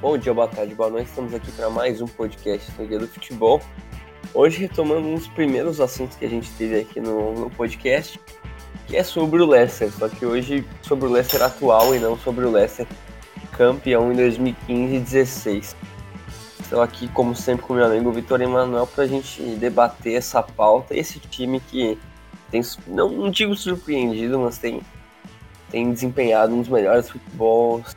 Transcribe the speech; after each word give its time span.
Bom 0.00 0.16
dia, 0.16 0.32
boa 0.32 0.46
tarde, 0.46 0.76
boa 0.76 0.88
noite. 0.88 1.08
Estamos 1.08 1.34
aqui 1.34 1.50
para 1.50 1.68
mais 1.68 2.00
um 2.00 2.06
podcast 2.06 2.70
no 2.78 2.86
Dia 2.86 3.00
do 3.00 3.08
Futebol. 3.08 3.60
Hoje 4.32 4.60
retomando 4.60 5.08
uns 5.08 5.26
primeiros 5.26 5.80
assuntos 5.80 6.16
que 6.16 6.24
a 6.24 6.28
gente 6.28 6.48
teve 6.52 6.78
aqui 6.78 7.00
no, 7.00 7.34
no 7.34 7.50
podcast, 7.50 8.20
que 8.86 8.96
é 8.96 9.02
sobre 9.02 9.42
o 9.42 9.46
Leicester, 9.46 9.90
só 9.90 10.08
que 10.08 10.24
hoje 10.24 10.64
sobre 10.82 11.08
o 11.08 11.10
Leicester 11.10 11.42
atual 11.42 11.96
e 11.96 11.98
não 11.98 12.16
sobre 12.16 12.44
o 12.44 12.50
Leicester 12.50 12.86
campeão 13.50 14.12
em 14.12 14.14
2015 14.14 14.94
e 14.94 15.00
16. 15.00 15.76
Estou 16.60 16.80
aqui, 16.80 17.08
como 17.08 17.34
sempre, 17.34 17.66
com 17.66 17.74
meu 17.74 17.84
amigo 17.84 18.12
Vitor 18.12 18.40
Emanuel 18.40 18.86
para 18.86 19.02
a 19.02 19.08
gente 19.08 19.42
debater 19.56 20.14
essa 20.14 20.40
pauta. 20.40 20.96
Esse 20.96 21.18
time 21.18 21.58
que 21.58 21.98
tem, 22.52 22.62
não, 22.86 23.08
não 23.10 23.30
digo 23.32 23.56
surpreendido, 23.56 24.38
mas 24.38 24.58
tem, 24.58 24.80
tem 25.72 25.92
desempenhado 25.92 26.54
um 26.54 26.60
dos 26.60 26.68
melhores 26.68 27.10
futebols 27.10 27.96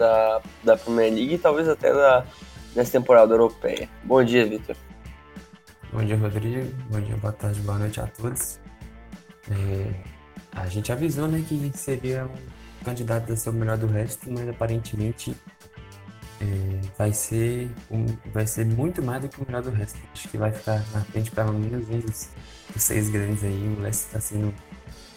da, 0.00 0.40
da 0.64 0.76
Premier 0.78 1.12
League 1.12 1.34
e 1.34 1.38
talvez 1.38 1.68
até 1.68 1.92
da, 1.92 2.24
nessa 2.74 2.92
temporada 2.92 3.34
europeia. 3.34 3.88
Bom 4.02 4.24
dia, 4.24 4.46
Vitor. 4.46 4.74
Bom 5.92 6.02
dia, 6.02 6.16
Rodrigo. 6.16 6.74
Bom 6.90 7.00
dia, 7.00 7.16
boa 7.16 7.32
tarde, 7.32 7.60
boa 7.60 7.78
noite 7.78 8.00
a 8.00 8.06
todos. 8.06 8.58
É, 9.50 9.92
a 10.52 10.66
gente 10.68 10.90
avisou 10.90 11.28
né, 11.28 11.44
que 11.46 11.70
seria 11.74 12.24
um 12.24 12.84
candidato 12.84 13.30
a 13.30 13.36
ser 13.36 13.50
o 13.50 13.52
melhor 13.52 13.76
do 13.76 13.86
resto, 13.86 14.30
mas 14.30 14.48
aparentemente 14.48 15.36
é, 16.40 16.80
vai, 16.96 17.12
ser 17.12 17.70
um, 17.90 18.06
vai 18.32 18.46
ser 18.46 18.64
muito 18.64 19.02
mais 19.02 19.20
do 19.20 19.28
que 19.28 19.42
o 19.42 19.44
melhor 19.46 19.62
do 19.62 19.70
resto. 19.70 19.98
Acho 20.14 20.28
que 20.28 20.38
vai 20.38 20.50
ficar 20.50 20.82
na 20.92 21.04
frente 21.04 21.30
pelo 21.30 21.52
menos 21.52 21.86
dos 21.86 22.30
seis 22.76 23.10
grandes 23.10 23.44
aí. 23.44 23.74
O 23.76 23.82
Leicester 23.82 24.18
está 24.18 24.20
sendo 24.20 24.54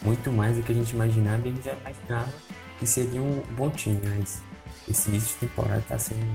muito 0.01 0.29
mais 0.31 0.57
do 0.57 0.63
que 0.63 0.73
a 0.73 0.75
gente 0.75 0.91
imaginava 0.91 1.47
e 1.47 1.51
a 1.51 1.53
gente 1.53 1.65
já 1.65 1.73
imaginava 1.73 2.33
que 2.79 2.85
seria 2.85 3.21
um 3.21 3.41
bom 3.55 3.69
time, 3.69 4.01
mas 4.03 4.41
esse 4.89 5.09
início 5.09 5.33
de 5.33 5.47
temporada 5.47 5.79
está 5.79 5.97
sendo 5.97 6.25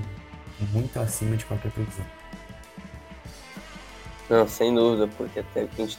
muito 0.71 0.99
acima 0.99 1.37
de 1.37 1.45
qualquer 1.45 1.71
previsão. 1.71 2.05
Não, 4.29 4.47
sem 4.47 4.73
dúvida, 4.73 5.09
porque 5.17 5.39
até 5.39 5.65
que 5.65 5.81
a 5.81 5.85
gente, 5.85 5.97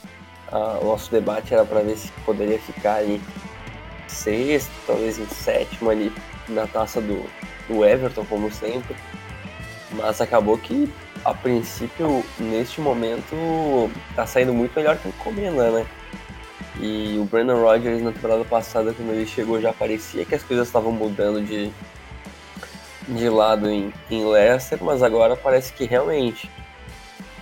a, 0.53 0.79
o 0.81 0.85
nosso 0.87 1.11
debate 1.11 1.53
era 1.53 1.65
para 1.65 1.81
ver 1.81 1.97
se 1.97 2.11
poderia 2.25 2.59
ficar 2.59 2.97
ali 2.97 3.21
sexto, 4.07 4.71
talvez 4.87 5.19
em 5.19 5.27
sétimo 5.27 5.91
ali 5.91 6.13
na 6.49 6.67
taça 6.67 7.01
do, 7.01 7.25
do 7.69 7.85
Everton, 7.85 8.25
como 8.27 8.51
sempre. 8.53 8.95
Mas 9.93 10.21
acabou 10.21 10.57
que, 10.57 10.93
a 11.25 11.35
princípio, 11.35 12.25
neste 12.39 12.81
momento, 12.81 13.91
tá 14.15 14.27
saindo 14.27 14.55
muito 14.55 14.75
melhor 14.77 14.97
que 14.97 15.09
o 15.09 15.13
Comenda, 15.15 15.71
né? 15.71 15.87
E 16.79 17.19
o 17.19 17.25
Brandon 17.25 17.61
Rodgers 17.61 18.01
na 18.03 18.13
temporada 18.13 18.45
passada, 18.45 18.95
quando 18.95 19.11
ele 19.11 19.27
chegou, 19.27 19.61
já 19.61 19.73
parecia 19.73 20.25
que 20.25 20.35
as 20.35 20.43
coisas 20.43 20.69
estavam 20.69 20.93
mudando 20.93 21.45
de, 21.45 21.73
de 23.15 23.29
lado 23.29 23.69
em, 23.69 23.93
em 24.11 24.25
Leicester, 24.25 24.79
mas 24.83 25.03
agora 25.03 25.37
parece 25.37 25.73
que 25.73 25.85
realmente 25.85 26.51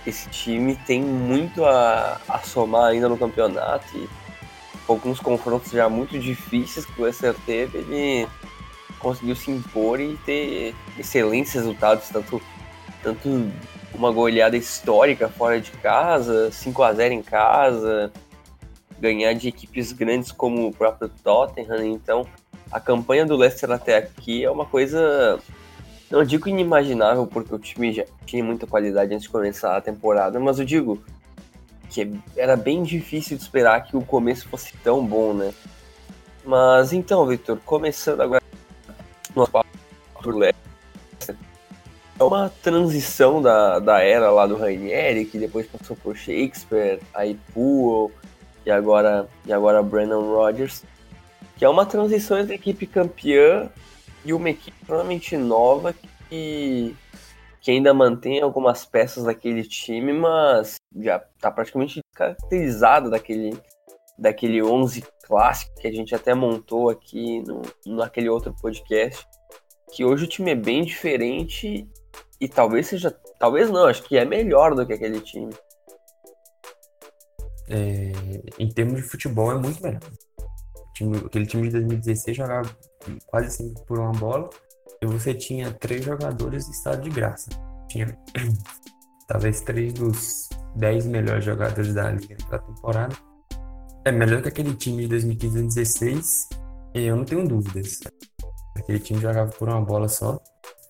esse 0.05 0.29
time 0.29 0.75
tem 0.75 1.01
muito 1.01 1.65
a, 1.65 2.19
a 2.27 2.39
somar 2.39 2.91
ainda 2.91 3.07
no 3.07 3.17
campeonato 3.17 3.85
e 3.95 4.09
alguns 4.87 5.19
confrontos 5.19 5.71
já 5.71 5.87
muito 5.87 6.17
difíceis 6.17 6.85
que 6.85 6.99
o 6.99 7.03
Leicester 7.03 7.35
teve, 7.45 7.79
ele 7.79 8.27
conseguiu 8.97 9.35
se 9.35 9.51
impor 9.51 9.99
e 9.99 10.17
ter 10.25 10.75
excelentes 10.97 11.53
resultados, 11.53 12.09
tanto, 12.09 12.41
tanto 13.03 13.51
uma 13.93 14.11
goleada 14.11 14.57
histórica 14.57 15.29
fora 15.29 15.59
de 15.61 15.71
casa, 15.71 16.51
5 16.51 16.83
a 16.83 16.93
0 16.93 17.13
em 17.13 17.21
casa, 17.21 18.11
ganhar 18.99 19.33
de 19.33 19.47
equipes 19.47 19.91
grandes 19.91 20.31
como 20.31 20.67
o 20.67 20.73
próprio 20.73 21.09
Tottenham, 21.23 21.85
então 21.85 22.25
a 22.71 22.79
campanha 22.79 23.25
do 23.25 23.35
Leicester 23.35 23.71
até 23.71 23.97
aqui 23.97 24.43
é 24.43 24.51
uma 24.51 24.65
coisa 24.65 25.39
não 26.09 26.23
digo 26.23 26.49
inimaginável, 26.49 27.27
porque 27.27 27.53
o 27.53 27.59
time 27.59 27.93
já 27.93 28.05
tinha 28.25 28.43
muita 28.43 28.65
qualidade 28.65 29.13
antes 29.13 29.23
de 29.23 29.29
começar 29.29 29.77
a 29.77 29.81
temporada, 29.81 30.39
mas 30.39 30.59
eu 30.59 30.65
digo 30.65 31.01
que 31.89 32.11
era 32.35 32.55
bem 32.55 32.83
difícil 32.83 33.37
de 33.37 33.43
esperar 33.43 33.83
que 33.83 33.95
o 33.95 34.01
começo 34.01 34.47
fosse 34.47 34.75
tão 34.77 35.05
bom, 35.05 35.33
né? 35.33 35.53
Mas 36.43 36.93
então, 36.93 37.25
Victor, 37.25 37.59
começando 37.65 38.21
agora 38.21 38.43
no 39.35 39.47
por 39.47 40.35
Leicester, 40.35 41.35
é 42.19 42.23
uma 42.23 42.49
transição 42.61 43.41
da, 43.41 43.79
da 43.79 44.01
era 44.01 44.29
lá 44.29 44.45
do 44.45 44.57
Rainieri, 44.57 45.25
que 45.25 45.37
depois 45.37 45.67
passou 45.67 45.95
por 45.95 46.15
Shakespeare, 46.15 46.99
aí 47.13 47.39
Poole 47.53 48.13
e 48.65 48.71
agora, 48.71 49.27
e 49.45 49.53
agora 49.53 49.81
Brandon 49.81 50.33
Rodgers, 50.33 50.83
que 51.57 51.63
é 51.63 51.69
uma 51.69 51.85
transição 51.85 52.37
entre 52.37 52.55
equipe 52.55 52.85
campeã 52.85 53.69
e 54.29 54.33
uma 54.33 54.51
equipe 54.51 54.77
extremamente 54.79 55.35
nova 55.35 55.91
que, 56.29 56.95
que 57.59 57.71
ainda 57.71 57.93
mantém 57.95 58.39
algumas 58.39 58.85
peças 58.85 59.23
daquele 59.23 59.63
time, 59.63 60.13
mas 60.13 60.75
já 60.95 61.17
está 61.35 61.49
praticamente 61.49 61.99
caracterizada 62.13 63.09
daquele, 63.09 63.57
daquele 64.19 64.61
11 64.61 65.03
clássico 65.23 65.73
que 65.79 65.87
a 65.87 65.91
gente 65.91 66.13
até 66.13 66.35
montou 66.35 66.91
aqui 66.91 67.41
no, 67.41 67.63
naquele 67.87 68.29
outro 68.29 68.53
podcast. 68.61 69.25
Que 69.91 70.05
hoje 70.05 70.25
o 70.25 70.29
time 70.29 70.51
é 70.51 70.55
bem 70.55 70.83
diferente 70.83 71.89
e 72.39 72.47
talvez 72.47 72.85
seja. 72.85 73.09
Talvez 73.39 73.71
não, 73.71 73.87
acho 73.87 74.03
que 74.03 74.15
é 74.15 74.25
melhor 74.25 74.75
do 74.75 74.85
que 74.85 74.93
aquele 74.93 75.19
time. 75.21 75.51
É, 77.67 78.11
em 78.59 78.69
termos 78.69 78.97
de 78.97 79.01
futebol, 79.01 79.51
é 79.51 79.57
muito 79.57 79.81
melhor. 79.81 80.01
Time, 80.93 81.17
aquele 81.17 81.47
time 81.47 81.63
de 81.63 81.71
2016 81.71 82.37
jogava 82.37 82.69
quase 83.27 83.51
sempre 83.51 83.83
por 83.85 83.99
uma 83.99 84.11
bola, 84.11 84.49
e 85.01 85.05
você 85.05 85.33
tinha 85.33 85.71
três 85.71 86.03
jogadores 86.03 86.67
em 86.67 86.71
estado 86.71 87.01
de 87.01 87.09
graça. 87.09 87.49
Tinha 87.87 88.17
talvez 89.27 89.61
três 89.61 89.93
dos 89.93 90.49
dez 90.75 91.05
melhores 91.05 91.45
jogadores 91.45 91.93
da 91.93 92.11
liga 92.11 92.35
naquela 92.39 92.61
temporada. 92.61 93.15
É 94.05 94.11
melhor 94.11 94.41
que 94.41 94.49
aquele 94.49 94.73
time 94.75 95.03
de 95.03 95.09
2015 95.09 95.53
2016, 95.53 96.49
eu 96.93 97.15
não 97.15 97.25
tenho 97.25 97.47
dúvidas. 97.47 97.99
Aquele 98.77 98.99
time 98.99 99.19
jogava 99.19 99.51
por 99.51 99.69
uma 99.69 99.81
bola 99.81 100.07
só. 100.07 100.39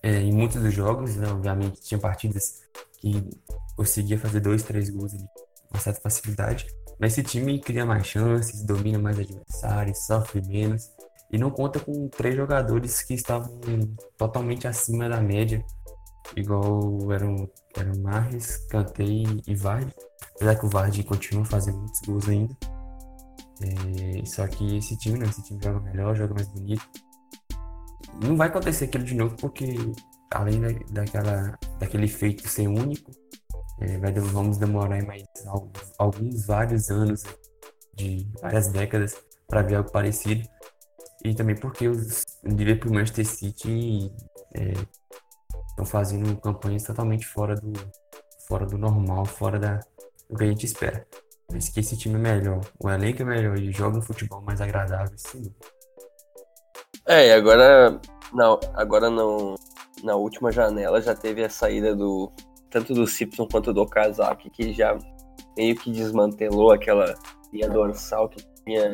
É, 0.02 0.18
em 0.18 0.32
muitos 0.32 0.62
dos 0.62 0.72
jogos, 0.72 1.16
né, 1.16 1.28
obviamente, 1.30 1.80
tinha 1.82 2.00
partidas 2.00 2.60
que 3.00 3.28
conseguia 3.76 4.18
fazer 4.18 4.40
dois, 4.40 4.62
três 4.62 4.88
gols 4.90 5.12
ali, 5.12 5.26
com 5.70 5.78
certa 5.78 6.00
facilidade. 6.00 6.66
Mas 6.98 7.12
esse 7.12 7.22
time 7.22 7.60
cria 7.60 7.84
mais 7.84 8.06
chances, 8.06 8.62
domina 8.64 8.98
mais 8.98 9.18
adversários, 9.18 10.06
sofre 10.06 10.40
menos 10.46 10.90
e 11.32 11.38
não 11.38 11.50
conta 11.50 11.78
com 11.78 12.08
três 12.08 12.34
jogadores 12.34 13.02
que 13.02 13.14
estavam 13.14 13.60
totalmente 14.16 14.66
acima 14.66 15.08
da 15.08 15.20
média, 15.20 15.64
igual 16.36 17.12
eram, 17.12 17.48
eram 17.76 18.00
Marres, 18.00 18.56
Kantei 18.68 19.24
e 19.46 19.54
Vardy. 19.54 19.94
Apesar 20.34 20.56
que 20.56 20.66
o 20.66 20.68
Vardy 20.68 21.04
continua 21.04 21.44
fazendo 21.44 21.78
muitos 21.78 22.00
gols 22.00 22.28
ainda. 22.28 22.56
É, 23.62 24.24
só 24.24 24.46
que 24.46 24.78
esse 24.78 24.96
time, 24.96 25.18
né, 25.18 25.26
esse 25.26 25.42
time 25.42 25.60
joga 25.62 25.80
melhor, 25.80 26.16
joga 26.16 26.34
mais 26.34 26.48
bonito. 26.48 26.86
Não 28.24 28.36
vai 28.36 28.48
acontecer 28.48 28.86
aquilo 28.86 29.04
de 29.04 29.14
novo, 29.14 29.36
porque 29.36 29.76
além 30.32 30.60
da, 30.60 30.68
daquela, 30.90 31.58
daquele 31.78 32.08
feito 32.08 32.48
ser 32.48 32.68
único, 32.68 33.10
é, 33.80 33.98
vai, 33.98 34.12
vamos 34.12 34.58
demorar 34.58 35.02
mais 35.04 35.24
alguns, 35.46 35.92
alguns 35.98 36.46
vários 36.46 36.90
anos, 36.90 37.22
de 37.94 38.26
várias 38.40 38.68
décadas, 38.68 39.16
para 39.46 39.62
ver 39.62 39.76
algo 39.76 39.90
parecido. 39.90 40.48
E 41.24 41.34
também 41.34 41.54
porque 41.54 41.86
os 41.88 42.24
Liverpool 42.44 42.92
e 42.92 42.94
Manchester 42.94 43.26
City 43.26 44.12
estão 44.54 45.84
é, 45.84 45.86
fazendo 45.86 46.34
campanhas 46.40 46.84
totalmente 46.84 47.26
fora 47.26 47.54
do, 47.56 47.72
fora 48.48 48.66
do 48.66 48.78
normal, 48.78 49.24
fora 49.26 49.58
da, 49.58 49.80
do 50.28 50.36
que 50.36 50.44
a 50.44 50.46
gente 50.46 50.66
espera. 50.66 51.06
Mas 51.52 51.68
que 51.68 51.80
esse 51.80 51.96
time 51.96 52.14
é 52.14 52.18
melhor, 52.18 52.60
o 52.78 52.88
elenco 52.88 53.22
é 53.22 53.24
melhor 53.24 53.58
e 53.58 53.70
joga 53.72 53.98
um 53.98 54.02
futebol 54.02 54.40
mais 54.40 54.60
agradável, 54.60 55.16
sim. 55.16 55.52
É, 57.06 57.28
e 57.28 57.32
agora, 57.32 58.00
não, 58.32 58.58
agora 58.74 59.10
não, 59.10 59.56
na 60.02 60.14
última 60.14 60.52
janela 60.52 61.02
já 61.02 61.14
teve 61.14 61.44
a 61.44 61.50
saída 61.50 61.94
do 61.94 62.32
tanto 62.70 62.94
do 62.94 63.06
Simpson 63.06 63.48
quanto 63.50 63.74
do 63.74 63.82
Okazaki, 63.82 64.48
que 64.50 64.72
já 64.72 64.96
meio 65.56 65.74
que 65.74 65.90
desmantelou 65.90 66.70
aquela 66.70 67.14
linha 67.52 67.68
dorsal 67.68 68.28
que 68.28 68.42
tinha 68.64 68.92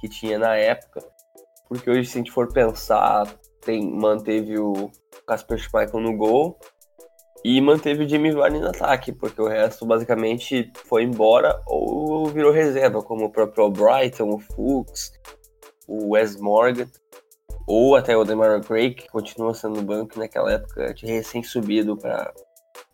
que 0.00 0.08
tinha 0.08 0.38
na 0.38 0.56
época. 0.56 1.00
Porque 1.70 1.88
hoje, 1.88 2.04
se 2.06 2.18
a 2.18 2.20
gente 2.20 2.32
for 2.32 2.52
pensar, 2.52 3.32
tem, 3.60 3.88
manteve 3.88 4.58
o 4.58 4.90
Casper 5.24 5.56
Schmeichel 5.56 6.00
no 6.00 6.16
gol 6.16 6.58
e 7.44 7.60
manteve 7.60 8.04
o 8.04 8.08
Jimmy 8.08 8.32
Varney 8.32 8.60
no 8.60 8.70
ataque, 8.70 9.12
porque 9.12 9.40
o 9.40 9.46
resto 9.46 9.86
basicamente 9.86 10.72
foi 10.86 11.04
embora 11.04 11.62
ou 11.68 12.26
virou 12.26 12.50
reserva, 12.50 13.00
como 13.02 13.26
o 13.26 13.30
próprio 13.30 13.70
Brighton, 13.70 14.30
o 14.34 14.38
Fuchs, 14.40 15.12
o 15.86 16.14
Wes 16.14 16.34
Morgan, 16.40 16.88
ou 17.68 17.94
até 17.94 18.16
o 18.16 18.24
Demar 18.24 18.58
Gray, 18.60 18.92
que 18.92 19.08
continua 19.08 19.54
sendo 19.54 19.80
banco 19.80 20.18
naquela 20.18 20.52
época, 20.52 20.92
de 20.92 21.06
recém-subido 21.06 21.96
para 21.96 22.34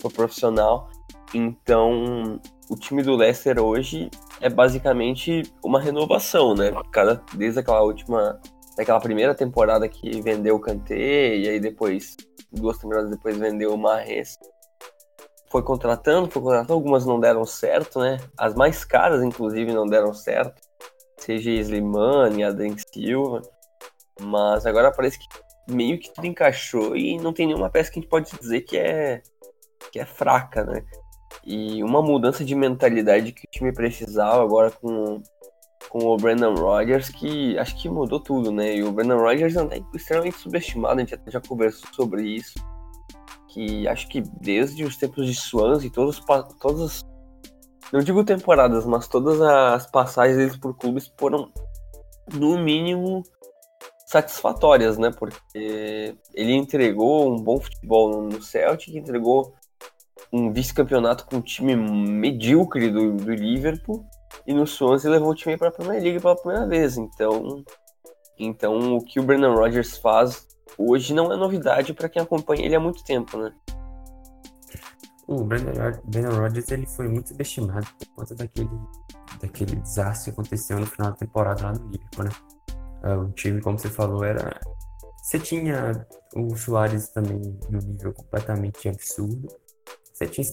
o 0.04 0.10
profissional. 0.10 0.90
Então, 1.32 2.38
o 2.68 2.76
time 2.76 3.02
do 3.02 3.16
Leicester 3.16 3.58
hoje 3.58 4.10
é 4.38 4.50
basicamente 4.50 5.42
uma 5.64 5.80
renovação, 5.80 6.54
né? 6.54 6.70
Cada, 6.92 7.22
desde 7.34 7.60
aquela 7.60 7.82
última, 7.82 8.38
daquela 8.76 9.00
primeira 9.00 9.34
temporada 9.34 9.88
que 9.88 10.20
vendeu 10.20 10.56
o 10.56 10.60
Kanté, 10.60 11.36
e 11.36 11.48
aí 11.48 11.58
depois 11.58 12.16
duas 12.52 12.78
temporadas 12.78 13.10
depois 13.10 13.36
vendeu 13.36 13.72
o 13.72 13.78
Marres. 13.78 14.38
Foi 15.50 15.62
contratando, 15.62 16.30
foi 16.30 16.42
contratando, 16.42 16.74
algumas 16.74 17.06
não 17.06 17.18
deram 17.18 17.44
certo, 17.44 18.00
né? 18.00 18.18
As 18.36 18.54
mais 18.54 18.84
caras, 18.84 19.22
inclusive, 19.22 19.72
não 19.72 19.86
deram 19.86 20.12
certo. 20.12 20.60
Seja 21.18 21.50
Slimane, 21.50 22.44
Adrien 22.44 22.76
Silva. 22.92 23.40
Mas 24.20 24.66
agora 24.66 24.92
parece 24.92 25.18
que 25.18 25.26
meio 25.68 25.98
que 25.98 26.12
tudo 26.12 26.26
encaixou 26.26 26.96
e 26.96 27.16
não 27.18 27.32
tem 27.32 27.46
nenhuma 27.46 27.70
peça 27.70 27.90
que 27.90 27.98
a 27.98 28.02
gente 28.02 28.10
pode 28.10 28.30
dizer 28.38 28.62
que 28.62 28.76
é, 28.76 29.22
que 29.90 29.98
é 29.98 30.04
fraca, 30.04 30.64
né? 30.64 30.84
E 31.44 31.82
uma 31.82 32.02
mudança 32.02 32.44
de 32.44 32.54
mentalidade 32.54 33.32
que 33.32 33.46
o 33.46 33.50
time 33.50 33.72
precisava 33.72 34.42
agora 34.42 34.70
com, 34.70 35.22
com 35.88 36.06
o 36.06 36.16
Brandon 36.16 36.54
Rodgers, 36.54 37.08
que 37.08 37.58
acho 37.58 37.76
que 37.76 37.88
mudou 37.88 38.20
tudo, 38.20 38.50
né? 38.50 38.76
E 38.76 38.82
o 38.82 38.92
Brandon 38.92 39.18
Rodgers 39.18 39.56
é 39.56 39.82
extremamente 39.94 40.38
subestimado, 40.38 41.00
a 41.00 41.04
gente 41.04 41.18
já 41.26 41.40
conversou 41.40 41.88
sobre 41.92 42.22
isso. 42.22 42.54
Que 43.48 43.88
acho 43.88 44.08
que 44.08 44.20
desde 44.40 44.84
os 44.84 44.96
tempos 44.96 45.26
de 45.26 45.34
Swans 45.34 45.82
e 45.82 45.90
todos, 45.90 46.20
todas 46.60 47.04
não 47.92 48.00
digo 48.00 48.24
temporadas, 48.24 48.84
mas 48.84 49.08
todas 49.08 49.40
as 49.40 49.86
passagens 49.90 50.36
deles 50.36 50.56
por 50.56 50.76
clubes 50.76 51.12
foram, 51.18 51.50
no 52.34 52.58
mínimo, 52.58 53.22
satisfatórias, 54.06 54.98
né? 54.98 55.10
Porque 55.16 56.16
ele 56.34 56.52
entregou 56.52 57.32
um 57.32 57.36
bom 57.36 57.60
futebol 57.60 58.22
no 58.22 58.42
Celtic, 58.42 58.94
entregou 58.94 59.54
um 60.32 60.52
vice-campeonato 60.52 61.26
com 61.26 61.36
um 61.36 61.40
time 61.40 61.76
medíocre 61.76 62.90
do, 62.90 63.12
do 63.12 63.32
Liverpool 63.32 64.04
e 64.46 64.54
no 64.54 64.66
Swansea 64.66 65.10
levou 65.10 65.30
o 65.30 65.34
time 65.34 65.56
para 65.56 65.68
a 65.68 65.72
Premier 65.72 66.02
League 66.02 66.20
pela 66.20 66.36
primeira 66.36 66.66
vez. 66.66 66.96
Então, 66.96 67.64
então 68.38 68.96
o 68.96 69.04
que 69.04 69.20
o 69.20 69.22
Brendan 69.22 69.54
Rodgers 69.54 69.96
faz 69.98 70.46
hoje 70.78 71.14
não 71.14 71.32
é 71.32 71.36
novidade 71.36 71.94
para 71.94 72.08
quem 72.08 72.22
acompanha 72.22 72.64
ele 72.64 72.74
há 72.74 72.80
muito 72.80 73.04
tempo, 73.04 73.38
né? 73.38 73.52
O 75.26 75.42
Brendan, 75.42 76.38
Rodgers 76.38 76.70
ele 76.70 76.86
foi 76.86 77.08
muito 77.08 77.30
subestimado 77.30 77.86
por 77.98 78.06
conta 78.14 78.34
daquele, 78.34 78.70
daquele 79.40 79.76
desastre 79.76 80.30
que 80.32 80.40
aconteceu 80.40 80.78
no 80.78 80.86
final 80.86 81.10
da 81.10 81.16
temporada 81.16 81.64
lá 81.64 81.72
no 81.72 81.90
Liverpool, 81.90 82.24
né? 82.24 82.30
Uh, 83.02 83.20
o 83.22 83.32
time, 83.32 83.60
como 83.60 83.78
você 83.78 83.88
falou, 83.88 84.24
era. 84.24 84.60
Você 85.20 85.40
tinha 85.40 86.06
o 86.36 86.56
Soares 86.56 87.08
também 87.08 87.40
no 87.68 87.78
nível 87.78 88.12
completamente 88.12 88.88
absurdo. 88.88 89.48
Você 90.16 90.26
tinha 90.28 90.46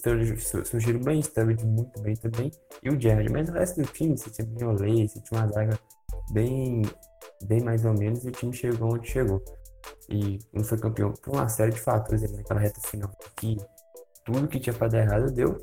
surgiram 0.66 1.00
bem, 1.00 1.22
Sturridge 1.22 1.66
muito 1.66 2.02
bem 2.02 2.18
também, 2.18 2.52
e 2.84 2.90
o 2.90 3.00
Jared. 3.00 3.32
Mas 3.32 3.48
o 3.48 3.54
resto 3.54 3.82
do 3.82 3.88
time, 3.88 4.18
você 4.18 4.30
tinha 4.30 4.46
Mignolet, 4.46 5.08
você 5.08 5.22
tinha 5.22 5.40
uma 5.40 5.50
zaga 5.50 5.80
bem, 6.32 6.82
bem 7.46 7.64
mais 7.64 7.86
ou 7.86 7.94
menos, 7.94 8.26
e 8.26 8.28
o 8.28 8.32
time 8.32 8.52
chegou 8.52 8.94
onde 8.94 9.08
chegou. 9.08 9.42
E 10.10 10.38
não 10.52 10.66
foi 10.66 10.78
campeão 10.78 11.14
por 11.14 11.34
uma 11.34 11.48
série 11.48 11.72
de 11.72 11.80
fatores 11.80 12.22
ali 12.26 12.36
naquela 12.36 12.60
reta 12.60 12.82
final, 12.82 13.10
que 13.38 13.56
tudo 14.26 14.50
que 14.50 14.60
tinha 14.60 14.74
pra 14.74 14.90
dar 14.90 15.00
errado 15.00 15.32
deu. 15.32 15.58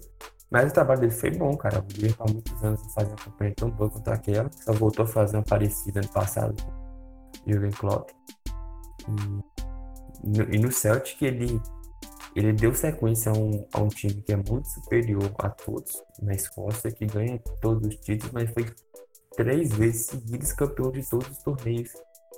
Mas 0.50 0.70
o 0.70 0.74
trabalho 0.74 1.00
dele 1.00 1.12
foi 1.12 1.30
bom, 1.32 1.54
cara. 1.54 1.80
O 1.80 1.92
Liverpool 1.92 2.26
há 2.26 2.32
muitos 2.32 2.64
anos 2.64 2.82
não 2.82 2.90
fazia 2.90 3.10
uma 3.10 3.16
campanha 3.16 3.54
tão 3.54 3.70
boa 3.70 3.90
quanto 3.90 4.08
aquela. 4.08 4.50
Só 4.50 4.72
voltou 4.72 5.04
a 5.04 5.08
fazer 5.08 5.36
uma 5.36 5.44
parecida 5.44 6.00
ano 6.00 6.08
passado 6.08 6.54
com 6.62 7.50
Jürgen 7.50 7.70
Klopp. 7.70 8.10
E 9.06 9.60
e 10.50 10.58
no 10.58 10.70
Celtic 10.70 11.22
ele, 11.22 11.60
ele 12.34 12.52
deu 12.52 12.74
sequência 12.74 13.32
a 13.32 13.34
um, 13.34 13.66
a 13.72 13.80
um 13.80 13.88
time 13.88 14.22
que 14.22 14.32
é 14.32 14.36
muito 14.36 14.68
superior 14.68 15.32
a 15.38 15.50
todos 15.50 16.02
na 16.22 16.32
Escócia, 16.32 16.90
que 16.90 17.06
ganha 17.06 17.38
todos 17.60 17.88
os 17.88 17.96
títulos, 17.96 18.32
mas 18.32 18.50
foi 18.50 18.66
três 19.36 19.72
vezes 19.72 20.06
seguidos 20.06 20.52
campeão 20.52 20.90
de 20.90 21.08
todos 21.08 21.28
os 21.28 21.42
torneios 21.42 21.90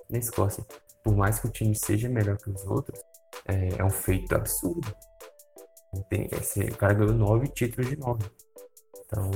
na 0.09 0.19
Escócia. 0.19 0.65
Por 1.05 1.17
mais 1.17 1.39
que 1.39 1.47
o 1.47 1.51
time 1.51 1.75
seja 1.75 2.09
melhor 2.09 2.39
que 2.39 2.51
os 2.51 2.65
outros, 2.65 2.99
é, 3.47 3.81
é 3.81 3.85
um 3.85 3.91
feito 3.91 4.35
absurdo. 4.35 4.95
Tem, 6.09 6.29
esse, 6.33 6.61
o 6.61 6.77
cara 6.77 6.95
ganhou 6.95 7.15
nove 7.15 7.49
títulos 7.49 7.91
de 7.91 7.97
nove. 7.97 8.25
Então, 9.05 9.31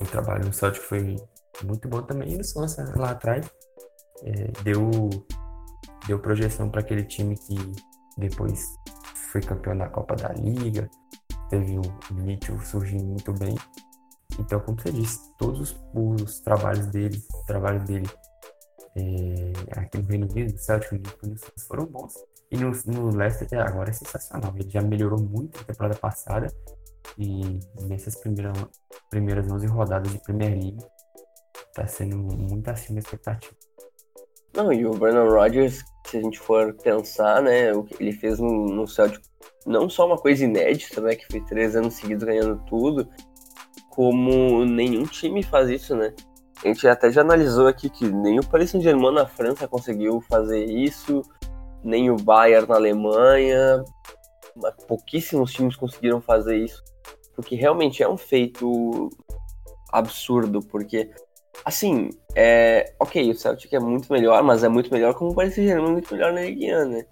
o 0.00 0.04
trabalho 0.06 0.46
no 0.46 0.52
Celtic 0.52 0.82
foi 0.82 1.16
muito 1.62 1.88
bom 1.88 2.02
também. 2.02 2.32
E 2.32 2.36
no 2.36 2.44
Sonsa, 2.44 2.92
lá 2.96 3.10
atrás, 3.10 3.48
é, 4.24 4.50
deu, 4.62 4.90
deu 6.06 6.18
projeção 6.18 6.68
para 6.68 6.80
aquele 6.80 7.04
time 7.04 7.36
que 7.36 7.54
depois 8.18 8.66
foi 9.34 9.40
campeão 9.40 9.76
da 9.76 9.88
Copa 9.88 10.14
da 10.14 10.28
Liga. 10.28 10.88
Teve 11.50 11.76
o 11.76 12.14
Mitchell 12.14 12.56
surgindo 12.60 13.04
muito 13.04 13.32
bem. 13.32 13.56
Então, 14.38 14.60
como 14.60 14.80
você 14.80 14.92
disse, 14.92 15.18
todos 15.36 15.60
os, 15.60 15.76
os 15.92 16.40
trabalhos 16.40 16.86
dele, 16.86 17.20
trabalho 17.44 17.84
dele 17.84 18.08
é, 18.96 19.52
aqui 19.80 19.98
no 19.98 20.04
Reino 20.06 20.30
Unido, 20.30 20.52
no 20.52 20.58
Celtic, 20.58 20.92
no 20.92 21.36
foram 21.66 21.86
bons. 21.86 22.14
E 22.48 22.56
no, 22.56 22.70
no 22.86 23.16
Leicester 23.16 23.48
até 23.48 23.60
agora 23.60 23.90
é 23.90 23.92
sensacional. 23.92 24.54
Ele 24.54 24.70
já 24.70 24.80
melhorou 24.80 25.20
muito 25.20 25.58
na 25.58 25.64
temporada 25.64 25.96
passada. 25.96 26.46
E 27.18 27.58
nessas 27.88 28.14
primeiras, 28.14 28.56
primeiras 29.10 29.50
11 29.50 29.66
rodadas 29.66 30.12
de 30.12 30.18
Premier 30.20 30.52
League, 30.52 30.78
tá 31.74 31.88
sendo 31.88 32.18
muito 32.18 32.68
acima 32.68 32.94
da 32.94 33.00
expectativa. 33.00 33.56
Não, 34.54 34.72
e 34.72 34.86
o 34.86 34.92
Bernard 34.92 35.30
Rodgers, 35.30 35.84
se 36.06 36.16
a 36.16 36.20
gente 36.22 36.38
for 36.38 36.74
pensar, 36.74 37.42
né, 37.42 37.72
o 37.72 37.82
que 37.82 38.00
ele 38.02 38.12
fez 38.12 38.38
no, 38.38 38.66
no 38.66 38.86
Celtic, 38.86 39.22
não 39.66 39.88
só 39.88 40.06
uma 40.06 40.16
coisa 40.16 40.44
inédita, 40.44 41.00
né, 41.00 41.16
que 41.16 41.26
foi 41.26 41.40
três 41.40 41.74
anos 41.74 41.94
seguidos 41.94 42.24
ganhando 42.24 42.62
tudo, 42.66 43.08
como 43.90 44.64
nenhum 44.64 45.04
time 45.04 45.42
faz 45.42 45.68
isso, 45.68 45.94
né? 45.94 46.14
A 46.64 46.68
gente 46.68 46.86
até 46.88 47.10
já 47.10 47.20
analisou 47.20 47.66
aqui 47.66 47.90
que 47.90 48.06
nem 48.06 48.38
o 48.38 48.46
Paris 48.46 48.70
Saint-Germain 48.70 49.12
na 49.12 49.26
França 49.26 49.68
conseguiu 49.68 50.20
fazer 50.20 50.64
isso, 50.64 51.22
nem 51.82 52.10
o 52.10 52.16
Bayern 52.16 52.68
na 52.68 52.76
Alemanha. 52.76 53.84
Pouquíssimos 54.88 55.52
times 55.52 55.76
conseguiram 55.76 56.20
fazer 56.20 56.56
isso, 56.56 56.82
porque 57.34 57.54
realmente 57.54 58.02
é 58.02 58.08
um 58.08 58.16
feito 58.16 59.10
absurdo, 59.92 60.60
porque 60.60 61.10
assim, 61.64 62.10
é, 62.34 62.94
ok, 62.98 63.30
o 63.30 63.34
Celtic 63.34 63.72
é 63.74 63.80
muito 63.80 64.12
melhor, 64.12 64.42
mas 64.42 64.64
é 64.64 64.68
muito 64.68 64.92
melhor 64.92 65.14
como 65.14 65.34
Paris 65.34 65.54
Saint-Germain 65.54 65.88
é 65.88 65.92
muito 65.92 66.14
melhor 66.14 66.32
na 66.32 66.42
Ligue 66.42 66.74
1, 66.74 66.88
né? 66.88 67.06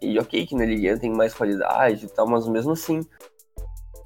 E 0.00 0.18
ok 0.18 0.46
que 0.46 0.54
na 0.54 0.64
Ligue 0.64 0.92
1 0.92 0.98
tem 0.98 1.10
mais 1.10 1.34
qualidade 1.34 2.06
e 2.06 2.08
tal, 2.08 2.26
mas 2.26 2.46
mesmo 2.46 2.72
assim 2.72 3.00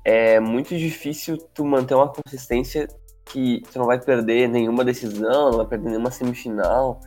é 0.05 0.39
muito 0.39 0.77
difícil 0.77 1.37
tu 1.53 1.65
manter 1.65 1.95
uma 1.95 2.09
consistência 2.09 2.87
que 3.25 3.61
tu 3.73 3.79
não 3.81 3.87
vai 3.87 4.01
perder 4.01 4.49
nenhuma 4.49 4.85
decisão, 4.85 5.51
não 5.51 5.59
vai 5.59 5.67
perder 5.67 5.91
nenhuma 5.91 6.13
semifinal 6.13 7.01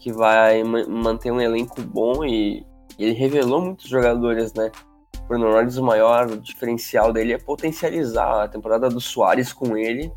que 0.00 0.10
vai 0.10 0.64
manter 0.64 1.30
um 1.30 1.40
elenco 1.40 1.82
bom 1.82 2.24
e, 2.24 2.64
e, 2.98 3.04
ele 3.04 3.12
revelou 3.12 3.60
muitos 3.60 3.88
jogadores, 3.88 4.54
né? 4.54 4.70
Bruno 5.28 5.50
Rodgers, 5.50 5.76
o 5.76 5.82
maior 5.82 6.28
diferencial 6.38 7.12
dele 7.12 7.32
é 7.34 7.38
potencializar 7.38 8.44
a 8.44 8.48
temporada 8.48 8.88
do 8.88 9.00
Soares 9.00 9.52
com 9.52 9.76
ele. 9.76 10.12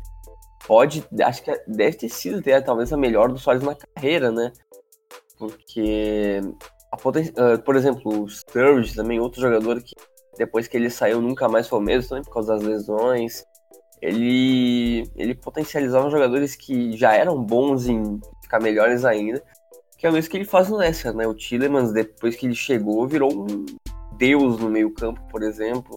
Pode, 0.66 1.04
acho 1.22 1.42
que 1.42 1.50
deve 1.66 1.96
ter 1.96 2.08
sido 2.08 2.38
até, 2.38 2.60
talvez 2.60 2.92
a 2.92 2.96
melhor 2.96 3.30
do 3.30 3.38
Soares 3.38 3.62
na 3.62 3.74
carreira, 3.74 4.30
né? 4.30 4.52
Porque, 5.38 6.40
uh, 7.30 7.62
por 7.64 7.76
exemplo, 7.76 8.24
o 8.24 8.28
Sturridge 8.28 8.94
também, 8.94 9.18
outro 9.18 9.40
jogador 9.40 9.82
que 9.82 9.94
depois 10.36 10.68
que 10.68 10.76
ele 10.76 10.90
saiu 10.90 11.20
nunca 11.20 11.48
mais 11.48 11.66
foi 11.66 11.78
o 11.78 11.82
mesmo, 11.82 12.08
também 12.08 12.24
por 12.24 12.32
causa 12.32 12.54
das 12.54 12.62
lesões. 12.62 13.44
Ele, 14.00 15.10
ele 15.16 15.34
potencializava 15.34 16.08
jogadores 16.08 16.54
que 16.54 16.96
já 16.96 17.14
eram 17.14 17.42
bons 17.42 17.86
em 17.86 18.18
ficar 18.42 18.60
melhores 18.60 19.04
ainda 19.04 19.42
que 20.00 20.06
é 20.06 20.10
o 20.10 20.12
mesmo 20.14 20.30
que 20.30 20.38
ele 20.38 20.46
faz 20.46 20.70
no 20.70 20.78
né? 20.78 21.26
O 21.26 21.34
Tillemans, 21.34 21.92
depois 21.92 22.34
que 22.34 22.46
ele 22.46 22.54
chegou, 22.54 23.06
virou 23.06 23.30
um 23.30 23.66
deus 24.16 24.58
no 24.58 24.70
meio 24.70 24.90
campo, 24.94 25.20
por 25.30 25.42
exemplo. 25.42 25.94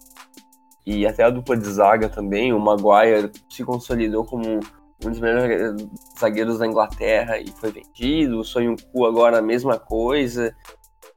E 0.86 1.06
até 1.06 1.24
a 1.24 1.30
dupla 1.30 1.56
de 1.56 1.66
zaga 1.70 2.08
também, 2.08 2.52
o 2.52 2.60
Maguire 2.60 3.30
se 3.48 3.64
consolidou 3.64 4.24
como 4.24 4.60
um 5.04 5.10
dos 5.10 5.18
melhores 5.18 5.74
zagueiros 6.18 6.58
da 6.58 6.66
Inglaterra 6.66 7.38
e 7.38 7.48
foi 7.52 7.70
vendido. 7.70 8.40
O 8.40 8.44
Soyuncu 8.44 9.06
agora 9.06 9.38
a 9.38 9.42
mesma 9.42 9.78
coisa. 9.78 10.54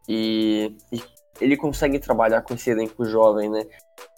E, 0.08 0.76
e, 0.92 1.02
ele 1.42 1.58
consegue 1.58 2.00
trabalhar 2.00 2.42
com 2.42 2.54
esse 2.54 2.70
elenco 2.70 3.06
jovem, 3.06 3.50
né? 3.50 3.66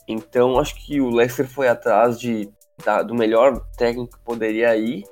Então 0.07 0.59
acho 0.59 0.75
que 0.75 1.01
o 1.01 1.09
Leicester 1.09 1.47
foi 1.47 1.67
atrás 1.67 2.19
de, 2.19 2.49
da, 2.83 3.01
do 3.01 3.15
melhor 3.15 3.59
técnico 3.75 4.17
que 4.17 4.23
poderia 4.23 4.75
ir 4.77 5.03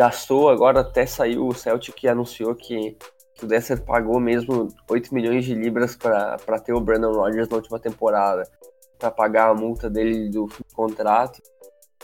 gastou, 0.00 0.48
agora 0.48 0.80
até 0.80 1.04
saiu 1.04 1.46
o 1.46 1.54
Celtic 1.54 1.94
que 1.94 2.08
anunciou 2.08 2.54
que, 2.54 2.96
que 3.34 3.44
o 3.44 3.48
Leicester 3.48 3.82
pagou 3.84 4.18
mesmo 4.18 4.68
8 4.88 5.12
milhões 5.14 5.44
de 5.44 5.54
libras 5.54 5.94
para 5.94 6.58
ter 6.58 6.72
o 6.72 6.80
Brandon 6.80 7.12
Rodgers 7.12 7.48
na 7.50 7.56
última 7.56 7.78
temporada, 7.78 8.44
para 9.00 9.10
pagar 9.10 9.50
a 9.50 9.54
multa 9.54 9.88
dele 9.90 10.28
do 10.28 10.46
contrato. 10.74 11.42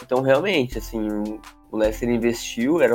Então, 0.02 0.22
realmente, 0.22 0.78
assim, 0.78 1.06
o 1.70 1.76
Leicester 1.76 2.08
investiu, 2.08 2.80
era 2.80 2.94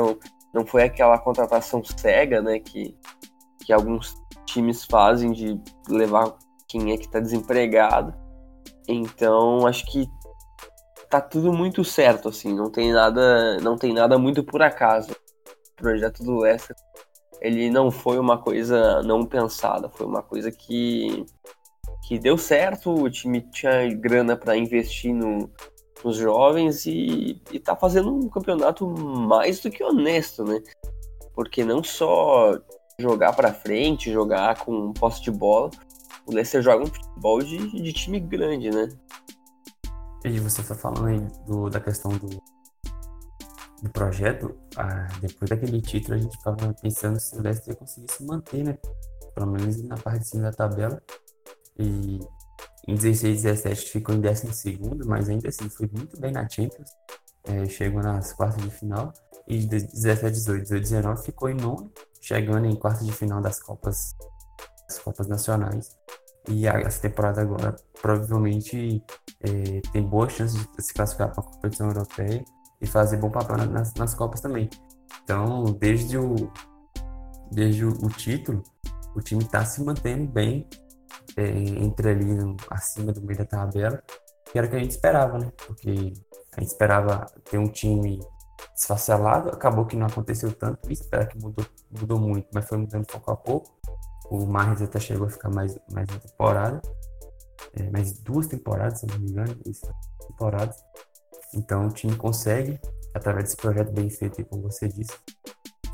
não 0.52 0.66
foi 0.66 0.82
aquela 0.82 1.18
contratação 1.18 1.82
cega, 1.82 2.42
né, 2.42 2.58
que, 2.58 2.94
que 3.64 3.72
alguns 3.72 4.14
times 4.44 4.84
fazem 4.84 5.32
de 5.32 5.58
levar 5.88 6.34
quem 6.68 6.92
é 6.92 6.98
que 6.98 7.06
está 7.06 7.18
desempregado. 7.18 8.14
Então, 8.86 9.66
acho 9.66 9.86
que 9.86 10.06
tá 11.08 11.20
tudo 11.20 11.52
muito 11.52 11.84
certo, 11.84 12.28
assim, 12.28 12.54
não 12.54 12.70
tem 12.70 12.92
nada, 12.92 13.58
não 13.58 13.76
tem 13.76 13.92
nada 13.92 14.18
muito 14.18 14.44
por 14.44 14.62
acaso. 14.62 15.12
O 15.12 15.76
projeto 15.76 16.22
do 16.22 16.38
Leicester, 16.38 16.76
ele 17.40 17.70
não 17.70 17.90
foi 17.90 18.18
uma 18.18 18.38
coisa 18.38 19.02
não 19.02 19.24
pensada, 19.24 19.88
foi 19.88 20.06
uma 20.06 20.22
coisa 20.22 20.50
que, 20.50 21.24
que 22.12 22.18
deu 22.18 22.36
certo, 22.36 22.92
o 22.92 23.08
time 23.08 23.40
tinha 23.40 23.88
grana 23.94 24.36
para 24.36 24.54
investir 24.54 25.14
no, 25.14 25.50
nos 26.04 26.18
jovens 26.18 26.84
e, 26.84 27.40
e 27.50 27.58
tá 27.58 27.74
fazendo 27.74 28.14
um 28.14 28.28
campeonato 28.28 28.86
mais 28.86 29.60
do 29.60 29.70
que 29.70 29.82
honesto, 29.82 30.44
né? 30.44 30.62
Porque 31.34 31.64
não 31.64 31.82
só 31.82 32.58
jogar 32.98 33.32
para 33.32 33.54
frente, 33.54 34.12
jogar 34.12 34.62
com 34.62 34.92
posse 34.92 35.22
de 35.22 35.30
bola, 35.30 35.70
o 36.26 36.34
Leicester 36.34 36.60
joga 36.60 36.84
um 36.84 36.86
futebol 36.86 37.38
de, 37.42 37.82
de 37.82 37.92
time 37.94 38.20
grande, 38.20 38.68
né? 38.70 38.90
E 40.26 40.38
você 40.38 40.60
está 40.60 40.74
falando 40.74 41.06
aí 41.06 41.20
do, 41.46 41.70
da 41.70 41.80
questão 41.80 42.10
do, 42.10 42.28
do 43.82 43.90
projeto, 43.90 44.54
ah, 44.76 45.08
depois 45.22 45.48
daquele 45.48 45.80
título 45.80 46.18
a 46.18 46.20
gente 46.20 46.36
estava 46.36 46.74
pensando 46.74 47.18
se 47.18 47.38
o 47.38 47.40
Leicester 47.40 47.74
conseguisse 47.74 48.22
manter, 48.22 48.64
né? 48.64 48.78
Pelo 49.34 49.46
menos 49.46 49.82
na 49.84 49.96
parte 49.96 50.18
de 50.18 50.28
cima 50.28 50.42
da 50.42 50.52
tabela. 50.52 51.02
E 51.78 52.20
em 52.86 52.94
16 52.94 53.42
17 53.42 53.90
ficou 53.90 54.14
em 54.14 54.20
12, 54.20 54.46
mas 55.06 55.28
ainda 55.28 55.48
assim 55.48 55.68
foi 55.68 55.88
muito 55.92 56.20
bem 56.20 56.32
na 56.32 56.48
Champions. 56.48 56.90
É, 57.44 57.66
chegou 57.66 58.02
nas 58.02 58.32
quartas 58.32 58.62
de 58.62 58.70
final. 58.70 59.12
E 59.46 59.58
de 59.58 59.66
17 59.66 60.32
18, 60.32 60.62
18 60.62 60.82
19 60.82 61.22
ficou 61.24 61.48
em 61.48 61.54
nono, 61.54 61.92
chegando 62.20 62.66
em 62.66 62.76
quartas 62.76 63.04
de 63.06 63.12
final 63.12 63.40
das 63.40 63.60
Copas, 63.60 64.14
das 64.88 64.98
Copas 64.98 65.28
Nacionais. 65.28 65.96
E 66.48 66.66
essa 66.66 67.02
temporada 67.02 67.40
agora 67.40 67.76
provavelmente 68.00 69.02
é, 69.40 69.80
tem 69.92 70.02
boas 70.02 70.32
chances 70.32 70.60
de 70.76 70.82
se 70.82 70.92
classificar 70.92 71.32
para 71.32 71.40
a 71.40 71.46
competição 71.46 71.88
europeia 71.88 72.44
e 72.80 72.86
fazer 72.86 73.16
bom 73.16 73.30
papel 73.30 73.58
nas, 73.68 73.94
nas 73.94 74.14
Copas 74.14 74.40
também. 74.40 74.68
Então, 75.22 75.64
desde 75.78 76.18
o, 76.18 76.34
desde 77.50 77.84
o, 77.84 77.90
o 77.90 78.08
título, 78.10 78.62
o 79.14 79.20
time 79.20 79.44
está 79.44 79.64
se 79.64 79.82
mantendo 79.82 80.26
bem 80.30 80.68
entre 81.36 82.10
ali 82.10 82.36
acima 82.70 83.12
do 83.12 83.22
meio 83.22 83.38
da 83.38 83.44
tabela, 83.44 84.02
que 84.50 84.58
era 84.58 84.66
o 84.66 84.70
que 84.70 84.76
a 84.76 84.78
gente 84.78 84.90
esperava, 84.90 85.38
né? 85.38 85.50
Porque 85.66 86.12
a 86.56 86.60
gente 86.60 86.70
esperava 86.70 87.26
ter 87.50 87.58
um 87.58 87.68
time 87.68 88.20
desfacelado, 88.74 89.50
acabou 89.50 89.86
que 89.86 89.96
não 89.96 90.06
aconteceu 90.06 90.52
tanto, 90.52 90.90
isso 90.90 91.02
espera 91.02 91.26
que 91.26 91.38
mudou, 91.38 91.64
mudou 91.90 92.18
muito, 92.18 92.48
mas 92.52 92.68
foi 92.68 92.78
mudando 92.78 93.06
pouco 93.06 93.30
a 93.30 93.36
pouco. 93.36 93.72
O 94.30 94.46
Marres 94.46 94.82
até 94.82 94.98
chegou 94.98 95.26
a 95.26 95.30
ficar 95.30 95.50
mais, 95.50 95.78
mais 95.92 96.08
uma 96.08 96.20
temporada, 96.20 96.82
é, 97.74 97.90
mais 97.90 98.18
duas 98.18 98.46
temporadas, 98.46 99.00
se 99.00 99.06
não 99.06 99.18
me 99.18 99.30
engano, 99.30 99.56
isso, 99.66 99.86
temporadas. 100.26 100.76
Então 101.54 101.86
o 101.86 101.90
time 101.90 102.16
consegue, 102.16 102.80
através 103.14 103.46
desse 103.46 103.56
projeto 103.56 103.92
bem 103.92 104.08
feito, 104.08 104.44
como 104.46 104.62
você 104.62 104.88
disse, 104.88 105.12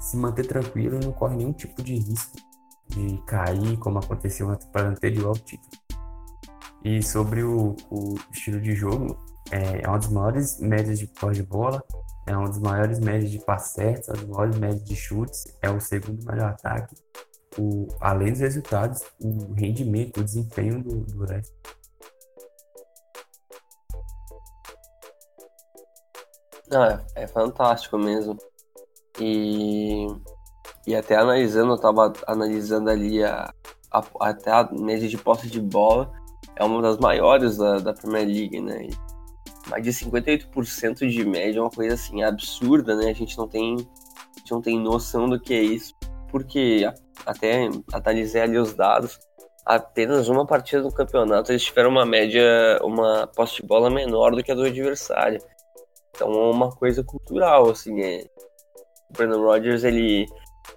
se 0.00 0.16
manter 0.16 0.47
tranquilo 0.47 1.00
e 1.00 1.04
não 1.04 1.12
corre 1.12 1.37
nenhum 1.37 1.52
tipo 1.52 1.83
de 1.83 1.95
risco 1.97 2.47
de 2.88 3.18
cair, 3.26 3.76
como 3.78 3.99
aconteceu 3.99 4.49
na 4.49 4.57
temporada 4.57 4.90
anterior 4.90 5.28
ao 5.28 5.35
título. 5.35 5.71
E 6.85 7.02
sobre 7.02 7.42
o, 7.42 7.76
o 7.90 8.14
estilo 8.33 8.61
de 8.61 8.75
jogo, 8.75 9.16
é, 9.50 9.83
é 9.83 9.88
uma 9.88 9.99
das 9.99 10.11
maiores 10.11 10.61
médias 10.61 10.99
de 10.99 11.07
posse 11.07 11.35
de 11.35 11.42
bola, 11.42 11.83
é 12.26 12.37
uma 12.37 12.49
das 12.49 12.59
maiores 12.59 13.00
médias 13.00 13.30
de 13.30 13.38
passes 13.45 13.73
certos, 13.73 14.09
as 14.11 14.23
maiores 14.25 14.59
médias 14.59 14.85
de 14.85 14.97
chutes, 14.97 15.45
é 15.62 15.71
o 15.71 15.80
segundo 15.80 16.25
melhor 16.25 16.50
ataque 16.50 16.95
o, 17.59 17.88
além 18.00 18.33
dos 18.33 18.40
resultados, 18.40 19.02
o 19.21 19.52
rendimento, 19.52 20.21
o 20.21 20.25
desempenho 20.25 20.83
do, 20.83 21.00
do. 21.00 21.26
Não, 26.71 26.85
é, 26.85 27.04
é, 27.14 27.26
fantástico 27.26 27.99
mesmo. 27.99 28.37
E, 29.21 30.07
e 30.88 30.97
até 30.97 31.16
analisando, 31.16 31.75
eu 31.75 31.78
tava 31.78 32.11
analisando 32.26 32.88
ali 32.88 33.23
a, 33.23 33.52
a, 33.92 34.02
até 34.23 34.50
a 34.50 34.66
média 34.73 35.07
de 35.07 35.18
posse 35.18 35.47
de 35.47 35.61
bola, 35.61 36.11
é 36.57 36.64
uma 36.64 36.80
das 36.80 36.97
maiores 36.97 37.59
da, 37.59 37.76
da 37.76 37.92
Premier 37.92 38.26
League, 38.26 38.59
né? 38.59 38.87
E 38.87 39.68
mais 39.68 39.85
de 39.85 39.90
58% 39.90 41.07
de 41.07 41.25
média 41.26 41.59
é 41.59 41.61
uma 41.61 41.71
coisa 41.71 41.92
assim 41.92 42.23
absurda, 42.23 42.97
né? 42.97 43.11
A 43.11 43.12
gente 43.12 43.37
não 43.37 43.47
tem, 43.47 43.76
gente 44.38 44.50
não 44.50 44.62
tem 44.62 44.80
noção 44.80 45.28
do 45.28 45.38
que 45.38 45.52
é 45.52 45.61
isso, 45.61 45.95
porque 46.30 46.90
até 47.26 47.68
analisei 47.92 48.40
ali 48.40 48.57
os 48.57 48.73
dados, 48.73 49.21
apenas 49.66 50.26
uma 50.30 50.47
partida 50.47 50.80
do 50.80 50.90
campeonato 50.90 51.52
eles 51.52 51.64
tiveram 51.64 51.90
uma 51.90 52.07
média, 52.07 52.42
uma 52.83 53.26
posse 53.26 53.57
de 53.57 53.66
bola 53.66 53.90
menor 53.90 54.35
do 54.35 54.42
que 54.42 54.50
a 54.50 54.54
do 54.54 54.62
adversário. 54.62 55.38
Então 56.16 56.33
é 56.33 56.50
uma 56.50 56.71
coisa 56.71 57.04
cultural, 57.04 57.68
assim, 57.68 58.00
é... 58.00 58.25
o 59.11 59.12
Brandon 59.12 59.42
Rodgers 59.42 59.85
ele 59.85 60.26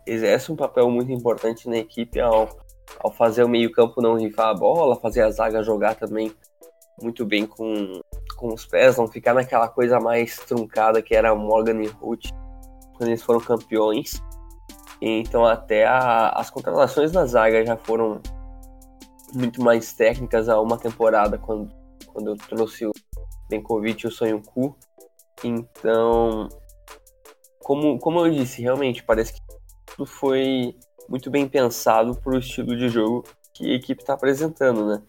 exerce 0.05 0.51
um 0.51 0.55
papel 0.55 0.89
muito 0.89 1.12
importante 1.12 1.67
na 1.67 1.77
equipe 1.77 2.19
ao, 2.19 2.50
ao 3.00 3.12
fazer 3.12 3.43
o 3.43 3.50
meio 3.50 3.71
campo 3.71 4.01
não 4.01 4.17
rifar 4.17 4.50
a 4.50 4.53
bola, 4.53 5.00
fazer 5.00 5.21
a 5.21 5.31
zaga 5.31 5.63
jogar 5.63 5.95
também 5.95 6.33
muito 7.01 7.25
bem 7.25 7.45
com, 7.45 8.01
com 8.36 8.53
os 8.53 8.65
pés, 8.65 8.98
não 8.98 9.07
ficar 9.07 9.33
naquela 9.33 9.67
coisa 9.67 10.00
mais 10.00 10.38
truncada 10.38 11.01
que 11.01 11.15
era 11.15 11.33
Morgan 11.36 11.81
e 11.81 11.88
Ruth 11.88 12.29
quando 12.95 13.10
eles 13.10 13.24
foram 13.24 13.39
campeões. 13.39 14.21
Então 15.01 15.45
até 15.45 15.86
a, 15.86 16.29
as 16.29 16.50
contratações 16.50 17.12
da 17.12 17.25
zaga 17.25 17.65
já 17.65 17.75
foram 17.75 18.21
muito 19.33 19.62
mais 19.62 19.93
técnicas 19.93 20.50
há 20.50 20.60
uma 20.60 20.77
temporada 20.77 21.38
quando, 21.38 21.69
quando 22.07 22.31
eu 22.31 22.38
trouxe 22.38 22.86
o 22.86 22.91
Benkovic 23.50 24.05
e 24.05 24.07
o 24.07 24.12
Sonho 24.12 24.41
Ku. 24.41 24.75
Então, 25.43 26.48
como, 27.60 27.98
como 28.00 28.19
eu 28.19 28.31
disse, 28.31 28.62
realmente 28.62 29.03
parece 29.03 29.33
que 29.33 29.40
foi 30.05 30.75
muito 31.10 31.29
bem 31.29 31.48
pensado 31.48 32.15
para 32.22 32.34
o 32.34 32.39
estilo 32.39 32.75
de 32.75 32.89
jogo 32.89 33.24
que 33.53 33.72
a 33.72 33.75
equipe 33.75 34.01
está 34.01 34.13
apresentando, 34.13 34.86
né? 34.86 35.01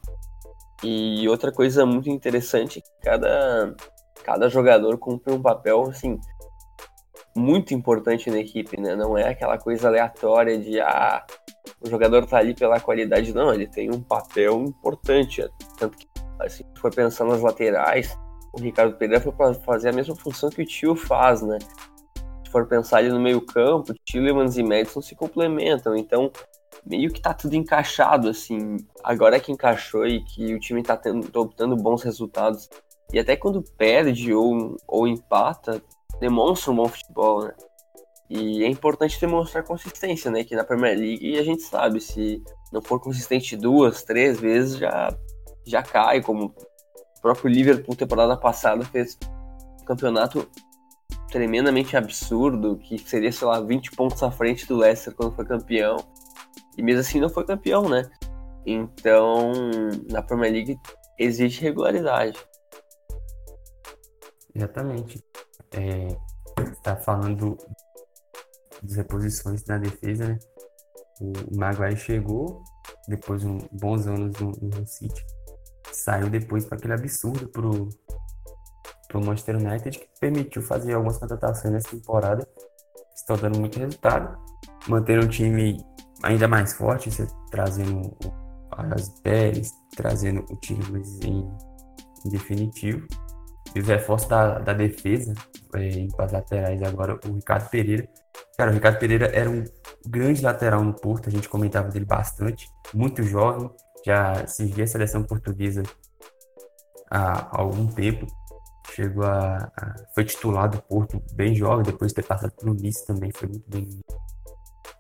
E 0.83 1.29
outra 1.29 1.53
coisa 1.53 1.87
muito 1.87 2.11
interessante 2.11 2.81
é 2.81 2.83
que 2.83 2.91
cada, 3.03 3.75
cada 4.25 4.49
jogador 4.49 4.99
cumpre 4.99 5.33
um 5.33 5.41
papel 5.41 5.83
assim 5.85 6.19
muito 7.35 7.73
importante 7.73 8.31
na 8.31 8.39
equipe, 8.39 8.81
né? 8.81 8.95
Não 8.95 9.17
é 9.17 9.29
aquela 9.29 9.57
coisa 9.59 9.89
aleatória 9.89 10.59
de 10.59 10.81
ah, 10.81 11.25
o 11.81 11.89
jogador 11.89 12.27
tá 12.27 12.39
ali 12.39 12.55
pela 12.55 12.81
qualidade, 12.81 13.33
não, 13.33 13.53
ele 13.53 13.67
tem 13.67 13.91
um 13.91 14.03
papel 14.03 14.61
importante. 14.63 15.49
Tanto 15.79 15.97
que, 15.97 16.07
assim, 16.41 16.65
for 16.79 16.95
pensar 16.95 17.25
nas 17.25 17.41
laterais, 17.41 18.17
o 18.53 18.61
Ricardo 18.61 18.97
Pereira 18.97 19.23
foi 19.23 19.33
para 19.33 19.55
fazer 19.55 19.89
a 19.89 19.93
mesma 19.93 20.15
função 20.15 20.51
que 20.51 20.63
o 20.63 20.67
Tio 20.67 20.95
faz, 20.95 21.43
né? 21.43 21.59
For 22.53 22.67
pensar 22.67 22.99
ali 22.99 23.09
no 23.09 23.19
meio-campo, 23.19 23.95
Tillemans 24.05 24.59
e 24.59 24.63
Madison 24.63 25.01
se 25.01 25.17
complementam, 25.17 25.97
então 25.97 26.31
meio 26.85 27.11
que 27.11 27.21
tá 27.21 27.33
tudo 27.33 27.57
encaixado, 27.57 28.29
assim. 28.29 28.77
Agora 29.03 29.41
que 29.41 29.51
encaixou 29.51 30.07
e 30.07 30.23
que 30.23 30.55
o 30.55 30.61
time 30.61 30.83
tá, 30.83 30.97
tendo, 30.97 31.27
tá 31.29 31.41
obtendo 31.41 31.75
bons 31.77 32.03
resultados. 32.03 32.69
E 33.11 33.19
até 33.19 33.37
quando 33.37 33.63
perde 33.77 34.35
ou, 34.35 34.77
ou 34.87 35.09
empata, 35.09 35.83
demonstra 36.21 36.73
um 36.73 36.77
bom 36.77 36.89
futebol, 36.89 37.45
né? 37.45 37.55
E 38.29 38.65
é 38.65 38.69
importante 38.69 39.21
demonstrar 39.21 39.65
consistência, 39.65 40.31
né? 40.31 40.45
Que 40.45 40.55
na 40.55 40.65
Premier 40.65 40.97
League 40.97 41.39
a 41.39 41.43
gente 41.43 41.63
sabe, 41.63 42.01
se 42.01 42.43
não 42.73 42.83
for 42.83 43.01
consistente 43.01 43.57
duas, 43.57 44.03
três 44.03 44.41
vezes, 44.41 44.79
já, 44.79 45.17
já 45.67 45.83
cai, 45.83 46.23
como 46.23 46.47
o 46.47 47.21
próprio 47.21 47.51
Liverpool 47.51 47.95
temporada 47.95 48.37
passada 48.37 48.85
fez 48.85 49.19
campeonato 49.87 50.49
tremendamente 51.33 51.97
absurdo, 51.97 52.77
que 52.77 52.99
seria, 52.99 53.33
sei 53.33 53.49
lá, 53.49 53.61
20 53.61 53.91
pontos 53.93 54.23
à 54.23 54.31
frente 54.31 54.67
do 54.67 54.77
Leicester 54.77 55.15
quando 55.15 55.35
foi 55.35 55.45
campeão. 55.45 55.97
E 56.77 56.83
mesmo 56.83 57.01
assim 57.01 57.19
não 57.19 57.29
foi 57.29 57.45
campeão, 57.45 57.89
né? 57.89 58.09
Então, 58.65 59.51
na 60.09 60.23
Premier 60.23 60.53
League 60.53 60.79
existe 61.19 61.63
regularidade. 61.63 62.39
Exatamente 64.55 65.25
é, 65.73 66.17
tá 66.83 66.97
falando 66.97 67.57
das 68.83 68.97
reposições 68.97 69.65
na 69.65 69.79
defesa, 69.79 70.29
né? 70.29 70.39
O 71.21 71.57
Maguire 71.57 71.97
chegou 71.97 72.63
depois 73.09 73.43
de 73.43 73.47
bons 73.73 74.07
anos 74.07 74.39
no, 74.41 74.51
no 74.51 74.87
City, 74.87 75.25
saiu 75.93 76.29
depois 76.29 76.65
para 76.65 76.79
aquele 76.79 76.95
absurdo 76.95 77.49
pro, 77.49 77.89
pro 79.13 79.25
Manchester 79.25 79.57
United 79.57 79.99
que 79.99 80.09
permitiu 80.19 80.63
fazer 80.63 80.95
algumas 80.95 81.19
contratações 81.19 81.73
nessa 81.73 81.91
temporada, 81.91 82.49
estão 83.15 83.37
dando 83.37 83.61
muito 83.61 83.79
resultado, 83.79 84.37
mantendo 84.89 85.27
um 85.27 85.29
time 85.29 85.85
ainda 86.23 86.49
mais 86.49 86.73
forte, 86.73 87.11
trazendo 87.51 88.01
o 88.01 88.15
Aras 88.73 89.11
Pérez, 89.23 89.71
trazendo 89.95 90.45
o 90.51 90.57
time 90.57 90.83
em, 91.23 91.49
em 92.25 92.31
definitivo 92.31 93.07
e 93.75 93.81
os 93.81 93.87
reforços 93.87 94.29
da, 94.29 94.59
da 94.59 94.73
defesa, 94.73 95.35
é, 95.75 96.07
para 96.17 96.25
as 96.25 96.33
laterais 96.33 96.83
agora, 96.83 97.19
o 97.27 97.35
Ricardo 97.35 97.69
Pereira. 97.69 98.09
Cara, 98.57 98.71
o 98.71 98.75
Ricardo 98.75 98.99
Pereira 98.99 99.27
era 99.27 99.49
um 99.49 99.65
grande 100.07 100.43
lateral 100.43 100.83
no 100.83 100.95
Porto, 100.95 101.29
a 101.29 101.33
gente 101.33 101.49
comentava 101.49 101.89
dele 101.89 102.05
bastante, 102.05 102.69
muito 102.95 103.23
jovem, 103.23 103.71
já 104.05 104.47
servia 104.47 104.85
a 104.85 104.87
seleção 104.87 105.23
portuguesa 105.23 105.83
há, 107.11 107.61
algum 107.61 107.87
tempo. 107.87 108.27
Chegou 108.91 109.25
a, 109.25 109.71
a, 109.77 109.95
foi 110.15 110.25
titular 110.25 110.69
do 110.69 110.81
Porto 110.83 111.23
bem 111.35 111.55
jovem, 111.55 111.85
depois 111.85 112.11
de 112.11 112.17
ter 112.17 112.27
passado 112.27 112.53
pelo 112.53 112.75
Nice 112.75 113.07
também, 113.07 113.31
foi 113.33 113.49
muito 113.49 113.69
bem. 113.69 113.89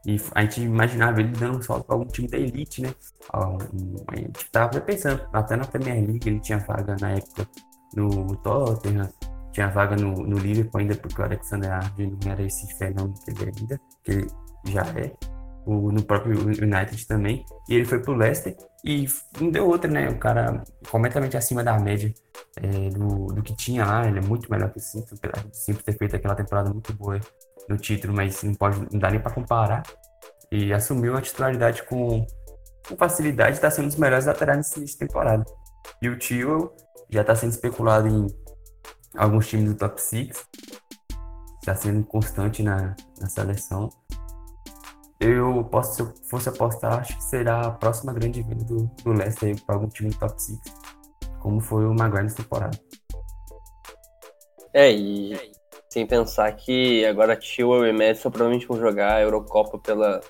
E 0.06 0.16
a 0.34 0.42
gente 0.42 0.62
imaginava 0.62 1.20
ele 1.20 1.30
dando 1.30 1.58
um 1.58 1.62
salto 1.62 1.84
para 1.84 1.94
algum 1.94 2.06
time 2.06 2.28
da 2.28 2.38
elite, 2.38 2.82
né? 2.82 2.92
A 3.32 4.16
gente 4.16 4.50
tava 4.50 4.80
pensando, 4.80 5.22
até 5.32 5.56
na 5.56 5.64
Premier 5.64 6.04
League 6.04 6.28
ele 6.28 6.40
tinha 6.40 6.58
vaga 6.58 6.96
na 7.00 7.12
época 7.12 7.46
no 7.94 8.34
Tottenham, 8.36 9.08
tinha 9.52 9.68
vaga 9.68 9.96
no, 9.96 10.14
no 10.14 10.38
Liverpool 10.38 10.80
ainda, 10.80 10.96
porque 10.96 11.20
o 11.20 11.24
Alexander 11.24 11.72
Arnold 11.72 12.18
não 12.24 12.32
era 12.32 12.42
esse 12.42 12.74
fenômeno 12.76 13.14
que 13.22 13.30
ele 13.30 13.44
é 13.44 13.52
ainda, 13.58 13.80
que 14.02 14.10
ele 14.12 14.26
já 14.66 14.82
é. 14.98 15.12
O, 15.64 15.92
no 15.92 16.02
próprio 16.02 16.40
United 16.40 17.06
também. 17.06 17.44
E 17.68 17.74
ele 17.74 17.84
foi 17.84 18.00
pro 18.00 18.14
Leicester 18.14 18.56
e 18.84 19.06
não 19.40 19.50
deu 19.50 19.68
outra, 19.68 19.90
né? 19.90 20.08
O 20.08 20.18
cara 20.18 20.64
completamente 20.90 21.36
acima 21.36 21.62
da 21.62 21.78
média 21.78 22.12
é, 22.56 22.90
do, 22.90 23.26
do 23.26 23.42
que 23.42 23.54
tinha 23.54 23.84
lá. 23.84 24.06
Ele 24.06 24.18
é 24.18 24.22
muito 24.22 24.50
melhor 24.50 24.70
que 24.70 24.78
o 24.78 24.80
Simpson, 24.80 25.14
apesar 25.14 25.44
ter 25.84 25.96
feito 25.96 26.16
aquela 26.16 26.34
temporada 26.34 26.70
muito 26.70 26.92
boa 26.94 27.20
no 27.68 27.76
título, 27.76 28.12
mas 28.12 28.42
não 28.42 28.54
pode 28.54 28.80
não 28.92 28.98
dá 28.98 29.10
nem 29.10 29.20
para 29.20 29.32
comparar. 29.32 29.82
E 30.50 30.72
assumiu 30.72 31.16
a 31.16 31.22
titularidade 31.22 31.84
com, 31.84 32.26
com 32.86 32.96
facilidade, 32.96 33.52
está 33.52 33.70
sendo 33.70 33.86
um 33.86 33.88
dos 33.88 33.96
melhores 33.96 34.26
laterais 34.26 34.58
nesse 34.58 34.78
início 34.78 34.98
de 34.98 35.06
temporada. 35.06 35.44
E 36.00 36.08
o 36.08 36.18
Tio 36.18 36.72
já 37.08 37.20
está 37.20 37.34
sendo 37.34 37.50
especulado 37.50 38.08
em 38.08 38.26
alguns 39.16 39.48
times 39.48 39.70
do 39.70 39.74
top 39.76 40.00
6. 40.00 40.44
Está 41.60 41.76
sendo 41.76 42.04
constante 42.04 42.62
na, 42.62 42.96
na 43.20 43.28
seleção. 43.28 43.88
Eu 45.24 45.62
posso, 45.70 45.94
se 45.94 46.02
eu 46.02 46.12
fosse 46.28 46.48
apostar, 46.48 46.98
acho 46.98 47.16
que 47.16 47.22
será 47.22 47.60
a 47.60 47.70
próxima 47.70 48.12
grande 48.12 48.42
venda 48.42 48.64
do, 48.64 48.90
do 49.04 49.12
Leicester 49.12 49.54
para 49.64 49.76
algum 49.76 49.88
time 49.88 50.10
do 50.10 50.18
top 50.18 50.34
6, 50.42 50.58
como 51.38 51.60
foi 51.60 51.86
o 51.86 51.94
Maguire 51.94 52.24
nessa 52.24 52.42
temporada. 52.42 52.76
É, 54.74 54.90
e 54.90 55.38
sem 55.88 56.04
pensar 56.08 56.50
que 56.56 57.06
agora 57.06 57.40
Chilwell 57.40 57.86
e 57.86 57.92
Madison 57.92 58.32
provavelmente 58.32 58.66
vão 58.66 58.80
jogar 58.80 59.12
a 59.14 59.22
Eurocopa 59.22 59.78
pela, 59.78 60.20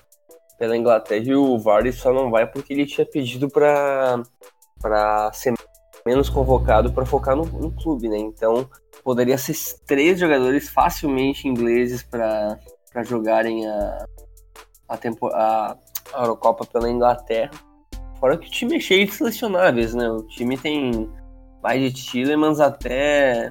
pela 0.59 0.77
Inglaterra 0.77 1.25
e 1.25 1.33
o 1.33 1.57
Vardy 1.57 1.91
só 1.91 2.13
não 2.13 2.29
vai 2.29 2.45
porque 2.45 2.71
ele 2.73 2.85
tinha 2.85 3.05
pedido 3.05 3.49
para 3.49 4.21
ser 5.33 5.55
menos 6.05 6.29
convocado 6.29 6.93
para 6.93 7.05
focar 7.05 7.35
no, 7.35 7.45
no, 7.45 7.71
clube, 7.71 8.09
né? 8.09 8.17
Então 8.17 8.69
poderia 9.03 9.39
ser 9.39 9.55
três 9.87 10.19
jogadores 10.19 10.69
facilmente 10.69 11.47
ingleses 11.47 12.03
para 12.03 12.59
jogarem 13.03 13.65
a, 13.65 14.05
a, 14.93 14.97
tempo, 14.97 15.27
a, 15.27 15.75
a 16.13 16.21
Eurocopa 16.21 16.65
pela 16.65 16.89
Inglaterra. 16.89 17.51
Fora 18.19 18.37
que 18.37 18.47
o 18.47 18.51
time 18.51 18.77
é 18.77 18.79
cheio 18.79 19.05
de 19.05 19.11
selecionáveis, 19.11 19.93
né? 19.93 20.09
O 20.09 20.23
time 20.27 20.57
tem 20.57 21.09
mais 21.61 21.81
de 21.81 21.91
Tillemans 21.91 22.59
até 22.59 23.49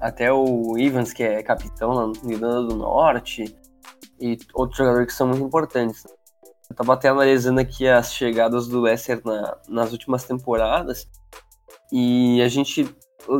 até 0.00 0.32
o 0.32 0.78
Evans, 0.78 1.12
que 1.12 1.22
é 1.22 1.42
capitão 1.42 1.90
lá 1.90 2.06
no 2.06 2.32
Irlanda 2.32 2.68
do 2.68 2.76
Norte, 2.76 3.54
e 4.18 4.38
outros 4.54 4.78
jogadores 4.78 5.08
que 5.08 5.12
são 5.12 5.28
muito 5.28 5.44
importantes. 5.44 6.06
Eu 6.70 6.76
tava 6.76 6.94
até 6.94 7.08
analisando 7.08 7.60
aqui 7.60 7.86
as 7.86 8.14
chegadas 8.14 8.66
do 8.66 8.80
Leicester 8.80 9.20
na, 9.24 9.58
nas 9.68 9.92
últimas 9.92 10.24
temporadas, 10.24 11.06
e 11.92 12.40
a 12.40 12.48
gente, 12.48 12.88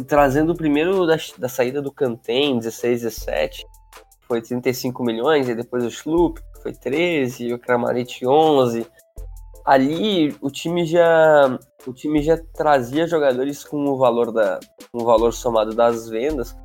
trazendo 0.06 0.52
o 0.52 0.56
primeiro 0.56 1.06
da, 1.06 1.16
da 1.38 1.48
saída 1.48 1.80
do 1.80 1.90
Cantem, 1.90 2.58
16, 2.58 3.02
17, 3.02 3.66
foi 4.28 4.42
35 4.42 5.02
milhões, 5.02 5.48
e 5.48 5.54
depois 5.54 5.82
o 5.82 5.90
Schlupp, 5.90 6.42
foi 6.62 6.72
13, 6.72 7.46
e 7.46 7.54
o 7.54 7.58
Kramaric 7.58 8.26
11. 8.26 8.86
Ali 9.64 10.34
o 10.40 10.50
time 10.50 10.84
já 10.84 11.58
o 11.86 11.92
time 11.92 12.22
já 12.22 12.38
trazia 12.54 13.06
jogadores 13.06 13.64
com 13.64 13.84
o 13.84 13.96
valor 13.96 14.32
da 14.32 14.58
com 14.90 15.02
o 15.02 15.04
valor 15.04 15.32
somado 15.32 15.74
das 15.74 16.08
vendas. 16.08 16.56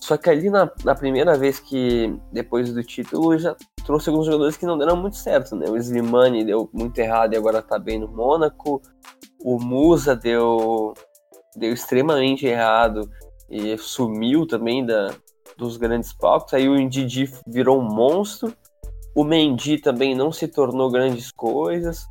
Só 0.00 0.16
que 0.16 0.28
ali 0.28 0.50
na, 0.50 0.70
na 0.84 0.94
primeira 0.94 1.36
vez 1.36 1.60
que 1.60 2.14
depois 2.32 2.72
do 2.72 2.82
título 2.82 3.38
já 3.38 3.54
trouxe 3.84 4.08
alguns 4.08 4.26
jogadores 4.26 4.56
que 4.56 4.66
não 4.66 4.78
deram 4.78 4.96
muito 4.96 5.16
certo, 5.16 5.54
né? 5.54 5.68
O 5.68 5.76
Slimani 5.76 6.44
deu 6.44 6.68
muito 6.72 6.98
errado 6.98 7.34
e 7.34 7.36
agora 7.36 7.62
tá 7.62 7.78
bem 7.78 7.98
no 7.98 8.08
Mônaco. 8.08 8.80
O 9.38 9.58
Musa 9.58 10.16
deu 10.16 10.94
deu 11.56 11.72
extremamente 11.72 12.46
errado 12.46 13.10
e 13.48 13.76
sumiu 13.78 14.46
também 14.46 14.84
da, 14.84 15.14
dos 15.56 15.76
grandes 15.76 16.12
palcos. 16.12 16.54
Aí 16.54 16.68
o 16.68 16.78
Indidi 16.78 17.30
virou 17.46 17.78
um 17.78 17.84
monstro. 17.84 18.52
O 19.20 19.24
Mendy 19.24 19.76
também 19.76 20.14
não 20.14 20.32
se 20.32 20.48
tornou 20.48 20.90
grandes 20.90 21.30
coisas. 21.30 22.08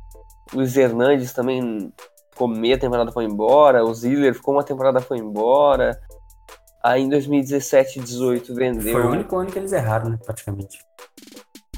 O 0.52 0.58
Luiz 0.58 0.76
Hernandes 0.76 1.32
também 1.32 1.92
ficou 2.30 2.46
meia 2.46 2.78
temporada 2.78 3.10
foi 3.10 3.24
embora. 3.24 3.84
O 3.84 3.92
Ziller 3.92 4.32
ficou 4.32 4.54
uma 4.54 4.62
temporada 4.62 5.00
foi 5.00 5.18
embora. 5.18 6.00
Aí 6.80 7.02
em 7.02 7.08
2017 7.08 7.98
18 7.98 8.54
vendeu. 8.54 8.92
Foi 8.92 9.02
o 9.02 9.10
único 9.10 9.36
ano 9.36 9.50
que 9.50 9.58
eles 9.58 9.72
erraram, 9.72 10.10
né, 10.10 10.18
praticamente. 10.24 10.78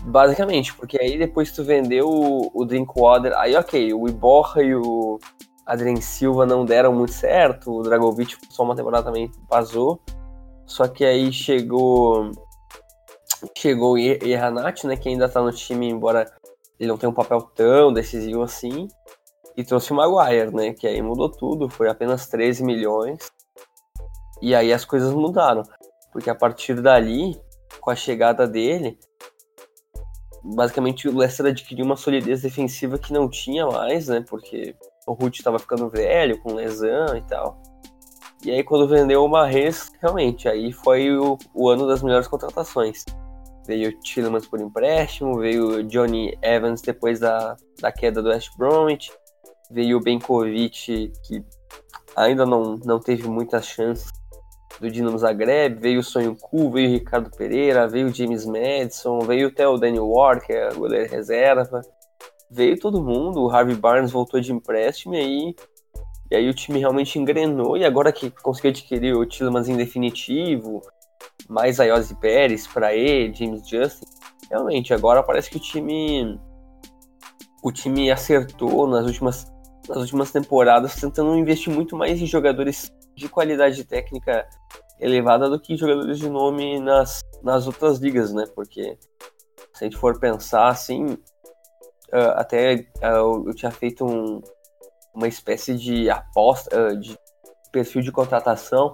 Basicamente, 0.03 0.75
porque 0.75 1.01
aí 1.01 1.17
depois 1.17 1.51
tu 1.51 1.65
vendeu 1.65 2.11
o, 2.11 2.51
o 2.53 2.67
Drinkwater. 2.67 3.33
Aí 3.39 3.57
ok, 3.57 3.95
o 3.95 4.07
Iborra 4.07 4.63
e 4.63 4.75
o 4.75 5.19
Adrien 5.65 5.97
Silva 5.97 6.45
não 6.45 6.67
deram 6.67 6.93
muito 6.93 7.15
certo. 7.15 7.73
O 7.73 7.83
Dragovic 7.83 8.37
só 8.51 8.65
uma 8.65 8.77
temporada 8.77 9.05
também 9.05 9.33
vazou. 9.49 9.99
Só 10.67 10.87
que 10.89 11.07
aí 11.07 11.33
chegou 11.33 12.31
chegou 13.57 13.95
o 13.95 13.99
Erranati, 13.99 14.87
né, 14.87 14.97
que 14.97 15.09
ainda 15.09 15.29
tá 15.29 15.41
no 15.41 15.53
time, 15.53 15.89
embora 15.89 16.31
ele 16.79 16.89
não 16.89 16.99
tenha 16.99 17.11
um 17.11 17.15
papel 17.15 17.41
tão 17.55 17.93
decisivo 17.93 18.43
assim, 18.43 18.89
e 19.57 19.65
trouxe 19.65 19.93
o 19.93 19.97
Maguire, 19.97 20.55
né, 20.55 20.73
que 20.73 20.87
aí 20.87 21.01
mudou 21.03 21.29
tudo, 21.29 21.69
foi 21.69 21.89
apenas 21.89 22.27
13 22.27 22.65
milhões, 22.65 23.31
e 24.41 24.55
aí 24.55 24.73
as 24.73 24.85
coisas 24.85 25.13
mudaram, 25.13 25.63
porque 26.13 26.31
a 26.31 26.35
partir 26.35 26.81
dali, 26.81 27.41
com 27.81 27.91
a 27.91 27.97
chegada 27.97 28.47
dele, 28.47 28.99
basicamente 30.43 31.09
o 31.09 31.17
Leicester 31.17 31.47
adquiriu 31.47 31.85
uma 31.85 31.97
solidez 31.97 32.43
defensiva 32.43 32.99
que 32.99 33.13
não 33.13 33.29
tinha 33.29 33.67
mais, 33.67 34.09
né, 34.09 34.25
porque 34.29 34.75
o 35.07 35.13
Ruth 35.13 35.37
estava 35.37 35.59
ficando 35.59 35.89
velho, 35.89 36.41
com 36.43 36.55
lesão 36.55 37.17
e 37.17 37.23
tal. 37.23 37.61
E 38.45 38.51
aí 38.51 38.65
quando 38.65 38.89
vendeu 38.89 39.25
o 39.25 39.29
Marres, 39.29 39.93
realmente, 40.01 40.49
aí 40.49 40.73
foi 40.73 41.17
o, 41.17 41.39
o 41.55 41.69
ano 41.69 41.87
das 41.87 42.03
melhores 42.03 42.27
contratações. 42.27 43.05
Veio 43.67 43.99
Tillemans 44.01 44.47
por 44.47 44.61
empréstimo, 44.61 45.39
veio 45.39 45.83
Johnny 45.85 46.37
Evans 46.43 46.83
depois 46.83 47.21
da, 47.21 47.57
da 47.81 47.93
queda 47.93 48.23
do 48.23 48.29
West 48.29 48.51
Bromwich, 48.57 49.13
veio 49.71 49.99
o 49.99 50.01
Benkovic, 50.01 51.13
que 51.25 51.45
ainda 52.17 52.45
não, 52.45 52.77
não 52.85 52.99
teve 52.99 53.29
muitas 53.29 53.67
chances 53.67 54.11
do 54.81 54.91
Dinamo 54.91 55.19
Zagreb, 55.19 55.81
veio 55.81 56.01
o 56.01 56.03
Sonho 56.03 56.35
Ku, 56.35 56.71
veio 56.71 56.89
o 56.89 56.93
Ricardo 56.93 57.31
Pereira, 57.31 57.87
veio 57.87 58.09
o 58.09 58.15
James 58.15 58.45
Madison, 58.45 59.21
veio 59.21 59.49
até 59.49 59.67
o 59.67 59.79
Daniel 59.79 60.09
Walker, 60.09 60.75
goleiro 60.75 61.11
reserva, 61.11 61.83
veio 62.51 62.79
todo 62.79 63.03
mundo, 63.03 63.43
o 63.43 63.51
Harvey 63.51 63.77
Barnes 63.77 64.11
voltou 64.11 64.41
de 64.41 64.53
empréstimo 64.53 65.15
e 65.15 65.19
aí, 65.19 65.55
e 66.31 66.37
aí 66.37 66.49
o 66.49 66.55
time 66.55 66.79
realmente 66.79 67.19
engrenou 67.19 67.77
e 67.77 67.85
agora 67.85 68.13
que 68.13 68.31
conseguiu 68.31 68.71
adquirir 68.71 69.15
o 69.15 69.25
Tillemans 69.25 69.69
em 69.69 69.77
definitivo, 69.77 70.83
mais 71.53 71.79
a 71.79 71.85
Yossi 71.85 72.15
Pérez 72.15 72.67
ele, 72.93 73.35
James 73.35 73.69
Justin. 73.69 74.07
Realmente, 74.51 74.95
agora 74.95 75.23
parece 75.23 75.51
que 75.51 75.59
o 75.59 75.61
time 75.61 76.41
o 77.63 77.71
time 77.71 78.11
acertou 78.11 78.89
nas 78.89 79.07
últimas, 79.07 79.47
nas 79.89 79.99
últimas 79.99 80.33
temporadas, 80.33 80.97
tentando 80.97 81.37
investir 81.37 81.73
muito 81.73 81.97
mais 81.97 82.21
em 82.21 82.27
jogadores 82.27 82.91
de 83.15 83.29
qualidade 83.29 83.85
técnica 83.85 84.49
elevada 84.99 85.49
do 85.49 85.61
que 85.61 85.77
jogadores 85.77 86.19
de 86.19 86.29
nome 86.29 86.81
nas, 86.81 87.21
nas 87.43 87.67
outras 87.67 87.99
ligas, 87.99 88.33
né? 88.33 88.45
Porque 88.55 88.99
se 89.75 89.85
a 89.85 89.85
gente 89.85 89.97
for 89.97 90.19
pensar 90.19 90.69
assim, 90.69 91.05
uh, 92.13 92.33
até 92.35 92.87
uh, 92.99 93.47
eu 93.47 93.55
tinha 93.55 93.71
feito 93.71 94.05
um, 94.05 94.41
uma 95.15 95.29
espécie 95.29 95.75
de 95.75 96.11
aposta, 96.11 96.93
uh, 96.93 96.99
de 96.99 97.17
perfil 97.71 98.03
de 98.03 98.11
contratação 98.11 98.93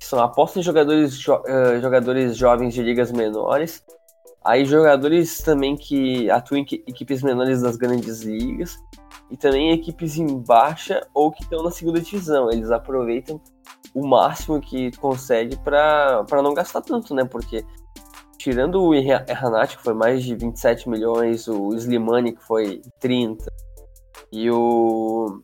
são 0.00 0.20
apostas 0.20 0.58
em 0.58 0.62
jogadores, 0.62 1.14
jo 1.16 1.34
uh, 1.34 1.80
jogadores 1.80 2.36
jovens 2.36 2.74
de 2.74 2.82
ligas 2.82 3.10
menores, 3.12 3.84
aí 4.44 4.64
jogadores 4.64 5.38
também 5.38 5.76
que 5.76 6.30
atuam 6.30 6.60
em 6.60 6.66
equipes 6.86 7.22
menores 7.22 7.62
das 7.62 7.76
grandes 7.76 8.22
ligas, 8.22 8.76
e 9.30 9.36
também 9.36 9.72
equipes 9.72 10.16
em 10.18 10.38
baixa 10.38 11.06
ou 11.12 11.32
que 11.32 11.42
estão 11.42 11.62
na 11.62 11.70
segunda 11.70 12.00
divisão. 12.00 12.50
Eles 12.50 12.70
aproveitam 12.70 13.40
o 13.94 14.06
máximo 14.06 14.60
que 14.60 14.96
consegue 14.98 15.56
para 15.56 16.24
não 16.42 16.54
gastar 16.54 16.80
tanto, 16.80 17.14
né? 17.14 17.24
Porque 17.24 17.64
tirando 18.38 18.80
o 18.80 18.94
Erranati, 18.94 19.76
que 19.76 19.82
foi 19.82 19.94
mais 19.94 20.22
de 20.22 20.36
27 20.36 20.88
milhões, 20.88 21.48
o 21.48 21.74
Slimani, 21.74 22.32
que 22.32 22.44
foi 22.44 22.82
30, 23.00 23.44
e 24.30 24.50
o 24.50 25.42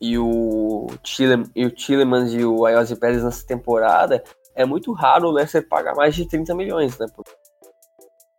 e 0.00 0.18
o, 0.18 0.86
Chile, 1.04 1.44
e 1.54 1.66
o 1.66 1.70
Tillemans 1.70 2.32
e 2.32 2.44
o 2.44 2.64
Ayose 2.64 2.96
Pérez 2.96 3.22
nessa 3.22 3.46
temporada, 3.46 4.22
é 4.54 4.64
muito 4.64 4.92
raro 4.92 5.28
o 5.28 5.30
Leicester 5.30 5.66
pagar 5.68 5.94
mais 5.94 6.14
de 6.14 6.26
30 6.26 6.54
milhões, 6.54 6.98
né? 6.98 7.06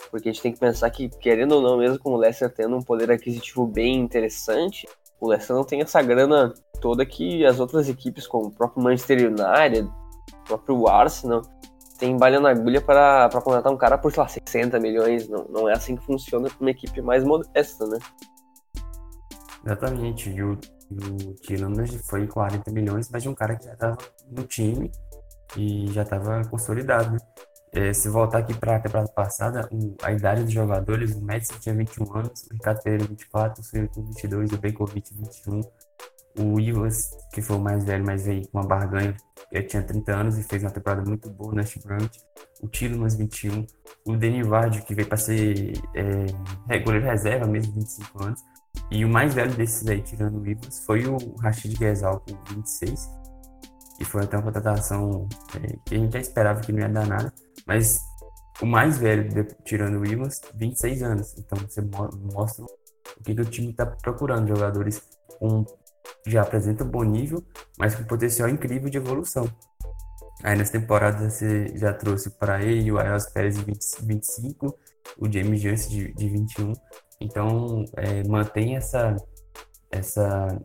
Porque 0.09 0.27
a 0.27 0.31
gente 0.31 0.41
tem 0.41 0.51
que 0.51 0.59
pensar 0.59 0.89
que, 0.89 1.07
querendo 1.07 1.53
ou 1.53 1.61
não, 1.61 1.77
mesmo 1.77 1.99
com 1.99 2.11
o 2.11 2.17
Leicester 2.17 2.53
tendo 2.53 2.75
um 2.75 2.81
poder 2.81 3.11
aquisitivo 3.11 3.65
bem 3.65 3.99
interessante, 3.99 4.87
o 5.19 5.27
Leicester 5.27 5.55
não 5.55 5.63
tem 5.63 5.81
essa 5.81 6.01
grana 6.01 6.53
toda 6.81 7.05
que 7.05 7.45
as 7.45 7.59
outras 7.59 7.87
equipes, 7.87 8.27
como 8.27 8.47
o 8.47 8.51
próprio 8.51 8.83
Manchester 8.83 9.27
United, 9.27 9.87
o 9.87 10.43
próprio 10.45 10.87
Arsenal, 10.87 11.43
tem 11.97 12.17
balha 12.17 12.39
na 12.39 12.49
agulha 12.49 12.81
para 12.81 13.29
contratar 13.29 13.71
um 13.71 13.77
cara 13.77 13.95
por, 13.95 14.11
sei 14.11 14.23
lá, 14.23 14.27
60 14.27 14.79
milhões. 14.79 15.29
Não, 15.29 15.45
não 15.47 15.69
é 15.69 15.73
assim 15.73 15.95
que 15.95 16.03
funciona 16.03 16.49
com 16.49 16.61
uma 16.61 16.71
equipe 16.71 16.99
mais 16.99 17.23
modesta, 17.23 17.85
né? 17.85 17.99
Exatamente. 19.63 20.31
E 20.31 20.41
o, 20.41 20.57
o 20.91 21.33
Tillanders 21.35 21.95
foi 22.07 22.27
40 22.27 22.71
milhões, 22.71 23.09
mas 23.11 23.23
de 23.23 23.29
um 23.29 23.33
cara 23.33 23.55
que 23.55 23.65
já 23.65 23.73
estava 23.73 23.97
no 24.29 24.43
time 24.43 24.91
e 25.57 25.87
já 25.91 26.03
estava 26.03 26.43
consolidado? 26.45 27.17
É, 27.73 27.93
se 27.93 28.09
voltar 28.09 28.39
aqui 28.39 28.53
para 28.53 28.75
a 28.75 28.79
temporada 28.79 29.07
passada, 29.09 29.69
a 30.03 30.11
idade 30.11 30.43
dos 30.43 30.51
jogadores, 30.51 31.15
o 31.15 31.21
Madison 31.21 31.57
tinha 31.59 31.73
21 31.73 32.17
anos, 32.17 32.43
o 32.51 32.53
Ricardo 32.53 32.83
Pereira 32.83 33.05
24, 33.05 33.61
o 33.61 33.63
Silvio 33.63 33.89
22, 33.95 34.51
o 34.51 34.57
Bekovic 34.57 35.15
21, 35.15 35.61
o 36.39 36.59
Ivas, 36.59 37.11
que 37.33 37.41
foi 37.41 37.55
o 37.55 37.59
mais 37.59 37.85
velho, 37.85 38.05
mas 38.05 38.25
veio 38.25 38.45
com 38.49 38.59
uma 38.59 38.67
barganha, 38.67 39.15
ele 39.51 39.63
tinha 39.65 39.83
30 39.83 40.11
anos 40.13 40.37
e 40.37 40.43
fez 40.43 40.63
uma 40.63 40.71
temporada 40.71 41.07
muito 41.07 41.29
boa 41.29 41.53
na 41.53 41.63
Brant, 41.85 42.17
o 42.61 42.67
Tilmans 42.67 43.15
21, 43.15 43.65
o 44.05 44.17
Denivardio, 44.17 44.83
que 44.83 44.93
veio 44.93 45.07
para 45.07 45.17
ser 45.17 45.73
é, 45.95 46.79
goleiro 46.79 47.05
reserva 47.05 47.45
mesmo, 47.47 47.73
25 47.73 48.23
anos, 48.23 48.41
e 48.89 49.05
o 49.05 49.09
mais 49.09 49.33
velho 49.33 49.53
desses 49.55 49.87
aí, 49.87 50.01
tirando 50.01 50.39
o 50.39 50.47
Ivas, 50.47 50.83
foi 50.85 51.05
o 51.05 51.17
Rashid 51.35 51.77
Ghezal, 51.77 52.19
com 52.21 52.55
26, 52.55 53.09
e 53.99 54.05
foi 54.05 54.23
até 54.23 54.37
uma 54.37 54.43
contratação 54.43 55.27
é, 55.55 55.77
que 55.85 55.95
a 55.95 55.97
gente 55.97 56.13
já 56.13 56.19
esperava 56.19 56.61
que 56.61 56.71
não 56.71 56.79
ia 56.79 56.89
dar 56.89 57.05
nada, 57.05 57.33
mas 57.65 57.99
o 58.61 58.65
mais 58.65 58.97
velho, 58.97 59.47
tirando 59.63 59.99
o 59.99 60.05
Ivas, 60.05 60.41
26 60.55 61.03
anos. 61.03 61.35
Então 61.37 61.57
você 61.59 61.81
mostra 62.33 62.63
o 62.63 63.23
que, 63.23 63.33
que 63.33 63.41
o 63.41 63.45
time 63.45 63.71
está 63.71 63.85
procurando, 63.85 64.47
jogadores 64.47 65.01
com 65.39 65.65
já 66.27 66.41
apresentam 66.41 66.87
bom 66.87 67.03
nível, 67.03 67.43
mas 67.77 67.95
com 67.95 68.03
potencial 68.03 68.49
incrível 68.49 68.89
de 68.89 68.97
evolução. 68.97 69.49
Aí 70.43 70.57
nessa 70.57 70.73
temporada 70.73 71.29
você 71.29 71.75
já 71.75 71.93
trouxe 71.93 72.29
para 72.31 72.63
ele 72.63 72.91
o 72.91 72.99
Ayos 72.99 73.25
Pérez 73.27 73.57
de 73.57 73.63
20, 73.63 73.79
25, 74.01 74.77
o 75.17 75.31
James 75.31 75.61
Jones 75.61 75.89
de, 75.89 76.13
de 76.13 76.29
21. 76.29 76.73
Então 77.21 77.85
é, 77.95 78.27
mantém 78.27 78.75
essa, 78.75 79.15
essa, 79.91 80.59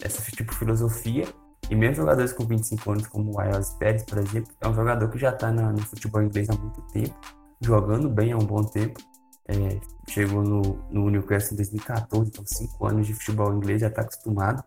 essa 0.00 0.22
tipo 0.32 0.54
filosofia 0.54 1.26
e 1.70 1.76
mesmo 1.76 1.96
jogadores 1.96 2.32
com 2.32 2.44
25 2.44 2.90
anos, 2.90 3.06
como 3.06 3.32
o 3.32 3.40
Ayos 3.40 3.70
Pérez, 3.74 4.02
por 4.04 4.18
exemplo, 4.18 4.52
é 4.60 4.68
um 4.68 4.74
jogador 4.74 5.08
que 5.10 5.18
já 5.18 5.30
está 5.30 5.52
no 5.52 5.80
futebol 5.82 6.22
inglês 6.22 6.48
há 6.50 6.54
muito 6.54 6.82
tempo, 6.88 7.14
jogando 7.60 8.08
bem 8.08 8.32
há 8.32 8.36
um 8.36 8.44
bom 8.44 8.62
tempo. 8.64 9.00
É, 9.48 9.80
chegou 10.08 10.42
no, 10.42 10.60
no 10.90 11.10
Newcastle 11.10 11.54
em 11.54 11.56
2014, 11.56 12.30
então 12.30 12.44
5 12.46 12.86
anos 12.86 13.06
de 13.06 13.14
futebol 13.14 13.52
inglês, 13.54 13.80
já 13.80 13.88
está 13.88 14.02
acostumado. 14.02 14.62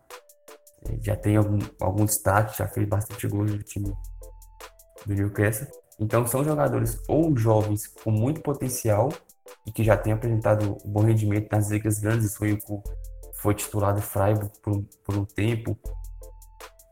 É, 0.84 0.98
já 1.00 1.16
tem 1.16 1.36
algum, 1.36 1.58
algum 1.80 2.04
destaque, 2.04 2.58
já 2.58 2.68
fez 2.68 2.88
bastante 2.88 3.26
gols 3.26 3.50
no 3.50 3.62
time 3.62 3.92
do 5.06 5.14
Newcastle. 5.14 5.66
Então 5.98 6.26
são 6.26 6.44
jogadores 6.44 6.98
ou 7.08 7.36
jovens 7.36 7.86
com 7.86 8.10
muito 8.10 8.42
potencial 8.42 9.08
e 9.66 9.72
que 9.72 9.82
já 9.84 9.96
têm 9.96 10.12
apresentado 10.12 10.78
bom 10.84 11.02
rendimento 11.02 11.50
nas 11.50 11.70
ligas 11.70 11.98
grandes. 11.98 12.36
Foi, 12.36 12.58
foi 13.34 13.54
titular 13.54 13.94
do 13.94 14.02
Freiburg 14.02 14.50
por, 14.62 14.82
por 15.04 15.16
um 15.16 15.24
tempo, 15.24 15.78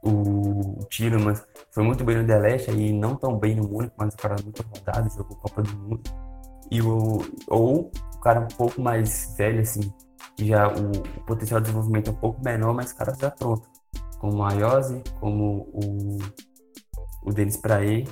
o 0.04 0.84
Tielemans 0.90 1.42
foi 1.70 1.82
muito 1.82 2.04
bem 2.04 2.18
no 2.18 2.24
Deleste 2.24 2.70
e 2.70 2.92
não 2.92 3.16
tão 3.16 3.38
bem 3.38 3.56
no 3.56 3.66
Múnich, 3.66 3.92
mas 3.96 4.12
o 4.12 4.16
cara 4.18 4.36
muito 4.42 4.62
rodado, 4.62 5.10
jogou 5.10 5.36
Copa 5.38 5.62
do 5.62 5.76
Mundo. 5.78 6.02
E 6.70 6.82
o, 6.82 7.22
ou 7.48 7.90
o 8.14 8.20
cara 8.20 8.40
um 8.40 8.48
pouco 8.48 8.82
mais 8.82 9.34
velho, 9.36 9.60
assim, 9.60 9.92
que 10.36 10.46
já 10.46 10.68
o, 10.68 10.90
o, 10.90 11.24
potencial 11.24 11.58
de 11.58 11.66
desenvolvimento 11.66 12.08
é 12.08 12.12
um 12.12 12.16
pouco 12.16 12.44
menor, 12.44 12.74
mas 12.74 12.92
o 12.92 12.96
cara 12.96 13.14
já 13.14 13.30
pronto. 13.30 13.66
Como 14.18 14.38
o 14.38 14.44
Ayose, 14.44 15.02
como 15.20 15.68
o, 15.72 16.18
o 17.24 17.32
Denis 17.32 17.56
Praê 17.56 18.04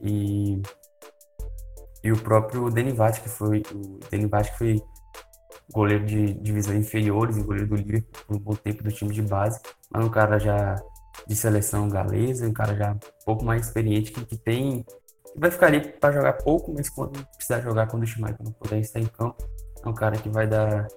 e, 0.00 0.62
e 2.02 2.12
o 2.12 2.18
próprio 2.18 2.70
Denivat, 2.70 3.20
que 3.20 3.28
foi 3.28 3.62
o 3.72 4.00
Denivat 4.10 4.50
que 4.52 4.58
foi 4.58 4.82
goleiro 5.72 6.04
de 6.04 6.34
divisões 6.34 6.86
inferiores 6.86 7.36
e 7.36 7.42
goleiro 7.42 7.68
do 7.68 7.76
Liverpool 7.76 8.24
por 8.26 8.36
um 8.36 8.38
bom 8.38 8.54
tempo 8.54 8.82
do 8.82 8.90
time 8.90 9.12
de 9.12 9.22
base, 9.22 9.60
mas 9.90 10.04
um 10.04 10.08
cara 10.08 10.38
já 10.38 10.82
de 11.26 11.36
seleção 11.36 11.88
galesa, 11.88 12.46
um 12.46 12.52
cara 12.52 12.74
já 12.74 12.92
um 12.92 13.24
pouco 13.24 13.44
mais 13.44 13.66
experiente, 13.66 14.12
que, 14.12 14.24
que 14.24 14.36
tem. 14.36 14.82
Que 15.32 15.38
vai 15.38 15.50
ficar 15.50 15.66
ali 15.66 15.80
para 15.80 16.12
jogar 16.12 16.32
pouco, 16.34 16.72
mas 16.72 16.88
quando 16.88 17.24
precisar 17.36 17.60
jogar, 17.60 17.86
quando 17.86 18.02
o 18.02 18.06
Schmeichel 18.06 18.44
não 18.44 18.52
puder 18.52 18.80
estar 18.80 18.98
em 18.98 19.06
campo, 19.06 19.36
é 19.84 19.88
um 19.88 19.94
cara 19.94 20.16
que 20.16 20.28
vai 20.28 20.46
dar, 20.46 20.88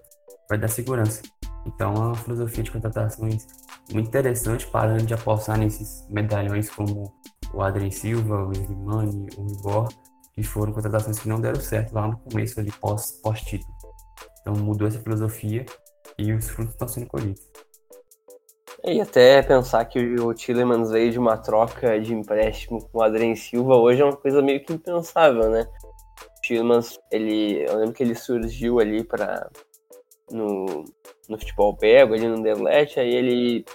vai 0.49 0.57
dar 0.57 0.67
segurança. 0.67 1.21
Então 1.65 1.93
é 1.93 1.99
uma 1.99 2.15
filosofia 2.15 2.63
de 2.63 2.71
contratações 2.71 3.45
muito 3.91 4.07
interessante, 4.07 4.65
parando 4.67 5.05
de 5.05 5.13
apostar 5.13 5.57
nesses 5.57 6.07
medalhões 6.09 6.69
como 6.69 7.13
o 7.53 7.61
Adrien 7.61 7.91
Silva, 7.91 8.47
o 8.47 8.51
Slimani, 8.51 9.27
o 9.37 9.47
Igor, 9.51 9.87
que 10.33 10.43
foram 10.43 10.73
contratações 10.73 11.19
que 11.19 11.29
não 11.29 11.39
deram 11.39 11.61
certo 11.61 11.93
lá 11.93 12.07
no 12.07 12.17
começo, 12.17 12.59
ali 12.59 12.71
pós-título. 12.71 13.21
Pós 13.21 13.93
então 14.41 14.53
mudou 14.55 14.87
essa 14.87 14.99
filosofia 14.99 15.65
e 16.17 16.33
os 16.33 16.49
frutos 16.49 16.73
estão 16.73 16.87
sendo 16.87 17.07
colhidos. 17.07 17.41
E 18.85 18.99
até 18.99 19.41
pensar 19.41 19.85
que 19.85 19.99
o 20.19 20.33
Tillemans 20.33 20.91
veio 20.91 21.09
de 21.09 21.17
uma 21.17 21.37
troca 21.37 21.97
de 22.01 22.13
empréstimo 22.13 22.85
com 22.89 22.99
o 22.99 23.01
Adrien 23.01 23.33
Silva 23.35 23.77
hoje 23.77 24.01
é 24.01 24.05
uma 24.05 24.17
coisa 24.17 24.41
meio 24.41 24.63
que 24.63 24.73
impensável, 24.73 25.49
né? 25.49 25.65
O 26.37 26.41
Tillemans, 26.41 26.99
ele, 27.09 27.63
eu 27.65 27.77
lembro 27.77 27.93
que 27.93 28.03
ele 28.03 28.15
surgiu 28.15 28.79
ali 28.79 29.01
para 29.01 29.49
no, 30.29 30.83
no 31.29 31.39
futebol 31.39 31.77
pego, 31.77 32.13
ali 32.13 32.27
no 32.27 32.43
Derlete, 32.43 32.99
aí 32.99 33.15
ele 33.15 33.65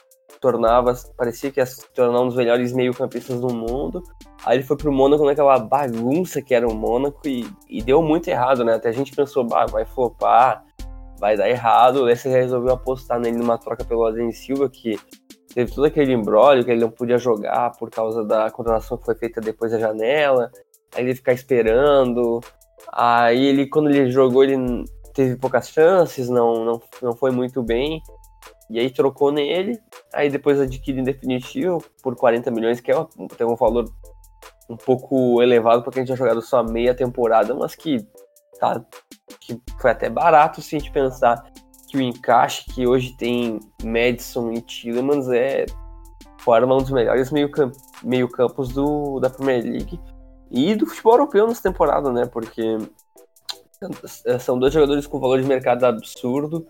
tornava, 0.40 0.94
parecia 1.16 1.50
que 1.50 1.60
ia 1.60 1.66
se 1.66 1.88
tornar 1.92 2.20
um 2.20 2.26
dos 2.26 2.36
melhores 2.36 2.72
meio-campistas 2.72 3.40
do 3.40 3.48
mundo. 3.48 4.02
Aí 4.44 4.58
ele 4.58 4.64
foi 4.64 4.76
pro 4.76 4.92
Mônaco 4.92 5.24
naquela 5.24 5.58
bagunça 5.58 6.40
que 6.40 6.54
era 6.54 6.66
o 6.66 6.74
Mônaco 6.74 7.26
e, 7.26 7.48
e 7.68 7.82
deu 7.82 8.02
muito 8.02 8.28
errado, 8.28 8.64
né? 8.64 8.74
Até 8.74 8.88
a 8.88 8.92
gente 8.92 9.14
pensou, 9.14 9.44
bah, 9.44 9.66
vai 9.66 9.84
flopar, 9.84 10.64
vai 11.18 11.36
dar 11.36 11.48
errado. 11.48 11.96
O 11.96 12.04
Leicester 12.04 12.32
resolveu 12.32 12.72
apostar 12.72 13.18
nele 13.18 13.36
numa 13.36 13.58
troca 13.58 13.84
pelo 13.84 14.04
Adrien 14.04 14.32
Silva, 14.32 14.68
que 14.68 14.98
teve 15.52 15.72
todo 15.74 15.84
aquele 15.84 16.12
embrólio 16.12 16.64
que 16.64 16.70
ele 16.70 16.80
não 16.80 16.90
podia 16.90 17.18
jogar 17.18 17.72
por 17.76 17.90
causa 17.90 18.24
da 18.24 18.50
contratação 18.50 18.96
que 18.96 19.04
foi 19.04 19.16
feita 19.16 19.40
depois 19.40 19.72
da 19.72 19.78
janela. 19.78 20.50
Aí 20.94 21.04
ele 21.04 21.14
ficar 21.14 21.32
esperando. 21.32 22.40
Aí 22.92 23.44
ele, 23.44 23.66
quando 23.66 23.90
ele 23.90 24.10
jogou, 24.10 24.44
ele 24.44 24.84
teve 25.12 25.36
poucas 25.36 25.68
chances, 25.68 26.28
não, 26.28 26.64
não, 26.64 26.82
não 27.02 27.16
foi 27.16 27.32
muito 27.32 27.62
bem. 27.62 28.00
E 28.70 28.78
aí 28.78 28.90
trocou 28.90 29.32
nele. 29.32 29.78
Aí 30.14 30.30
depois 30.30 30.60
adquiriu 30.60 31.00
em 31.00 31.04
definitivo 31.04 31.82
por 32.02 32.14
40 32.14 32.50
milhões, 32.50 32.80
que 32.80 32.92
é 32.92 33.06
tem 33.36 33.46
um 33.46 33.56
valor 33.56 33.84
um 34.68 34.76
pouco 34.76 35.42
elevado 35.42 35.82
para 35.82 35.92
quem 35.92 36.04
tinha 36.04 36.16
jogado 36.16 36.42
só 36.42 36.62
meia 36.62 36.94
temporada, 36.94 37.54
mas 37.54 37.74
que 37.74 38.06
tá 38.58 38.84
que 39.40 39.60
foi 39.80 39.90
até 39.90 40.10
barato 40.10 40.60
se 40.60 40.76
a 40.76 40.78
gente 40.78 40.90
pensar 40.90 41.42
que 41.88 41.96
o 41.96 42.00
encaixe 42.00 42.64
que 42.66 42.86
hoje 42.86 43.16
tem 43.16 43.60
Madison 43.82 44.52
e 44.52 44.60
Tillemans 44.60 45.28
é 45.28 45.64
forma 46.38 46.74
um 46.74 46.78
dos 46.78 46.90
melhores 46.90 47.30
meio, 47.30 47.50
camp 47.50 47.74
meio 48.02 48.28
do, 48.74 49.20
da 49.20 49.30
Premier 49.30 49.62
League 49.62 50.00
e 50.50 50.74
do 50.74 50.86
futebol 50.86 51.14
europeu 51.14 51.46
nessa 51.46 51.62
temporada, 51.62 52.12
né? 52.12 52.26
Porque 52.26 52.78
são 54.40 54.58
dois 54.58 54.72
jogadores 54.72 55.06
com 55.06 55.20
valor 55.20 55.40
de 55.40 55.46
mercado 55.46 55.84
absurdo, 55.84 56.66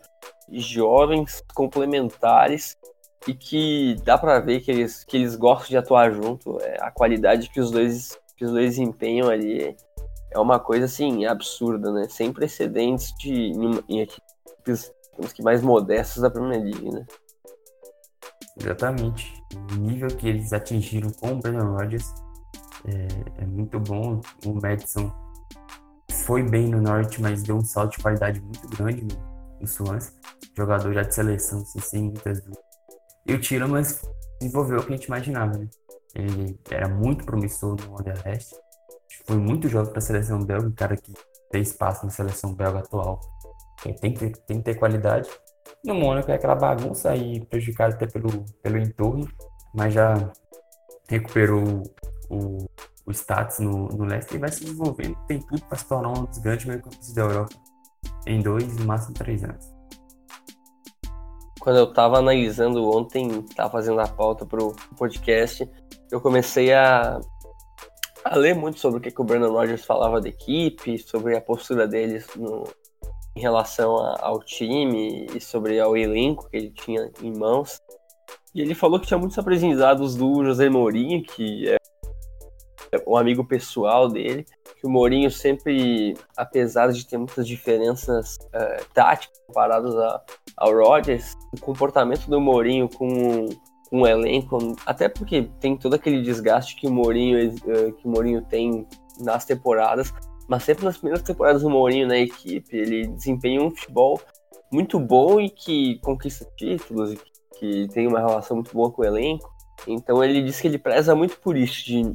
jovens, 0.50 1.42
complementares 1.54 2.76
e 3.26 3.34
que 3.34 3.96
dá 4.04 4.16
para 4.16 4.38
ver 4.40 4.60
que 4.60 4.70
eles, 4.70 5.04
que 5.04 5.16
eles 5.16 5.36
gostam 5.36 5.68
de 5.68 5.76
atuar 5.76 6.12
junto. 6.12 6.58
É, 6.60 6.76
a 6.80 6.90
qualidade 6.90 7.50
que 7.50 7.60
os 7.60 7.70
dois 7.70 8.18
que 8.36 8.44
os 8.44 8.52
dois 8.52 8.78
empenham 8.78 9.28
ali 9.28 9.76
é 10.30 10.38
uma 10.38 10.60
coisa 10.60 10.84
assim 10.84 11.26
absurda, 11.26 11.92
né? 11.92 12.06
Sem 12.08 12.32
precedentes 12.32 13.12
de 13.18 13.32
em, 13.32 13.82
em 13.88 14.00
equipes 14.00 14.92
que 15.34 15.42
mais 15.42 15.62
modestas 15.62 16.22
da 16.22 16.30
Premier 16.30 16.62
League, 16.62 16.90
né? 16.90 17.04
Exatamente. 18.60 19.42
O 19.72 19.76
nível 19.76 20.08
que 20.08 20.28
eles 20.28 20.52
atingiram 20.52 21.10
com 21.10 21.32
o 21.32 21.36
Brandon 21.36 21.76
Rodgers 21.76 22.12
é, 22.86 23.42
é 23.42 23.46
muito 23.46 23.80
bom. 23.80 24.20
O 24.44 24.52
Madison 24.52 25.12
foi 26.12 26.42
bem 26.42 26.68
no 26.68 26.80
Norte, 26.80 27.20
mas 27.20 27.42
deu 27.42 27.56
um 27.56 27.64
salto 27.64 27.96
de 27.96 28.02
qualidade 28.02 28.40
muito 28.40 28.68
grande 28.68 29.02
no, 29.02 29.60
no 29.60 29.66
Swans. 29.66 30.12
Jogador 30.56 30.92
já 30.92 31.02
de 31.02 31.14
seleção, 31.14 31.60
assim, 31.60 31.80
sem 31.80 32.02
muitas 32.04 32.40
dúvidas. 32.40 32.67
E 33.28 33.34
o 33.34 33.40
Tielemans 33.40 34.00
desenvolveu 34.40 34.80
o 34.80 34.82
que 34.82 34.92
a 34.92 34.96
gente 34.96 35.06
imaginava, 35.06 35.58
né? 35.58 35.68
Ele 36.14 36.58
era 36.70 36.88
muito 36.88 37.24
promissor 37.24 37.76
no 37.80 37.92
Wanderlust 37.92 38.54
foi 39.28 39.36
muito 39.36 39.68
jovem 39.68 39.90
para 39.90 39.98
a 39.98 40.02
seleção 40.02 40.42
belga, 40.42 40.66
um 40.66 40.72
cara 40.72 40.96
que 40.96 41.12
tem 41.50 41.60
espaço 41.60 42.06
na 42.06 42.10
seleção 42.10 42.54
belga 42.54 42.78
atual. 42.78 43.20
Tem 44.00 44.12
que 44.12 44.18
ter, 44.18 44.36
tem 44.38 44.58
que 44.58 44.64
ter 44.64 44.74
qualidade. 44.76 45.28
No 45.84 45.94
Mônaco 45.94 46.30
é 46.30 46.34
aquela 46.34 46.54
bagunça 46.54 47.10
aí, 47.10 47.44
prejudicado 47.44 47.94
até 47.94 48.06
pelo, 48.06 48.44
pelo 48.62 48.78
entorno, 48.78 49.28
mas 49.74 49.92
já 49.92 50.14
recuperou 51.08 51.82
o, 52.30 52.66
o 53.06 53.10
status 53.12 53.58
no, 53.58 53.88
no 53.88 54.04
Leicester 54.04 54.36
e 54.36 54.40
vai 54.40 54.50
se 54.50 54.64
desenvolvendo. 54.64 55.16
Tem 55.26 55.40
tudo 55.40 55.62
para 55.66 55.76
se 55.76 55.86
tornar 55.86 56.08
um 56.08 56.24
dos 56.24 56.38
grandes 56.38 56.64
meio-campistas 56.64 57.12
da 57.12 57.22
Europa 57.22 57.54
em 58.26 58.40
dois, 58.40 58.76
no 58.78 58.86
máximo 58.86 59.14
três 59.14 59.44
anos. 59.44 59.77
Quando 61.68 61.80
eu 61.80 61.84
estava 61.84 62.16
analisando 62.16 62.88
ontem, 62.88 63.28
estava 63.40 63.68
fazendo 63.68 64.00
a 64.00 64.08
pauta 64.08 64.46
para 64.46 64.64
o 64.64 64.74
podcast, 64.96 65.68
eu 66.10 66.18
comecei 66.18 66.72
a 66.72 67.20
a 68.24 68.36
ler 68.38 68.54
muito 68.54 68.80
sobre 68.80 68.98
o 68.98 69.02
que, 69.02 69.10
que 69.10 69.20
o 69.20 69.24
Brandon 69.24 69.52
Rodgers 69.52 69.84
falava 69.84 70.18
da 70.18 70.30
equipe, 70.30 70.96
sobre 70.96 71.36
a 71.36 71.42
postura 71.42 71.86
deles 71.86 72.26
no, 72.36 72.64
em 73.36 73.40
relação 73.42 73.98
a, 73.98 74.16
ao 74.18 74.42
time 74.42 75.26
e 75.26 75.38
sobre 75.42 75.78
o 75.82 75.94
elenco 75.94 76.48
que 76.48 76.56
ele 76.56 76.70
tinha 76.70 77.10
em 77.22 77.36
mãos. 77.36 77.78
E 78.54 78.62
ele 78.62 78.74
falou 78.74 78.98
que 78.98 79.06
tinha 79.06 79.18
muitos 79.18 79.36
aprendizados 79.36 80.16
do 80.16 80.42
José 80.46 80.70
Mourinho, 80.70 81.22
que 81.22 81.68
é 81.68 81.76
um 83.06 83.14
amigo 83.14 83.46
pessoal 83.46 84.08
dele, 84.08 84.46
que 84.78 84.86
o 84.86 84.90
Mourinho 84.90 85.30
sempre, 85.30 86.14
apesar 86.36 86.92
de 86.92 87.06
ter 87.06 87.18
muitas 87.18 87.46
diferenças 87.46 88.36
uh, 88.36 88.84
táticas 88.94 89.38
comparadas 89.46 89.94
a, 89.96 90.22
ao 90.56 90.72
Rodgers, 90.72 91.34
o 91.52 91.60
comportamento 91.60 92.28
do 92.28 92.40
Mourinho 92.40 92.88
com 92.88 93.48
um 93.90 94.06
elenco, 94.06 94.76
até 94.86 95.08
porque 95.08 95.50
tem 95.60 95.76
todo 95.76 95.94
aquele 95.94 96.22
desgaste 96.22 96.76
que 96.76 96.86
o 96.86 96.92
Mourinho, 96.92 97.48
uh, 97.48 97.92
que 97.92 98.06
o 98.06 98.10
Mourinho 98.10 98.42
tem 98.42 98.86
nas 99.20 99.44
temporadas, 99.44 100.12
mas 100.48 100.62
sempre 100.62 100.84
nas 100.84 100.96
primeiras 100.96 101.22
temporadas 101.22 101.62
do 101.62 101.70
Mourinho 101.70 102.06
na 102.06 102.18
equipe, 102.18 102.76
ele 102.76 103.08
desempenha 103.08 103.62
um 103.62 103.70
futebol 103.70 104.20
muito 104.72 105.00
bom 105.00 105.40
e 105.40 105.50
que 105.50 105.98
conquista 106.00 106.46
títulos 106.56 107.12
e 107.12 107.18
que 107.58 107.88
tem 107.88 108.06
uma 108.06 108.20
relação 108.20 108.56
muito 108.58 108.72
boa 108.72 108.90
com 108.90 109.02
o 109.02 109.04
elenco. 109.04 109.50
Então 109.86 110.22
ele 110.22 110.42
diz 110.42 110.60
que 110.60 110.68
ele 110.68 110.78
preza 110.78 111.14
muito 111.14 111.38
por 111.40 111.56
isso, 111.56 111.84
de 111.84 112.14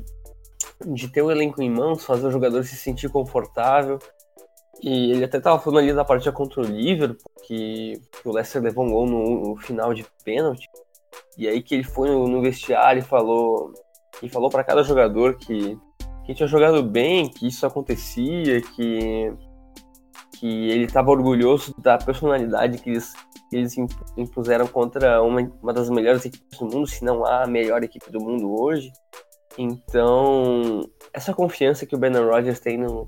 de 0.85 1.07
ter 1.07 1.21
o 1.21 1.31
elenco 1.31 1.61
em 1.61 1.69
mãos, 1.69 2.05
fazer 2.05 2.27
o 2.27 2.31
jogador 2.31 2.63
se 2.63 2.75
sentir 2.75 3.09
confortável. 3.09 3.99
E 4.81 5.11
ele 5.11 5.23
até 5.23 5.37
estava 5.37 5.59
falando 5.59 5.79
ali 5.79 5.93
da 5.93 6.03
partida 6.03 6.31
contra 6.31 6.61
o 6.61 6.65
Liverpool, 6.65 7.31
que, 7.45 8.01
que 8.11 8.27
o 8.27 8.33
Leicester 8.33 8.61
levou 8.61 8.85
um 8.85 8.91
gol 8.91 9.05
no, 9.05 9.49
no, 9.49 9.55
final 9.57 9.93
de 9.93 10.05
pênalti. 10.25 10.69
E 11.37 11.47
aí 11.47 11.61
que 11.61 11.75
ele 11.75 11.83
foi 11.83 12.09
no, 12.09 12.27
no 12.27 12.41
vestiário 12.41 12.99
e 12.99 13.03
falou, 13.03 13.71
e 14.21 14.27
falou 14.27 14.49
para 14.49 14.63
cada 14.63 14.83
jogador 14.83 15.37
que, 15.37 15.77
que 16.25 16.33
tinha 16.33 16.47
jogado 16.47 16.83
bem, 16.83 17.29
que 17.29 17.47
isso 17.47 17.65
acontecia, 17.65 18.61
que, 18.61 19.33
que 20.37 20.69
ele 20.69 20.85
estava 20.85 21.11
orgulhoso 21.11 21.73
da 21.77 21.97
personalidade 21.97 22.79
que 22.79 22.89
eles, 22.89 23.13
que 23.49 23.55
eles 23.55 23.75
impuseram 24.17 24.67
contra 24.67 25.21
uma, 25.21 25.41
uma 25.61 25.71
das 25.71 25.89
melhores 25.89 26.25
equipes 26.25 26.59
do 26.59 26.65
mundo, 26.65 26.87
se 26.87 27.05
não 27.05 27.25
a 27.25 27.47
melhor 27.47 27.83
equipe 27.83 28.11
do 28.11 28.19
mundo 28.19 28.53
hoje. 28.53 28.91
Então, 29.57 30.89
essa 31.13 31.33
confiança 31.33 31.85
que 31.85 31.95
o 31.95 31.97
Brandon 31.97 32.27
Rodgers 32.27 32.59
tem 32.59 32.77
no, 32.77 33.05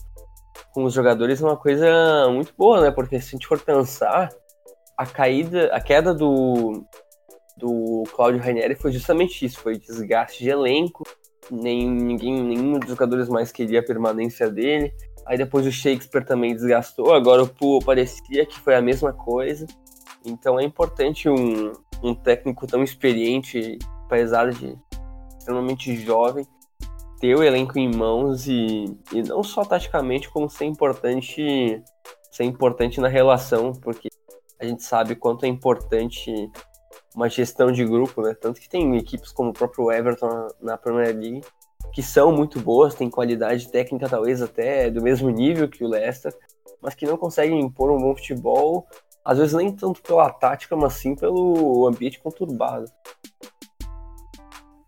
com 0.74 0.84
os 0.84 0.94
jogadores 0.94 1.42
é 1.42 1.46
uma 1.46 1.58
coisa 1.58 2.30
muito 2.30 2.54
boa, 2.58 2.82
né? 2.82 2.92
Porque 2.92 3.20
se 3.20 3.30
a 3.30 3.32
gente 3.32 3.48
for 3.48 3.60
pensar, 3.60 4.30
a 4.98 5.06
caída, 5.06 5.68
a 5.74 5.82
queda 5.82 6.14
do, 6.14 6.86
do 7.58 8.04
Claudio 8.14 8.42
Ranieri 8.42 8.76
foi 8.76 8.92
justamente 8.92 9.46
isso, 9.46 9.60
foi 9.60 9.78
desgaste 9.78 10.44
de 10.44 10.50
elenco, 10.50 11.04
nem, 11.52 11.90
ninguém, 11.90 12.42
nenhum 12.42 12.80
dos 12.80 12.90
jogadores 12.90 13.30
mais 13.30 13.52
queria 13.52 13.80
a 13.80 13.86
permanência 13.86 14.50
dele. 14.50 14.94
Aí 15.26 15.38
depois 15.38 15.66
o 15.66 15.72
Shakespeare 15.72 16.24
também 16.24 16.54
desgastou, 16.54 17.14
agora 17.14 17.42
o 17.42 17.48
Poole 17.48 17.84
parecia 17.84 18.46
que 18.46 18.60
foi 18.60 18.76
a 18.76 18.82
mesma 18.82 19.12
coisa. 19.12 19.66
Então 20.24 20.60
é 20.60 20.64
importante 20.64 21.28
um, 21.28 21.72
um 22.04 22.14
técnico 22.14 22.68
tão 22.68 22.84
experiente, 22.84 23.78
apesar 24.06 24.52
de 24.52 24.78
extremamente 25.46 25.96
jovem, 25.96 26.46
ter 27.20 27.36
o 27.36 27.44
elenco 27.44 27.78
em 27.78 27.96
mãos 27.96 28.48
e, 28.48 28.86
e 29.14 29.22
não 29.22 29.44
só 29.44 29.64
taticamente, 29.64 30.28
como 30.30 30.50
ser 30.50 30.66
importante, 30.66 31.82
ser 32.32 32.44
importante 32.44 33.00
na 33.00 33.08
relação, 33.08 33.72
porque 33.72 34.10
a 34.60 34.66
gente 34.66 34.84
sabe 34.84 35.16
quanto 35.16 35.46
é 35.46 35.48
importante 35.48 36.32
uma 37.14 37.30
gestão 37.30 37.72
de 37.72 37.86
grupo, 37.86 38.22
né? 38.22 38.34
Tanto 38.34 38.60
que 38.60 38.68
tem 38.68 38.98
equipes 38.98 39.32
como 39.32 39.52
o 39.52 39.54
próprio 39.54 39.92
Everton 39.92 40.48
na, 40.60 40.78
Premier 40.78 41.16
League 41.16 41.42
que 41.94 42.04
são 42.04 42.30
muito 42.34 42.60
boas, 42.60 42.94
têm 42.94 43.10
qualidade 43.10 43.72
técnica 43.72 44.10
talvez 44.10 44.42
até 44.42 44.90
do 44.90 45.02
mesmo 45.02 45.30
nível 45.30 45.70
que 45.70 45.82
o 45.82 45.88
Leicester, 45.88 46.36
mas 46.82 46.94
que 46.94 47.06
não 47.06 47.16
conseguem 47.16 47.62
impor 47.62 47.90
um 47.90 47.98
bom 47.98 48.14
futebol, 48.14 48.86
às 49.24 49.38
vezes 49.38 49.54
nem 49.54 49.72
tanto 49.72 50.02
pela 50.02 50.30
tática, 50.30 50.76
mas 50.76 50.94
sim 50.94 51.16
pelo 51.16 51.88
ambiente 51.88 52.20
conturbado. 52.20 52.92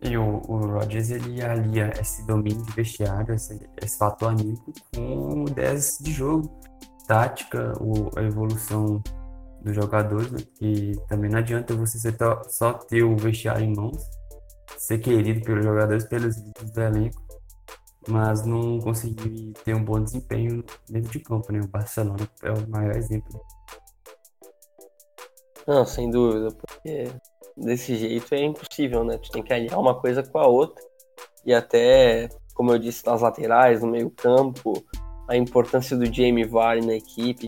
E 0.00 0.16
o, 0.16 0.40
o 0.48 0.58
Rodgers, 0.58 1.10
ele 1.10 1.42
alia 1.42 1.92
esse 2.00 2.24
domínio 2.26 2.64
de 2.64 2.72
vestiário, 2.72 3.34
esse, 3.34 3.58
esse 3.82 3.98
fator 3.98 4.30
anímico, 4.30 4.72
com 4.94 5.44
ideias 5.48 5.98
de 6.00 6.12
jogo, 6.12 6.48
tática, 7.06 7.72
o, 7.80 8.10
a 8.16 8.22
evolução 8.22 9.02
dos 9.60 9.74
jogadores, 9.74 10.30
né? 10.30 10.38
E 10.60 10.92
também 11.08 11.30
não 11.30 11.38
adianta 11.38 11.74
você 11.74 11.98
só 12.48 12.74
ter 12.74 13.02
o 13.02 13.16
vestiário 13.16 13.64
em 13.64 13.74
mãos, 13.74 13.98
ser 14.76 14.98
querido 14.98 15.44
pelos 15.44 15.64
jogadores, 15.64 16.04
pelos 16.04 16.36
líderes 16.36 16.70
do 16.70 16.80
elenco, 16.80 17.26
mas 18.08 18.44
não 18.46 18.78
conseguir 18.78 19.52
ter 19.64 19.74
um 19.74 19.84
bom 19.84 20.00
desempenho 20.00 20.64
dentro 20.88 21.10
de 21.10 21.20
campo, 21.20 21.52
né? 21.52 21.60
O 21.60 21.68
Barcelona 21.68 22.28
é 22.42 22.52
o 22.52 22.68
maior 22.68 22.96
exemplo. 22.96 23.40
Não, 25.66 25.84
sem 25.84 26.08
dúvida, 26.08 26.48
porque 26.52 27.10
desse 27.58 27.96
jeito 27.96 28.34
é 28.34 28.42
impossível, 28.44 29.04
né? 29.04 29.18
Tu 29.18 29.30
tem 29.30 29.42
que 29.42 29.52
alinhar 29.52 29.78
uma 29.78 29.94
coisa 29.94 30.22
com 30.22 30.38
a 30.38 30.46
outra. 30.46 30.82
E 31.44 31.52
até, 31.52 32.28
como 32.54 32.72
eu 32.72 32.78
disse, 32.78 33.04
nas 33.06 33.20
laterais, 33.20 33.82
no 33.82 33.88
meio-campo, 33.88 34.84
a 35.28 35.36
importância 35.36 35.96
do 35.96 36.06
Jamie 36.06 36.44
Vardy 36.44 36.86
na 36.86 36.94
equipe, 36.94 37.46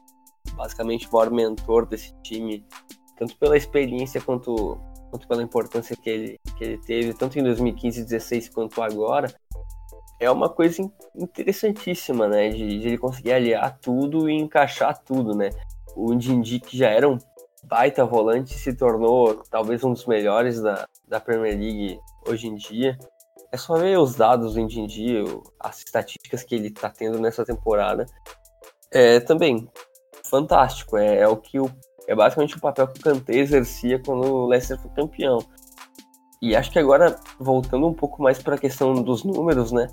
basicamente 0.54 1.08
o 1.08 1.12
maior 1.12 1.30
mentor 1.30 1.86
desse 1.86 2.12
time, 2.22 2.64
tanto 3.16 3.36
pela 3.38 3.56
experiência 3.56 4.20
quanto, 4.20 4.78
quanto 5.10 5.26
pela 5.28 5.42
importância 5.42 5.96
que 5.96 6.10
ele, 6.10 6.40
que 6.56 6.64
ele 6.64 6.78
teve, 6.78 7.14
tanto 7.14 7.38
em 7.38 7.42
2015 7.42 8.00
e 8.00 8.02
2016 8.02 8.48
quanto 8.50 8.82
agora, 8.82 9.32
é 10.18 10.30
uma 10.30 10.50
coisa 10.50 10.82
interessantíssima, 11.14 12.28
né? 12.28 12.50
De, 12.50 12.78
de 12.78 12.88
ele 12.88 12.98
conseguir 12.98 13.32
aliar 13.32 13.78
tudo 13.80 14.28
e 14.28 14.34
encaixar 14.34 14.98
tudo, 15.02 15.34
né? 15.34 15.48
O 15.96 16.12
Ndindi, 16.12 16.60
que 16.60 16.76
já 16.76 16.88
era 16.88 17.08
um 17.08 17.18
baita 17.70 18.04
volante, 18.04 18.52
se 18.54 18.74
tornou 18.74 19.44
talvez 19.48 19.84
um 19.84 19.92
dos 19.92 20.04
melhores 20.04 20.60
da, 20.60 20.88
da 21.06 21.20
Premier 21.20 21.56
League 21.56 22.00
hoje 22.28 22.48
em 22.48 22.56
dia. 22.56 22.98
É 23.52 23.56
só 23.56 23.78
ver 23.78 23.96
os 23.96 24.16
dados 24.16 24.56
hoje 24.56 24.80
em 24.80 24.86
dia, 24.86 25.22
as 25.58 25.78
estatísticas 25.78 26.42
que 26.42 26.56
ele 26.56 26.66
está 26.66 26.90
tendo 26.90 27.20
nessa 27.20 27.44
temporada. 27.44 28.04
É 28.90 29.20
também 29.20 29.68
fantástico. 30.24 30.96
É, 30.96 31.20
é, 31.20 31.28
o 31.28 31.36
que 31.36 31.60
o, 31.60 31.70
é 32.08 32.14
basicamente 32.14 32.56
o 32.56 32.60
papel 32.60 32.88
que 32.88 32.98
o 32.98 33.02
Kanté 33.02 33.36
exercia 33.36 34.00
quando 34.04 34.26
o 34.26 34.46
Leicester 34.48 34.78
foi 34.80 34.90
campeão. 34.90 35.38
E 36.42 36.56
acho 36.56 36.72
que 36.72 36.78
agora, 36.78 37.16
voltando 37.38 37.86
um 37.86 37.94
pouco 37.94 38.20
mais 38.22 38.42
para 38.42 38.56
a 38.56 38.58
questão 38.58 38.94
dos 38.94 39.22
números, 39.22 39.70
né? 39.70 39.86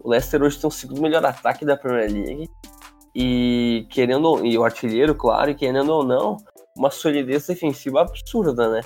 O 0.00 0.10
Leicester 0.10 0.42
hoje 0.42 0.60
tem 0.60 0.68
o 0.68 0.70
segundo 0.70 1.02
melhor 1.02 1.24
ataque 1.24 1.64
da 1.64 1.76
Premier 1.76 2.12
League. 2.12 2.50
E 3.14 3.86
querendo, 3.90 4.44
e 4.44 4.56
o 4.58 4.64
artilheiro, 4.64 5.14
claro, 5.14 5.50
e 5.50 5.54
querendo 5.54 5.90
ou 5.90 6.04
não, 6.04 6.36
uma 6.76 6.90
solidez 6.90 7.46
defensiva 7.46 8.02
absurda, 8.02 8.68
né? 8.68 8.80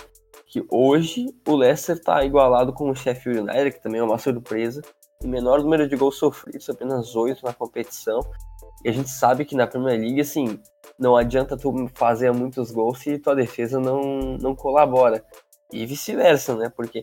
Que 0.47 0.65
hoje 0.71 1.27
o 1.47 1.57
Leicester 1.57 1.97
está 1.97 2.25
igualado 2.25 2.73
com 2.73 2.91
o 2.91 2.95
Sheffield 2.95 3.41
United, 3.41 3.73
que 3.73 3.83
também 3.83 4.01
é 4.01 4.05
uma 4.05 4.19
surpresa, 4.19 4.81
em 5.23 5.29
menor 5.29 5.63
número 5.63 5.89
de 5.89 5.97
gols 5.97 6.17
sofridos, 6.17 6.69
apenas 6.71 7.15
oito 7.17 7.45
na 7.45 7.53
competição. 7.53 8.21
E 8.85 8.89
a 8.89 8.93
gente 8.93 9.11
sabe 9.11 9.45
que 9.45 9.55
na 9.55 9.67
Premier 9.67 10.01
League, 10.01 10.21
assim, 10.21 10.59
não 10.99 11.17
adianta 11.17 11.57
tu 11.57 11.89
fazer 11.95 12.33
muitos 12.33 12.71
gols 12.71 12.99
se 13.01 13.19
tua 13.19 13.35
defesa 13.35 13.79
não, 13.79 14.01
não 14.41 14.55
colabora. 14.55 15.25
E 15.73 15.85
vice-versa, 15.87 16.57
né? 16.57 16.69
Porque 16.75 17.03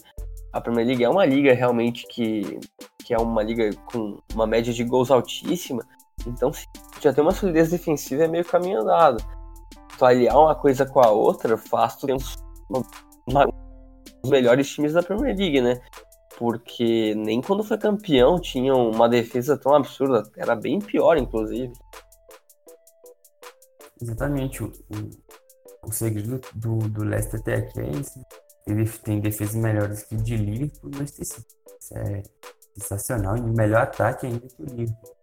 a 0.51 0.59
Premier 0.59 0.87
League 0.87 1.03
é 1.03 1.09
uma 1.09 1.25
liga 1.25 1.53
realmente 1.53 2.05
que, 2.07 2.59
que 3.05 3.13
é 3.13 3.17
uma 3.17 3.43
liga 3.43 3.69
com 3.91 4.17
uma 4.33 4.47
média 4.47 4.73
de 4.73 4.83
gols 4.83 5.11
altíssima. 5.11 5.85
Então, 6.25 6.51
se 6.51 6.65
já 6.99 7.13
tem 7.13 7.23
uma 7.23 7.31
solidez 7.31 7.69
defensiva, 7.69 8.23
é 8.23 8.27
meio 8.27 8.43
caminho 8.43 8.81
andado 8.81 9.23
tu 9.97 10.05
aliar 10.05 10.37
uma 10.37 10.55
coisa 10.55 10.85
com 10.85 10.99
a 10.99 11.09
outra, 11.09 11.57
faz 11.57 11.95
tu 11.95 12.07
ter 12.07 12.13
um, 12.13 12.83
uma, 13.27 13.47
os 14.23 14.29
melhores 14.29 14.69
times 14.69 14.93
da 14.93 15.03
Premier 15.03 15.35
League, 15.35 15.61
né? 15.61 15.81
Porque 16.37 17.15
nem 17.15 17.41
quando 17.41 17.63
foi 17.63 17.77
campeão 17.77 18.39
tinha 18.39 18.75
uma 18.75 19.09
defesa 19.09 19.57
tão 19.57 19.73
absurda, 19.73 20.23
era 20.37 20.55
bem 20.55 20.79
pior, 20.79 21.17
inclusive. 21.17 21.73
Exatamente, 23.99 24.63
o, 24.63 24.67
o, 24.67 25.87
o 25.87 25.91
segredo 25.91 26.39
do, 26.53 26.77
do 26.77 27.03
Leicester 27.03 27.39
até 27.39 27.55
aqui 27.55 27.79
é 27.79 27.89
isso. 27.89 28.19
Ele 28.67 28.87
tem 28.87 29.19
defesas 29.19 29.55
melhores 29.55 30.03
que 30.03 30.15
de 30.15 30.35
Liverpool 30.35 30.91
City. 31.07 31.21
Isso 31.79 31.97
é 31.97 32.21
sensacional. 32.77 33.37
E 33.37 33.41
melhor 33.41 33.83
ataque 33.83 34.27
ainda 34.27 34.45
que 34.47 34.61
o 34.61 34.65
Liverpool. 34.65 35.16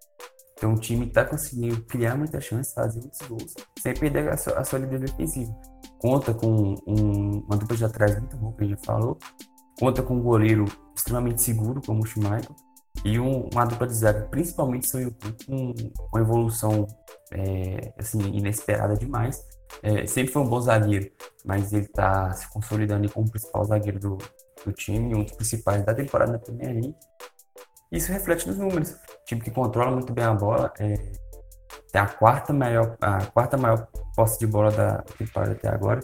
Então 0.56 0.74
o 0.74 0.78
time 0.78 1.06
está 1.06 1.24
conseguindo 1.24 1.80
criar 1.82 2.16
muita 2.16 2.40
chance, 2.40 2.74
fazer 2.74 3.00
muitos 3.00 3.20
gols, 3.26 3.54
sem 3.78 3.94
perder 3.94 4.28
a, 4.28 4.34
a 4.34 4.64
solidez 4.64 5.00
defensiva. 5.00 5.54
Conta 5.98 6.32
com 6.34 6.74
um, 6.86 7.40
uma 7.46 7.56
dupla 7.56 7.76
de 7.76 7.84
atrás 7.84 8.18
muito 8.18 8.36
boa, 8.36 8.54
que 8.54 8.64
a 8.64 8.66
gente 8.68 8.86
falou. 8.86 9.18
Conta 9.78 10.02
com 10.02 10.14
um 10.14 10.22
goleiro 10.22 10.64
extremamente 10.94 11.42
seguro, 11.42 11.80
como 11.84 12.02
o 12.02 12.06
Schmeichel. 12.06 12.54
E 13.04 13.18
um, 13.18 13.48
uma 13.52 13.64
dupla 13.64 13.86
de 13.86 13.94
zaga, 13.94 14.26
principalmente 14.28 14.88
Sonho 14.88 15.14
com 15.46 15.74
uma 16.12 16.20
evolução 16.20 16.86
é, 17.32 17.92
assim, 17.98 18.20
inesperada 18.20 18.94
demais. 18.94 19.42
É, 19.82 20.06
sempre 20.06 20.32
foi 20.32 20.42
um 20.42 20.48
bom 20.48 20.60
zagueiro, 20.60 21.10
mas 21.44 21.72
ele 21.72 21.86
está 21.86 22.32
se 22.32 22.48
consolidando 22.50 23.10
como 23.10 23.26
o 23.26 23.30
principal 23.30 23.64
zagueiro 23.64 23.98
do, 23.98 24.18
do 24.64 24.72
time, 24.72 25.14
um 25.14 25.24
dos 25.24 25.32
principais 25.32 25.84
da 25.84 25.94
temporada 25.94 26.32
na 26.32 26.38
Premier 26.38 26.72
League. 26.72 26.94
Isso 27.94 28.10
reflete 28.10 28.48
nos 28.48 28.58
números. 28.58 28.90
O 28.90 29.24
time 29.24 29.40
que 29.40 29.52
controla 29.52 29.92
muito 29.92 30.12
bem 30.12 30.24
a 30.24 30.34
bola 30.34 30.72
é, 30.80 30.94
tem 31.92 32.00
a 32.00 32.06
quarta 32.06 32.52
maior, 32.52 32.96
a 33.00 33.24
quarta 33.26 33.56
maior 33.56 33.86
posse 34.16 34.38
de 34.40 34.48
bola 34.48 34.72
da 34.72 35.02
temporada 35.16 35.52
até 35.52 35.68
agora. 35.68 36.00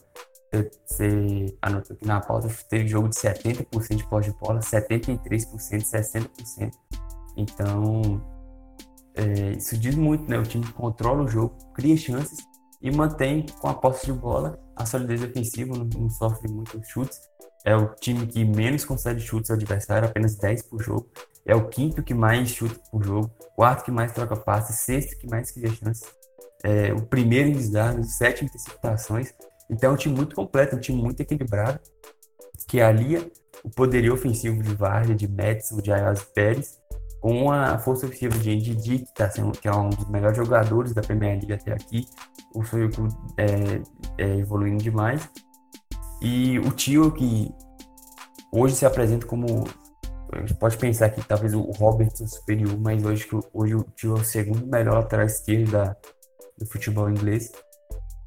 Você 0.87 1.57
anotou 1.61 1.97
aqui 1.97 2.07
na 2.07 2.21
pauta, 2.21 2.49
teve 2.69 2.89
jogo 2.89 3.09
de 3.09 3.17
70% 3.17 3.97
de 3.97 4.07
posse 4.07 4.31
de 4.31 4.39
bola, 4.39 4.61
73%, 4.61 5.49
60%. 5.49 6.71
Então, 7.37 8.23
é, 9.17 9.51
isso 9.53 9.77
diz 9.77 9.97
muito, 9.97 10.31
né? 10.31 10.39
O 10.39 10.45
time 10.45 10.67
controla 10.73 11.25
o 11.25 11.29
jogo, 11.29 11.57
cria 11.75 11.97
chances 11.97 12.39
e 12.81 12.91
mantém 12.91 13.47
com 13.61 13.69
a 13.69 13.75
posse 13.75 14.07
de 14.07 14.13
bola 14.13 14.59
a 14.77 14.87
solidez 14.87 15.21
defensiva, 15.21 15.77
não, 15.77 15.85
não 15.85 16.09
sofre 16.09 16.49
muitos 16.49 16.87
chutes. 16.89 17.19
É 17.65 17.77
o 17.77 17.95
time 17.97 18.27
que 18.27 18.45
menos 18.45 18.85
concede 18.85 19.21
chutes 19.21 19.51
ao 19.51 19.57
adversário, 19.57 20.09
apenas 20.09 20.37
10 20.37 20.63
por 20.63 20.83
jogo. 20.83 21.11
É 21.47 21.55
o 21.55 21.69
quinto 21.69 22.03
que 22.03 22.15
mais 22.15 22.51
chuta 22.51 22.79
por 22.91 23.05
jogo, 23.05 23.31
quarto 23.57 23.85
que 23.85 23.91
mais 23.91 24.13
troca 24.13 24.37
passes, 24.37 24.77
sexto 24.77 25.19
que 25.19 25.29
mais 25.29 25.51
cria 25.51 25.71
chances. 25.71 26.09
É, 26.63 26.93
o 26.93 27.03
primeiro 27.03 27.49
em 27.49 27.53
desarmes, 27.53 28.17
sétimo 28.17 28.47
em 28.47 28.51
interceptações. 28.51 29.33
Então 29.71 29.91
é 29.91 29.95
um 29.95 29.97
time 29.97 30.15
muito 30.15 30.35
completo, 30.35 30.77
um 30.77 30.81
time 30.81 31.01
muito 31.01 31.21
equilibrado, 31.21 31.81
que 32.69 32.81
alia 32.81 33.27
o 33.65 33.71
poderio 33.71 34.13
ofensivo 34.13 34.63
de 34.63 34.75
Vargas, 34.75 35.17
de 35.17 35.29
Madison, 35.29 35.79
de 35.79 35.93
Ayaz 35.93 36.23
Pérez, 36.23 36.79
com 37.21 37.53
a 37.53 37.79
força 37.79 38.07
ofensiva 38.07 38.37
de 38.39 38.57
Ndidi, 38.57 39.01
que, 39.01 39.15
tá 39.15 39.31
sendo, 39.31 39.53
que 39.53 39.69
é 39.69 39.73
um 39.73 39.91
dos 39.91 40.09
melhores 40.09 40.37
jogadores 40.37 40.95
da 40.95 41.03
Premier 41.03 41.37
League 41.37 41.53
até 41.53 41.73
aqui, 41.73 42.07
o 42.55 42.65
Soyuku 42.65 43.09
é, 43.37 43.83
é, 44.19 44.39
evoluindo 44.39 44.83
demais, 44.83 45.29
e 46.21 46.59
o 46.59 46.71
Tio, 46.71 47.11
que 47.13 47.51
hoje 48.53 48.75
se 48.75 48.85
apresenta 48.85 49.27
como. 49.27 49.65
A 50.33 50.39
gente 50.41 50.55
pode 50.55 50.77
pensar 50.77 51.11
que 51.11 51.23
talvez 51.23 51.55
o 51.55 51.63
Robertson 51.63 52.27
superior, 52.27 52.79
mas 52.79 53.05
hoje, 53.05 53.29
hoje 53.53 53.75
o 53.75 53.83
Tio 53.97 54.17
é 54.17 54.21
o 54.21 54.25
segundo 54.25 54.67
melhor 54.67 54.95
lateral 54.95 55.27
esquerdo 55.27 55.73
da, 55.73 55.97
do 56.57 56.67
futebol 56.67 57.11
inglês. 57.11 57.51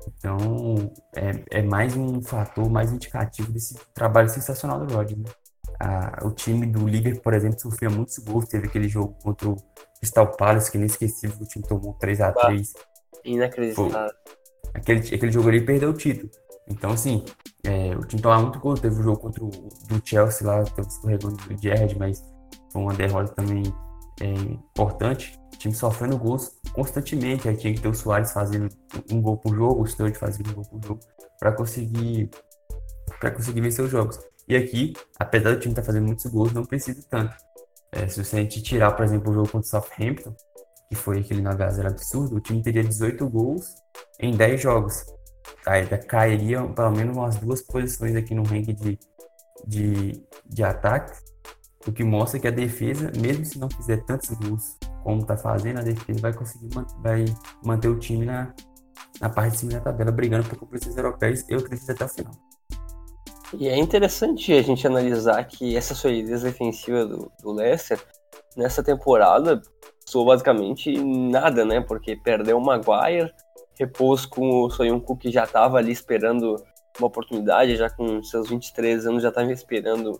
Então, 0.07 0.91
é, 1.15 1.59
é 1.59 1.61
mais 1.61 1.95
um 1.95 2.21
fator 2.21 2.69
mais 2.69 2.91
indicativo 2.91 3.51
desse 3.51 3.75
trabalho 3.93 4.27
sensacional 4.29 4.85
do 4.85 4.93
Rodgers. 4.93 5.21
Né? 5.21 5.31
o 6.23 6.31
time 6.31 6.65
do 6.65 6.87
Liverpool, 6.87 7.21
por 7.21 7.33
exemplo, 7.33 7.59
sofreu 7.59 7.91
muitos 7.91 8.17
gols. 8.19 8.47
Teve 8.47 8.67
aquele 8.67 8.87
jogo 8.87 9.15
contra 9.21 9.49
o 9.49 9.57
Crystal 9.99 10.31
Palace, 10.31 10.71
que 10.71 10.77
inesquecível, 10.77 11.35
o 11.41 11.45
time 11.45 11.65
tomou 11.67 11.97
3x3. 11.97 12.71
Inacreditável. 13.25 14.11
Aquele, 14.73 14.99
aquele 14.99 15.31
jogo 15.31 15.49
ali 15.49 15.65
perdeu 15.65 15.89
o 15.89 15.93
título. 15.93 16.29
Então, 16.67 16.91
assim, 16.91 17.23
é, 17.63 17.95
o 17.95 18.01
time 18.01 18.21
tomava 18.21 18.43
muito 18.43 18.59
gol. 18.59 18.75
Teve 18.75 18.95
o 18.95 18.99
um 18.99 19.03
jogo 19.03 19.19
contra 19.19 19.43
o 19.43 19.49
do 19.49 20.01
Chelsea 20.03 20.47
lá, 20.47 20.63
teve 20.63 20.87
escorregando 20.87 21.35
do 21.35 21.61
Gerrard, 21.61 21.97
mas 21.97 22.23
foi 22.71 22.81
uma 22.81 22.93
derrota 22.93 23.33
também 23.33 23.63
é, 24.21 24.31
importante. 24.71 25.39
O 25.53 25.57
time 25.57 25.73
sofrendo 25.73 26.17
gols 26.17 26.51
constantemente. 26.73 27.47
Aí 27.47 27.55
tinha 27.55 27.73
que 27.73 27.81
ter 27.81 27.87
o 27.87 27.93
Soares 27.93 28.31
fazendo 28.31 28.69
um 29.11 29.21
gol 29.21 29.37
por 29.37 29.55
jogo, 29.55 29.83
o 29.83 29.87
Sturridge 29.87 30.19
fazendo 30.19 30.51
um 30.51 30.53
gol 30.53 30.65
por 30.65 30.83
jogo, 30.85 30.99
para 31.39 31.51
conseguir, 31.51 32.29
para 33.19 33.31
conseguir 33.31 33.61
vencer 33.61 33.83
os 33.83 33.91
jogos. 33.91 34.19
E 34.47 34.55
aqui, 34.55 34.93
apesar 35.17 35.51
do 35.51 35.59
time 35.59 35.71
estar 35.71 35.81
tá 35.81 35.85
fazendo 35.85 36.05
muitos 36.05 36.25
gols, 36.25 36.53
não 36.53 36.65
precisa 36.65 37.01
tanto. 37.09 37.35
É, 37.91 38.07
se 38.07 38.23
você 38.23 38.45
tirar, 38.45 38.91
por 38.91 39.05
exemplo, 39.05 39.31
o 39.31 39.33
jogo 39.33 39.49
contra 39.49 39.67
o 39.67 39.69
Southampton, 39.69 40.35
que 40.89 40.95
foi 40.95 41.19
aquele 41.19 41.41
na 41.41 41.53
Gaza 41.53 41.81
era 41.81 41.89
absurdo, 41.89 42.35
o 42.35 42.39
time 42.39 42.61
teria 42.61 42.83
18 42.83 43.27
gols 43.29 43.65
em 44.19 44.35
10 44.35 44.61
jogos. 44.61 45.05
Ainda 45.65 45.97
cairia 45.97 46.63
pelo 46.63 46.91
menos 46.91 47.15
umas 47.15 47.37
duas 47.37 47.61
posições 47.61 48.15
aqui 48.15 48.33
no 48.35 48.43
ranking 48.43 48.75
de, 48.75 48.99
de, 49.65 50.23
de 50.45 50.63
ataque, 50.63 51.17
o 51.87 51.91
que 51.91 52.03
mostra 52.03 52.39
que 52.39 52.47
a 52.47 52.51
defesa, 52.51 53.11
mesmo 53.19 53.45
se 53.45 53.59
não 53.59 53.69
fizer 53.69 53.97
tantos 54.05 54.29
gols 54.29 54.77
como 55.03 55.21
está 55.21 55.35
fazendo, 55.35 55.79
a 55.79 55.83
defesa 55.83 56.19
vai 56.19 56.33
conseguir 56.33 56.69
vai 57.01 57.25
manter 57.63 57.89
o 57.89 57.99
time 57.99 58.25
na, 58.25 58.53
na 59.19 59.29
parte 59.29 59.53
de 59.53 59.59
cima 59.59 59.71
da 59.73 59.81
tabela, 59.81 60.11
brigando 60.11 60.47
por 60.47 60.57
competições 60.57 60.95
europeias, 60.95 61.45
eu 61.49 61.59
acredito 61.59 61.91
até 61.91 62.05
o 62.05 62.09
final. 62.09 62.33
E 63.57 63.67
é 63.67 63.77
interessante 63.77 64.51
a 64.53 64.61
gente 64.61 64.87
analisar 64.87 65.43
que 65.43 65.77
essa 65.77 65.93
solidez 65.93 66.41
defensiva 66.41 67.05
do, 67.05 67.31
do 67.41 67.51
Leicester 67.51 67.99
nessa 68.57 68.81
temporada 68.81 69.61
sou 70.05 70.25
basicamente 70.25 70.91
nada, 70.97 71.63
né? 71.63 71.81
Porque 71.81 72.15
perdeu 72.15 72.57
o 72.57 72.65
Maguire, 72.65 73.31
repôs 73.77 74.25
com 74.25 74.63
o 74.63 74.69
Soyuncu 74.69 75.17
que 75.17 75.31
já 75.31 75.43
estava 75.43 75.77
ali 75.77 75.91
esperando 75.91 76.55
uma 76.97 77.07
oportunidade, 77.07 77.75
já 77.75 77.89
com 77.89 78.23
seus 78.23 78.49
23 78.49 79.07
anos 79.07 79.23
já 79.23 79.29
estava 79.29 79.51
esperando 79.51 80.19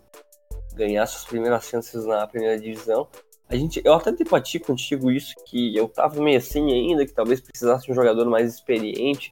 ganhar 0.74 1.06
suas 1.06 1.24
primeiras 1.24 1.64
chances 1.64 2.04
na 2.04 2.26
primeira 2.26 2.58
divisão. 2.58 3.06
A 3.48 3.56
gente, 3.56 3.80
eu 3.84 3.94
até 3.94 4.10
debati 4.10 4.58
contigo 4.58 5.10
isso, 5.10 5.34
que 5.46 5.76
eu 5.76 5.88
tava 5.88 6.20
meio 6.20 6.38
assim 6.38 6.72
ainda, 6.72 7.06
que 7.06 7.12
talvez 7.12 7.40
precisasse 7.40 7.86
de 7.86 7.92
um 7.92 7.94
jogador 7.94 8.28
mais 8.28 8.52
experiente, 8.52 9.30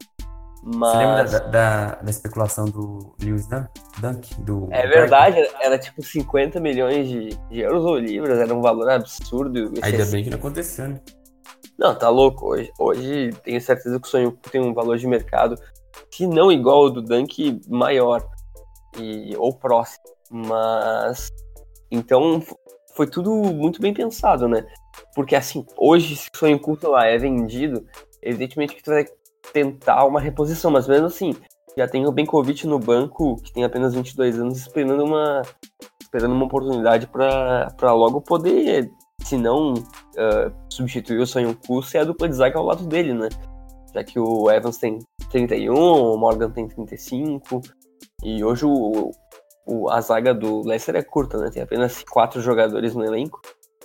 mas... 0.62 0.92
Você 0.92 0.98
lembra 0.98 1.24
da, 1.24 1.38
da, 1.38 1.94
da 1.96 2.10
especulação 2.10 2.66
do 2.66 3.14
Lewis 3.20 3.48
Dunk? 3.48 4.40
Do, 4.42 4.68
é 4.70 4.86
verdade, 4.86 5.38
era 5.60 5.76
tipo 5.76 6.02
50 6.02 6.60
milhões 6.60 7.08
de, 7.08 7.30
de, 7.50 7.60
euros 7.60 7.84
ou 7.84 7.98
libras, 7.98 8.38
era 8.38 8.54
um 8.54 8.60
valor 8.60 8.88
absurdo. 8.90 9.72
Ainda 9.82 10.06
bem 10.06 10.22
que 10.22 10.30
não 10.30 10.38
aconteceu, 10.38 10.88
né? 10.88 11.00
Não, 11.78 11.94
tá 11.94 12.08
louco. 12.08 12.46
Hoje, 12.46 12.72
hoje 12.78 13.30
tenho 13.44 13.60
certeza 13.60 13.98
que 13.98 14.06
o 14.06 14.10
sonho 14.10 14.38
tem 14.50 14.60
um 14.60 14.74
valor 14.74 14.96
de 14.96 15.06
mercado, 15.06 15.56
se 16.10 16.26
não 16.26 16.52
igual 16.52 16.84
ao 16.84 16.90
do 16.90 17.02
Dunk, 17.02 17.60
maior. 17.68 18.26
E, 18.98 19.34
ou 19.36 19.52
próximo. 19.52 20.04
Mas. 20.30 21.28
Então, 21.90 22.42
foi 22.94 23.06
tudo 23.06 23.30
muito 23.30 23.80
bem 23.80 23.92
pensado, 23.92 24.48
né? 24.48 24.66
Porque 25.14 25.34
assim, 25.34 25.64
hoje, 25.76 26.16
se 26.16 26.28
o 26.34 26.38
sonho 26.38 26.58
culto 26.58 26.90
lá 26.90 27.06
é 27.06 27.18
vendido, 27.18 27.86
evidentemente 28.22 28.74
que 28.74 28.82
tu 28.82 28.90
vai 28.90 29.04
tentar 29.52 30.04
uma 30.04 30.20
reposição, 30.20 30.70
mas 30.70 30.86
mesmo 30.86 31.06
assim, 31.06 31.34
já 31.76 31.88
tem 31.88 32.06
o 32.06 32.12
Benkovic 32.12 32.66
no 32.66 32.78
banco, 32.78 33.36
que 33.42 33.52
tem 33.52 33.64
apenas 33.64 33.94
22 33.94 34.38
anos, 34.38 34.58
esperando 34.58 35.04
uma, 35.04 35.42
esperando 36.00 36.34
uma 36.34 36.44
oportunidade 36.44 37.06
para 37.06 37.92
logo 37.92 38.20
poder, 38.20 38.90
se 39.32 39.38
não 39.38 39.72
uh, 39.72 40.52
substituir 40.68 41.18
o 41.18 41.26
Sonho 41.26 41.56
Curso, 41.66 41.96
é 41.96 42.00
a 42.00 42.04
dupla 42.04 42.28
de 42.28 42.34
zaga 42.34 42.58
ao 42.58 42.66
lado 42.66 42.84
dele, 42.86 43.14
né? 43.14 43.30
Já 43.94 44.04
que 44.04 44.18
o 44.18 44.50
Evans 44.50 44.76
tem 44.76 44.98
31, 45.30 45.74
o 45.74 46.18
Morgan 46.18 46.50
tem 46.50 46.68
35, 46.68 47.62
e 48.22 48.44
hoje 48.44 48.66
o, 48.66 49.10
o, 49.66 49.88
a 49.88 50.02
zaga 50.02 50.34
do 50.34 50.60
Leicester 50.66 50.96
é 50.96 51.02
curta, 51.02 51.38
né? 51.38 51.50
Tem 51.50 51.62
apenas 51.62 52.04
quatro 52.04 52.42
jogadores 52.42 52.94
no 52.94 53.02
elenco. 53.02 53.40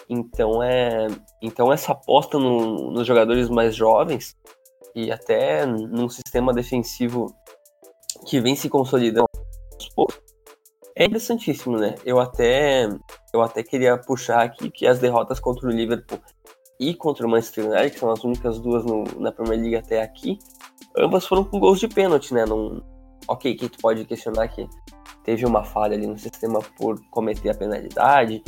Então 0.09 0.61
é, 0.61 1.07
então 1.41 1.71
essa 1.71 1.93
aposta 1.93 2.37
no, 2.37 2.91
nos 2.91 3.07
jogadores 3.07 3.49
mais 3.49 3.73
jovens 3.73 4.35
e 4.93 5.11
até 5.13 5.65
num 5.65 6.09
sistema 6.09 6.53
defensivo 6.53 7.33
que 8.25 8.41
vem 8.41 8.55
se 8.55 8.67
consolidando 8.67 9.26
é 10.97 11.05
interessantíssimo, 11.05 11.77
né? 11.77 11.95
Eu 12.03 12.19
até 12.19 12.89
eu 13.31 13.41
até 13.41 13.61
queria 13.61 13.97
puxar 13.97 14.41
aqui 14.41 14.71
que 14.71 14.87
as 14.87 14.97
derrotas 14.99 15.39
contra 15.39 15.67
o 15.67 15.71
Liverpool 15.71 16.19
e 16.79 16.93
contra 16.95 17.25
o 17.25 17.29
Manchester 17.29 17.65
United, 17.65 17.91
que 17.91 17.99
são 17.99 18.11
as 18.11 18.23
únicas 18.23 18.59
duas 18.59 18.83
no, 18.83 19.03
na 19.19 19.31
Premier 19.31 19.59
League 19.59 19.75
até 19.75 20.01
aqui, 20.01 20.39
ambas 20.97 21.25
foram 21.25 21.43
com 21.43 21.59
gols 21.59 21.79
de 21.79 21.87
pênalti, 21.87 22.33
né? 22.33 22.45
Num, 22.45 22.81
ok, 23.27 23.53
que 23.55 23.69
tu 23.69 23.77
pode 23.79 24.05
questionar 24.05 24.47
que 24.47 24.67
teve 25.23 25.45
uma 25.45 25.63
falha 25.63 25.95
ali 25.95 26.07
no 26.07 26.17
sistema 26.17 26.59
por 26.77 26.99
cometer 27.11 27.51
a 27.51 27.55
penalidade, 27.55 28.43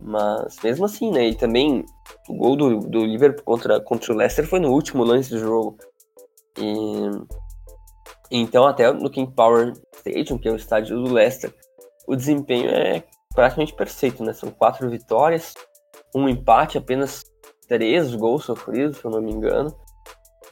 mas 0.00 0.56
mesmo 0.64 0.86
assim, 0.86 1.12
né? 1.12 1.28
E 1.28 1.34
também 1.36 1.84
o 2.28 2.34
gol 2.34 2.56
do, 2.56 2.80
do 2.80 3.04
Liverpool 3.04 3.44
contra, 3.44 3.80
contra 3.80 4.12
o 4.12 4.16
Leicester 4.16 4.48
foi 4.48 4.58
no 4.58 4.72
último 4.72 5.04
lance 5.04 5.30
do 5.30 5.38
jogo. 5.38 5.76
E 6.58 6.74
então 8.32 8.66
até 8.66 8.92
no 8.92 9.10
King 9.10 9.32
Power 9.32 9.74
Stadium, 9.94 10.38
que 10.38 10.48
é 10.48 10.52
o 10.52 10.56
estádio 10.56 11.00
do 11.00 11.12
Leicester, 11.12 11.54
o 12.06 12.16
desempenho 12.16 12.68
é 12.70 13.04
praticamente 13.34 13.74
perfeito, 13.74 14.22
né? 14.22 14.32
São 14.32 14.50
quatro 14.50 14.88
vitórias, 14.88 15.54
um 16.14 16.28
empate, 16.28 16.78
apenas 16.78 17.24
três 17.68 18.14
gols 18.14 18.44
sofridos, 18.44 18.98
se 18.98 19.04
eu 19.04 19.10
não 19.10 19.20
me 19.20 19.32
engano. 19.32 19.74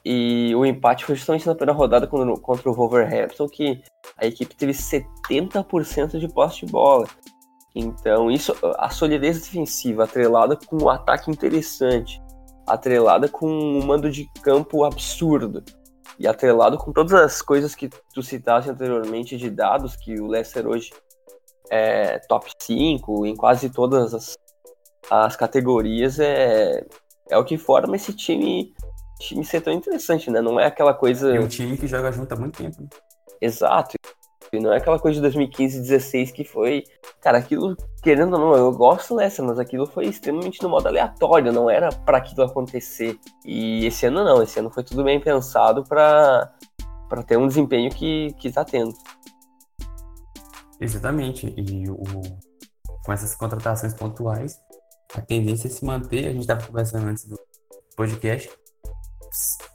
E 0.04 0.52
o 0.56 0.66
empate 0.66 1.04
foi 1.04 1.14
justamente 1.14 1.46
na 1.46 1.54
primeira 1.54 1.78
rodada 1.78 2.06
contra 2.06 2.70
o 2.70 2.74
Wolverhampton, 2.74 3.48
que 3.48 3.80
a 4.16 4.26
equipe 4.26 4.54
teve 4.56 4.72
70% 4.72 6.18
de 6.18 6.28
posse 6.28 6.66
de 6.66 6.72
bola. 6.72 7.06
Então, 7.74 8.30
isso, 8.30 8.54
a 8.78 8.90
solidez 8.90 9.40
defensiva 9.40 10.04
atrelada 10.04 10.56
com 10.56 10.82
um 10.82 10.88
ataque 10.88 11.30
interessante, 11.30 12.20
atrelada 12.66 13.28
com 13.28 13.46
um 13.46 13.84
mando 13.84 14.10
de 14.10 14.28
campo 14.42 14.84
absurdo 14.84 15.62
e 16.18 16.26
atrelado 16.26 16.76
com 16.76 16.92
todas 16.92 17.14
as 17.14 17.40
coisas 17.40 17.74
que 17.74 17.88
tu 18.12 18.22
citaste 18.22 18.70
anteriormente 18.70 19.36
de 19.36 19.48
dados, 19.48 19.96
que 19.96 20.20
o 20.20 20.26
Leicester 20.26 20.66
hoje 20.66 20.90
é 21.72 22.18
top 22.28 22.52
5 22.58 23.24
em 23.24 23.34
quase 23.34 23.70
todas 23.70 24.12
as, 24.12 24.38
as 25.10 25.34
categorias, 25.36 26.20
é, 26.20 26.84
é 27.30 27.38
o 27.38 27.44
que 27.44 27.56
forma 27.56 27.96
esse 27.96 28.12
time, 28.12 28.74
time 29.18 29.42
ser 29.42 29.62
tão 29.62 29.72
interessante, 29.72 30.30
né? 30.30 30.42
Não 30.42 30.60
é 30.60 30.66
aquela 30.66 30.92
coisa. 30.92 31.34
É 31.34 31.40
um 31.40 31.48
time 31.48 31.78
que 31.78 31.86
joga 31.86 32.12
junto 32.12 32.30
há 32.30 32.36
muito 32.36 32.58
tempo. 32.58 32.82
Né? 32.82 32.88
Exato. 33.40 33.96
E 34.52 34.60
não 34.60 34.70
é 34.70 34.76
aquela 34.76 34.98
coisa 34.98 35.14
de 35.14 35.22
2015 35.22 35.80
16 35.80 36.30
que 36.32 36.44
foi. 36.44 36.84
Cara, 37.22 37.38
aquilo, 37.38 37.74
querendo 38.02 38.34
ou 38.34 38.38
não, 38.38 38.54
eu 38.54 38.70
gosto 38.70 39.16
dessa, 39.16 39.42
mas 39.42 39.58
aquilo 39.58 39.86
foi 39.86 40.04
extremamente 40.04 40.62
no 40.62 40.68
modo 40.68 40.88
aleatório, 40.88 41.50
não 41.50 41.70
era 41.70 41.88
para 41.88 42.18
aquilo 42.18 42.42
acontecer. 42.42 43.18
E 43.46 43.86
esse 43.86 44.04
ano 44.04 44.22
não, 44.22 44.42
esse 44.42 44.60
ano 44.60 44.70
foi 44.70 44.84
tudo 44.84 45.02
bem 45.02 45.18
pensado 45.18 45.82
para 45.84 46.52
para 47.08 47.22
ter 47.22 47.36
um 47.36 47.46
desempenho 47.46 47.90
que, 47.90 48.34
que 48.38 48.50
tá 48.50 48.64
tendo. 48.64 48.94
Exatamente. 50.82 51.54
E 51.56 51.88
o, 51.88 52.02
com 53.04 53.12
essas 53.12 53.34
contratações 53.36 53.94
pontuais, 53.94 54.60
a 55.14 55.20
tendência 55.20 55.68
é 55.68 55.70
se 55.70 55.84
manter. 55.84 56.26
A 56.26 56.32
gente 56.32 56.40
estava 56.40 56.66
conversando 56.66 57.06
antes 57.06 57.24
do 57.24 57.38
podcast. 57.96 58.50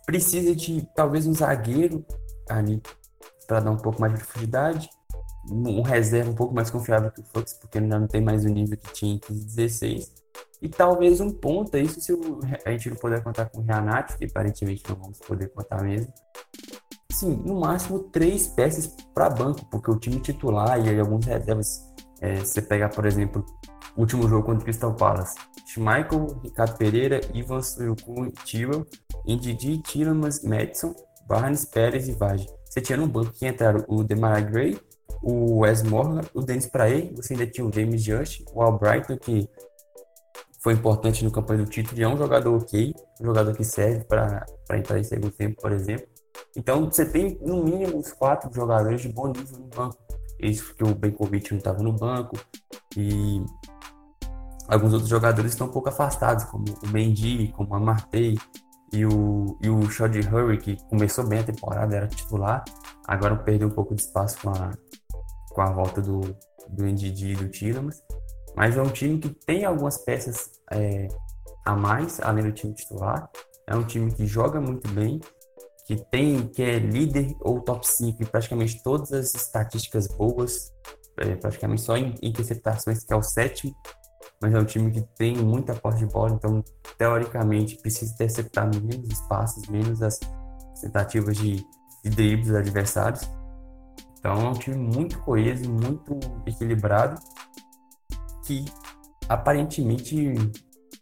Precisa 0.05 0.53
de 0.53 0.85
talvez 0.95 1.25
um 1.25 1.33
zagueiro 1.33 2.05
ali 2.49 2.81
para 3.47 3.61
dar 3.61 3.71
um 3.71 3.77
pouco 3.77 4.01
mais 4.01 4.13
de 4.13 4.19
profundidade. 4.19 4.89
Um 5.49 5.81
reserva 5.81 6.29
um 6.29 6.35
pouco 6.35 6.53
mais 6.53 6.69
confiável 6.69 7.09
que 7.09 7.21
o 7.21 7.23
Fox, 7.23 7.53
porque 7.53 7.77
ainda 7.77 7.97
não 7.97 8.07
tem 8.07 8.19
mais 8.19 8.43
o 8.43 8.49
nível 8.49 8.77
que 8.77 8.93
tinha 8.93 9.15
em 9.15 9.19
15 9.19 9.45
16. 9.45 10.11
E 10.61 10.67
talvez 10.67 11.21
um 11.21 11.31
ponta, 11.31 11.79
isso 11.79 12.01
se 12.01 12.11
a 12.65 12.71
gente 12.71 12.89
não 12.89 12.97
puder 12.97 13.23
contar 13.23 13.45
com 13.45 13.61
o 13.61 13.63
Renato, 13.63 14.17
que 14.17 14.25
aparentemente 14.25 14.83
não 14.89 14.97
vamos 14.97 15.19
poder 15.19 15.47
contar 15.53 15.81
mesmo. 15.83 16.11
Sim, 17.17 17.41
no 17.43 17.59
máximo 17.59 17.97
três 17.97 18.47
peças 18.47 18.85
para 19.11 19.27
banco, 19.27 19.65
porque 19.71 19.89
o 19.89 19.97
time 19.97 20.19
titular 20.19 20.79
e 20.79 20.99
alguns 20.99 21.25
reservas, 21.25 21.83
é, 22.21 22.35
você 22.35 22.61
pegar, 22.61 22.89
por 22.89 23.07
exemplo, 23.07 23.43
o 23.95 24.01
último 24.01 24.29
jogo 24.29 24.45
contra 24.45 24.61
o 24.61 24.63
Crystal 24.63 24.93
Palace, 24.93 25.35
Schmeichel, 25.65 26.27
Ricardo 26.43 26.77
Pereira, 26.77 27.19
Ivan 27.33 27.63
Suyukun, 27.63 28.29
Tyrell, 28.45 28.85
Indidi, 29.25 29.79
Tiramas, 29.79 30.43
Madison, 30.43 30.93
Barnes, 31.27 31.65
Pérez 31.65 32.07
e 32.07 32.11
Vage. 32.11 32.47
Você 32.65 32.81
tinha 32.81 32.99
no 32.99 33.07
banco 33.07 33.33
que 33.33 33.47
entraram 33.47 33.83
o 33.87 34.03
Demarai 34.03 34.43
Gray, 34.43 34.79
o 35.23 35.61
Wes 35.61 35.81
Morgan, 35.81 36.21
o 36.35 36.43
Dennis 36.43 36.67
Prae, 36.67 37.11
você 37.15 37.33
ainda 37.33 37.47
tinha 37.47 37.65
o 37.65 37.73
James 37.73 38.03
Just, 38.03 38.43
o 38.53 38.61
Albrighton, 38.61 39.17
que 39.17 39.49
foi 40.61 40.73
importante 40.73 41.25
no 41.25 41.31
campanha 41.31 41.63
do 41.63 41.69
título, 41.69 41.99
e 41.99 42.03
é 42.03 42.07
um 42.07 42.15
jogador 42.15 42.55
ok, 42.55 42.93
um 43.19 43.25
jogador 43.25 43.55
que 43.55 43.63
serve 43.63 44.03
para 44.03 44.45
entrar 44.73 44.99
em 44.99 45.03
segundo 45.03 45.31
tempo, 45.31 45.59
por 45.59 45.71
exemplo. 45.71 46.15
Então 46.55 46.85
você 46.85 47.05
tem 47.05 47.37
no 47.41 47.63
mínimo 47.63 47.97
uns 47.97 48.11
quatro 48.13 48.51
jogadores 48.53 49.01
de 49.01 49.09
bom 49.09 49.27
nível 49.27 49.59
no 49.59 49.67
banco. 49.67 49.97
Isso 50.39 50.75
que 50.75 50.83
o 50.83 50.93
Benkovic 50.93 51.51
não 51.51 51.57
estava 51.57 51.81
no 51.81 51.91
banco, 51.91 52.35
e 52.95 53.43
alguns 54.67 54.93
outros 54.93 55.09
jogadores 55.09 55.51
estão 55.51 55.67
um 55.67 55.71
pouco 55.71 55.89
afastados, 55.89 56.43
como 56.45 56.65
o 56.83 56.87
Mendy, 56.87 57.51
como 57.55 57.73
a 57.73 57.79
Martey, 57.79 58.37
e 58.93 59.05
o, 59.05 59.57
e 59.61 59.69
o 59.69 59.89
Shod 59.89 60.19
Hurry, 60.19 60.57
que 60.59 60.77
começou 60.89 61.25
bem 61.25 61.39
a 61.39 61.43
temporada, 61.43 61.95
era 61.95 62.07
titular, 62.07 62.63
agora 63.05 63.35
perdeu 63.35 63.67
um 63.67 63.71
pouco 63.71 63.95
de 63.95 64.01
espaço 64.01 64.37
com 64.41 64.49
a, 64.49 64.71
com 65.49 65.61
a 65.61 65.71
volta 65.71 66.01
do, 66.01 66.21
do 66.69 66.85
NDD 66.85 67.31
e 67.31 67.35
do 67.35 67.49
Tiramas. 67.49 68.01
Mas 68.55 68.75
é 68.75 68.81
um 68.81 68.89
time 68.89 69.19
que 69.19 69.29
tem 69.29 69.65
algumas 69.65 69.97
peças 69.99 70.49
é, 70.71 71.07
a 71.65 71.75
mais, 71.75 72.19
além 72.21 72.43
do 72.43 72.51
time 72.51 72.73
titular. 72.73 73.29
É 73.67 73.75
um 73.75 73.83
time 73.83 74.11
que 74.11 74.25
joga 74.25 74.59
muito 74.61 74.89
bem, 74.91 75.19
que 75.87 75.95
tem 75.95 76.47
que 76.47 76.61
é 76.61 76.79
líder 76.79 77.35
ou 77.39 77.61
top 77.61 77.87
5 77.87 78.21
em 78.21 78.25
praticamente 78.25 78.83
todas 78.83 79.11
as 79.13 79.33
estatísticas 79.33 80.07
boas, 80.07 80.71
é, 81.17 81.35
praticamente 81.35 81.81
só 81.81 81.95
em 81.95 82.13
interceptações, 82.21 83.03
que 83.03 83.13
é 83.13 83.15
o 83.15 83.23
sétimo 83.23 83.75
mas 84.41 84.53
é 84.53 84.59
um 84.59 84.65
time 84.65 84.91
que 84.91 85.01
tem 85.17 85.35
muita 85.35 85.73
posse 85.73 85.99
de 85.99 86.05
bola, 86.05 86.31
então 86.33 86.63
teoricamente 86.97 87.77
precisa 87.77 88.13
interceptar 88.13 88.69
menos 88.81 89.09
espaços, 89.09 89.67
menos 89.67 90.01
as 90.01 90.19
tentativas 90.79 91.37
de, 91.37 91.55
de 92.03 92.09
dribles 92.09 92.53
adversários. 92.53 93.27
Então 94.19 94.33
é 94.33 94.49
um 94.49 94.53
time 94.53 94.77
muito 94.77 95.19
coeso, 95.21 95.69
muito 95.69 96.19
equilibrado, 96.45 97.19
que 98.45 98.65
aparentemente 99.27 100.35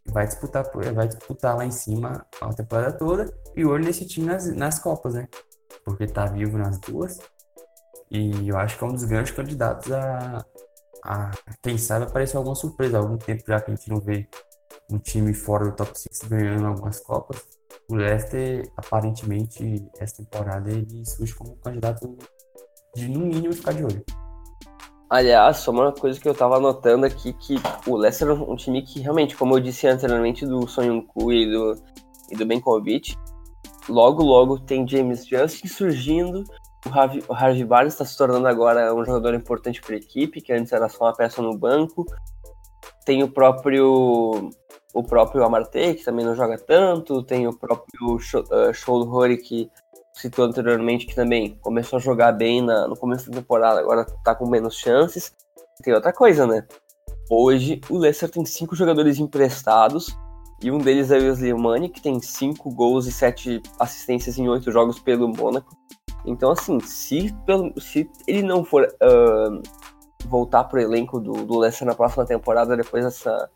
vai 0.08 0.28
disputar, 0.28 0.66
vai 0.93 1.08
disputar 1.08 1.56
lá 1.58 1.66
em 1.66 1.72
cima 1.72 2.26
a 2.39 2.53
temporada 2.53 2.97
toda 2.97 3.34
e 3.56 3.66
olho 3.66 3.84
nesse 3.84 4.06
time 4.06 4.28
nas, 4.28 4.45
nas 4.56 4.80
Copas, 4.80 5.16
né? 5.16 5.28
Porque 5.84 6.08
tá 6.08 6.26
vivo 6.26 6.58
nas 6.58 6.80
duas. 6.80 7.20
E 8.10 8.49
eu 8.49 8.58
acho 8.58 8.78
que 8.78 8.84
é 8.84 8.88
um 8.88 8.93
dos 8.93 9.03
grandes 9.03 9.32
candidatos 9.32 9.91
a, 9.91 10.45
a, 11.03 11.32
quem 11.62 11.78
sabe, 11.78 12.06
aparecer 12.06 12.38
alguma 12.38 12.56
surpresa. 12.56 12.97
Há 12.97 13.01
algum 13.01 13.18
tempo 13.18 13.43
já 13.47 13.60
que 13.60 13.72
a 13.72 13.76
gente 13.76 13.89
não 13.89 13.99
vê 13.99 14.28
um 14.89 14.99
time 14.99 15.34
fora 15.34 15.66
do 15.66 15.72
top 15.76 15.91
6 15.93 16.30
ganhando 16.30 16.68
algumas 16.68 16.99
Copas. 16.99 17.43
O 17.88 17.95
Leicester, 17.95 18.72
aparentemente, 18.78 19.88
essa 19.99 20.18
temporada 20.18 20.72
ele 20.72 21.06
surge 21.06 21.36
como 21.36 21.56
candidato 21.58 22.18
de, 22.95 23.08
no 23.08 23.26
mínimo, 23.26 23.53
ficar 23.53 23.74
de 23.74 23.84
olho. 23.84 24.03
Aliás, 25.16 25.59
só 25.59 25.72
uma 25.72 25.93
coisa 25.93 26.20
que 26.20 26.28
eu 26.28 26.36
tava 26.36 26.57
anotando 26.57 27.05
aqui, 27.05 27.32
que 27.32 27.55
o 27.88 27.95
Leicester 27.95 28.28
é 28.28 28.34
um 28.34 28.55
time 28.57 28.82
que 28.82 28.99
realmente, 28.99 29.34
como 29.38 29.55
eu 29.55 29.61
disse 29.61 29.88
anteriormente 29.88 30.45
do 30.45 30.68
Sonhunku 30.68 31.32
e 31.32 31.49
do, 31.49 31.82
e 32.30 32.36
do 32.36 32.45
Benkovic, 32.45 33.16
logo 33.88 34.22
logo 34.22 34.59
tem 34.59 34.86
James 34.86 35.26
Justin 35.26 35.70
surgindo, 35.70 36.43
o 36.86 36.89
Harvey, 36.89 37.24
o 37.30 37.34
Harvey 37.34 37.63
Barnes 37.63 37.93
está 37.93 38.03
se 38.03 38.18
tornando 38.18 38.45
agora 38.45 38.93
um 38.93 39.05
jogador 39.05 39.34
importante 39.34 39.82
para 39.82 39.95
a 39.95 39.99
equipe, 39.99 40.41
que 40.41 40.51
antes 40.51 40.74
era 40.74 40.89
só 40.89 41.05
uma 41.05 41.16
peça 41.16 41.41
no 41.41 41.57
banco. 41.57 42.05
Tem 43.05 43.24
o 43.24 43.30
próprio 43.30 44.51
o 44.93 45.01
próprio 45.01 45.45
Amartey, 45.45 45.95
que 45.95 46.03
também 46.03 46.26
não 46.26 46.36
joga 46.36 46.57
tanto. 46.57 47.24
Tem 47.24 47.47
o 47.47 47.57
próprio 47.57 48.20
Shoulder 48.74 49.38
uh, 49.38 49.41
que 49.41 49.70
citou 50.16 50.45
anteriormente, 50.45 51.05
que 51.05 51.16
também 51.16 51.57
começou 51.61 51.97
a 51.97 52.01
jogar 52.01 52.32
bem 52.32 52.61
na, 52.61 52.88
no 52.88 52.95
começo 52.95 53.30
da 53.30 53.38
temporada, 53.38 53.80
agora 53.80 54.01
está 54.01 54.34
com 54.34 54.47
menos 54.47 54.76
chances. 54.76 55.34
Tem 55.84 55.93
outra 55.93 56.13
coisa, 56.13 56.47
né? 56.47 56.66
Hoje 57.30 57.82
o 57.89 57.97
Leicester 57.97 58.30
tem 58.30 58.45
cinco 58.45 58.76
jogadores 58.76 59.20
emprestados 59.20 60.16
e 60.63 60.72
um 60.72 60.78
deles 60.78 61.11
é 61.11 61.53
o 61.53 61.59
Money, 61.59 61.89
que 61.89 62.01
tem 62.01 62.20
cinco 62.22 62.74
gols 62.74 63.07
e 63.07 63.11
sete 63.11 63.61
assistências 63.80 64.38
em 64.38 64.47
oito 64.47 64.72
jogos 64.72 64.99
pelo 64.99 65.28
Mônaco. 65.28 65.76
Então, 66.26 66.51
assim, 66.51 66.80
se, 66.80 67.36
se 67.78 68.09
ele 68.26 68.41
não 68.41 68.63
for 68.63 68.84
uh, 68.84 69.61
voltar 70.28 70.63
pro 70.63 70.80
elenco 70.80 71.20
do, 71.20 71.45
do 71.45 71.59
Leicester 71.59 71.88
na 71.88 71.93
próxima 71.93 72.26
temporada, 72.26 72.78
depois 72.78 73.03
dessa, 73.03 73.49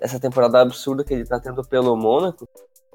dessa 0.00 0.20
temporada 0.20 0.60
absurda 0.60 1.04
que 1.04 1.12
ele 1.12 1.26
tá 1.26 1.40
tendo 1.40 1.62
pelo 1.64 1.96
Mônaco, 1.96 2.48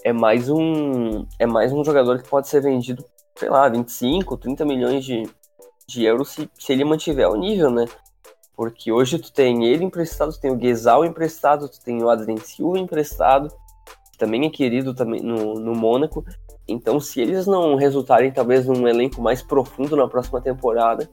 é 0.04 0.14
mais 0.14 0.50
um 0.50 1.26
é 1.38 1.46
mais 1.46 1.72
um 1.72 1.84
jogador 1.84 2.22
que 2.22 2.30
pode 2.30 2.48
ser 2.48 2.62
vendido, 2.62 3.04
sei 3.36 3.50
lá, 3.50 3.68
25, 3.68 4.38
30 4.38 4.66
milhões 4.66 5.06
de, 5.06 5.24
de 5.88 6.04
euros 6.04 6.30
se, 6.30 6.50
se 6.58 6.72
ele 6.72 6.84
mantiver 6.84 7.30
o 7.30 7.36
nível, 7.36 7.70
né? 7.70 7.86
Porque 8.56 8.92
hoje 8.92 9.18
tu 9.20 9.32
tem 9.32 9.66
ele 9.66 9.86
emprestado, 9.86 10.34
tu 10.34 10.40
tem 10.42 10.52
o 10.52 10.60
Gesal 10.60 11.06
emprestado, 11.06 11.70
tu 11.70 11.80
tem 11.82 12.04
o 12.04 12.10
Adrien 12.10 12.38
Silva 12.38 12.78
emprestado, 12.78 13.50
que 14.12 14.18
também 14.18 14.46
é 14.46 14.50
querido 14.50 14.94
também 14.94 15.22
no, 15.22 15.54
no 15.56 15.74
Mônaco. 15.74 16.26
Então, 16.68 17.00
se 17.00 17.22
eles 17.22 17.48
não 17.48 17.76
resultarem 17.76 18.32
talvez 18.32 18.66
num 18.66 18.88
elenco 18.88 19.22
mais 19.22 19.42
profundo 19.42 19.96
na 19.96 20.08
próxima 20.08 20.42
temporada, 20.42 21.10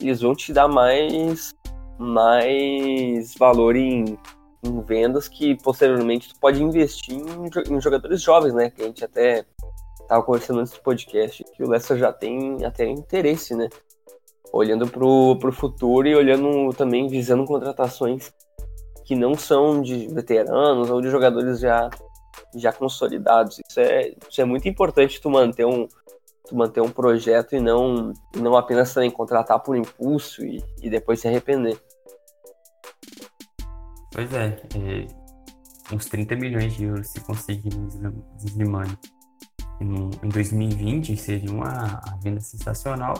eles 0.00 0.20
vão 0.20 0.34
te 0.34 0.52
dar 0.52 0.68
mais, 0.68 1.52
mais 1.98 3.34
valor 3.34 3.76
em, 3.76 4.18
em 4.62 4.80
vendas 4.82 5.28
que 5.28 5.56
posteriormente 5.62 6.28
tu 6.28 6.38
pode 6.38 6.62
investir 6.62 7.14
em, 7.14 7.74
em, 7.74 7.80
jogadores 7.80 8.20
jovens, 8.20 8.54
né? 8.54 8.70
Que 8.70 8.82
a 8.82 8.86
gente 8.86 9.04
até 9.04 9.44
estava 10.00 10.22
conversando 10.22 10.60
antes 10.60 10.72
do 10.72 10.80
podcast, 10.80 11.44
que 11.44 11.62
o 11.62 11.68
Leicester 11.68 11.96
já 11.96 12.12
tem 12.12 12.64
até 12.64 12.86
interesse, 12.86 13.54
né? 13.54 13.68
Olhando 14.52 14.86
pro, 14.86 15.36
pro 15.38 15.52
futuro 15.52 16.08
e 16.08 16.14
olhando 16.14 16.72
também, 16.74 17.08
visando 17.08 17.44
contratações 17.44 18.32
que 19.04 19.14
não 19.14 19.34
são 19.34 19.80
de 19.80 20.08
veteranos 20.08 20.90
ou 20.90 21.00
de 21.00 21.10
jogadores 21.10 21.60
já 21.60 21.88
já 22.54 22.72
consolidados. 22.72 23.60
Isso 23.68 23.80
é, 23.80 24.14
isso 24.28 24.40
é 24.40 24.44
muito 24.44 24.68
importante 24.68 25.20
tu 25.20 25.30
manter 25.30 25.64
um, 25.64 25.86
tu 26.44 26.56
manter 26.56 26.80
um 26.80 26.90
projeto 26.90 27.54
e 27.54 27.60
não, 27.60 28.12
não 28.36 28.56
apenas 28.56 28.92
também 28.92 29.10
contratar 29.10 29.60
por 29.60 29.76
impulso 29.76 30.44
e, 30.44 30.62
e 30.82 30.90
depois 30.90 31.20
se 31.20 31.28
arrepender. 31.28 31.80
Pois 34.12 34.32
é, 34.32 34.60
é, 34.74 35.94
uns 35.94 36.06
30 36.06 36.36
milhões 36.36 36.74
de 36.74 36.84
euros 36.84 37.08
se 37.08 37.20
conseguir 37.20 37.74
no 37.74 38.24
Slimani 38.44 38.98
em 39.80 40.28
2020 40.28 41.16
seria 41.16 41.50
uma 41.50 42.00
venda 42.22 42.40
sensacional 42.40 43.14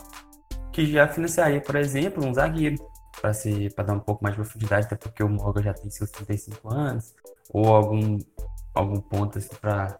que 0.72 0.86
já 0.86 1.08
financiaria, 1.08 1.60
por 1.60 1.76
exemplo, 1.76 2.24
um 2.24 2.32
zagueiro 2.32 2.76
para 3.74 3.84
dar 3.84 3.94
um 3.94 4.00
pouco 4.00 4.22
mais 4.22 4.34
de 4.34 4.42
profundidade, 4.42 4.86
até 4.86 4.96
porque 4.96 5.22
o 5.22 5.28
Morgan 5.28 5.62
já 5.62 5.74
tem 5.74 5.90
seus 5.90 6.10
35 6.10 6.72
anos, 6.72 7.14
ou 7.52 7.66
algum 7.74 8.18
algum 8.72 9.00
ponto 9.00 9.38
assim, 9.38 9.54
para 9.60 9.98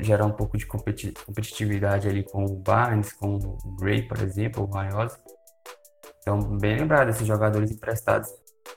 gerar 0.00 0.26
um 0.26 0.32
pouco 0.32 0.58
de 0.58 0.66
competi 0.66 1.12
competitividade 1.24 2.08
ali 2.08 2.22
com 2.22 2.44
o 2.44 2.56
Barnes, 2.56 3.12
com 3.12 3.36
o 3.36 3.76
Gray, 3.76 4.02
por 4.02 4.20
exemplo, 4.20 4.64
o 4.64 4.70
Raiosa. 4.70 5.18
Então, 6.20 6.38
bem 6.58 6.78
lembrado, 6.78 7.08
esses 7.08 7.26
jogadores 7.26 7.70
emprestados 7.70 8.30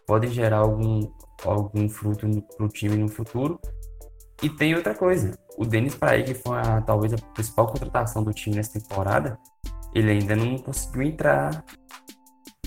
podem 0.06 0.30
gerar 0.30 0.58
algum, 0.58 1.12
algum 1.44 1.90
fruto 1.90 2.28
para 2.58 2.66
o 2.66 2.70
time 2.70 2.96
no 2.98 3.08
futuro. 3.08 3.60
E 4.42 4.50
tem 4.50 4.76
outra 4.76 4.94
coisa, 4.94 5.38
o 5.58 5.66
Denis 5.66 5.96
Praia, 5.96 6.24
que 6.24 6.34
foi 6.34 6.58
a, 6.58 6.82
talvez 6.82 7.14
a 7.14 7.18
principal 7.34 7.68
contratação 7.68 8.24
do 8.24 8.34
time 8.34 8.56
nessa 8.56 8.80
temporada, 8.80 9.40
ele 9.94 10.12
ainda 10.12 10.36
não 10.36 10.58
conseguiu 10.58 11.04
entrar 11.04 11.64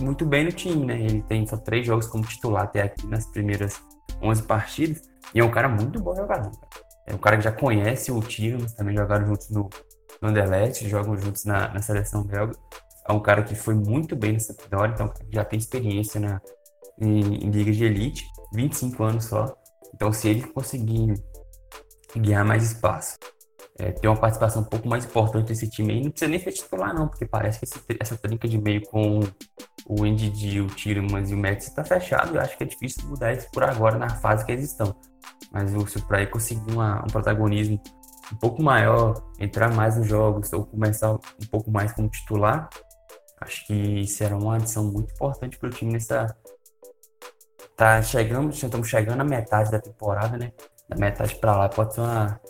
muito 0.00 0.24
bem 0.24 0.44
no 0.44 0.52
time, 0.52 0.86
né? 0.86 1.00
Ele 1.00 1.22
tem 1.22 1.46
só 1.46 1.56
três 1.56 1.86
jogos 1.86 2.06
como 2.06 2.24
titular 2.24 2.64
até 2.64 2.82
aqui 2.82 3.06
nas 3.06 3.26
primeiras 3.26 3.82
11 4.22 4.42
partidas. 4.44 5.02
E 5.34 5.40
é 5.40 5.44
um 5.44 5.50
cara 5.50 5.68
muito 5.68 6.00
bom 6.00 6.14
jogador. 6.14 6.50
É 7.06 7.14
um 7.14 7.18
cara 7.18 7.36
que 7.36 7.44
já 7.44 7.52
conhece 7.52 8.10
o 8.10 8.20
time, 8.20 8.64
também 8.74 8.96
jogaram 8.96 9.26
juntos 9.26 9.50
no, 9.50 9.68
Anderlecht, 10.22 10.88
jogam 10.88 11.16
juntos 11.16 11.44
na, 11.44 11.72
na 11.72 11.80
seleção 11.80 12.24
belga. 12.24 12.54
É 13.08 13.12
um 13.12 13.20
cara 13.20 13.42
que 13.42 13.54
foi 13.54 13.74
muito 13.74 14.14
bem 14.16 14.32
nessa 14.32 14.52
Sampdoria, 14.52 14.92
então 14.92 15.12
já 15.32 15.44
tem 15.44 15.58
experiência 15.58 16.20
na, 16.20 16.40
em, 17.00 17.46
em 17.46 17.50
liga 17.50 17.72
de 17.72 17.84
elite, 17.84 18.26
25 18.52 19.02
anos 19.04 19.24
só. 19.26 19.56
Então 19.94 20.12
se 20.12 20.28
ele 20.28 20.42
conseguir 20.48 21.14
ganhar 22.16 22.44
mais 22.44 22.64
espaço, 22.72 23.18
é, 23.78 23.92
ter 23.92 24.08
uma 24.08 24.16
participação 24.16 24.62
um 24.62 24.64
pouco 24.64 24.88
mais 24.88 25.04
importante 25.04 25.50
nesse 25.50 25.70
time 25.70 25.92
aí, 25.92 26.02
não 26.02 26.10
precisa 26.10 26.30
nem 26.30 26.40
ser 26.40 26.52
titular 26.52 26.92
não, 26.92 27.06
porque 27.06 27.24
parece 27.24 27.60
que 27.60 27.64
esse, 27.64 27.80
essa 28.00 28.16
trinca 28.16 28.48
de 28.48 28.58
meio 28.58 28.82
com 28.82 29.20
o 29.86 30.06
Indy, 30.06 30.60
o 30.60 30.66
Tielemans 30.66 31.30
e 31.30 31.34
o 31.34 31.38
Messi 31.38 31.68
está 31.68 31.84
fechado. 31.84 32.34
Eu 32.34 32.40
acho 32.40 32.56
que 32.56 32.64
é 32.64 32.66
difícil 32.66 33.08
mudar 33.08 33.32
isso 33.32 33.48
por 33.52 33.62
agora 33.62 33.96
na 33.96 34.10
fase 34.10 34.44
que 34.44 34.52
eles 34.52 34.70
estão. 34.70 34.94
Mas 35.52 35.72
o 35.74 35.86
Supray 35.86 36.26
conseguir 36.26 36.72
uma, 36.72 37.02
um 37.04 37.06
protagonismo 37.06 37.80
um 38.32 38.36
pouco 38.36 38.62
maior, 38.62 39.22
entrar 39.38 39.72
mais 39.72 39.96
nos 39.96 40.06
jogos 40.06 40.52
ou 40.52 40.66
começar 40.66 41.12
um 41.12 41.46
pouco 41.50 41.70
mais 41.70 41.92
como 41.92 42.08
titular, 42.08 42.68
acho 43.40 43.66
que 43.66 44.06
será 44.06 44.36
uma 44.36 44.56
adição 44.56 44.84
muito 44.84 45.12
importante 45.14 45.58
para 45.58 45.68
o 45.68 45.72
time 45.72 45.92
nessa. 45.92 46.36
Tá 47.78 48.02
chegando, 48.02 48.50
estamos 48.50 48.88
chegando 48.88 49.20
à 49.20 49.24
metade 49.24 49.70
da 49.70 49.78
temporada, 49.78 50.36
né? 50.36 50.50
Da 50.88 50.96
metade 50.96 51.36
para 51.36 51.56
lá 51.56 51.68
pode 51.68 51.94
ser 51.94 52.00
uma, 52.00 52.40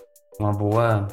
uma 0.40 0.52
boa 0.54 1.06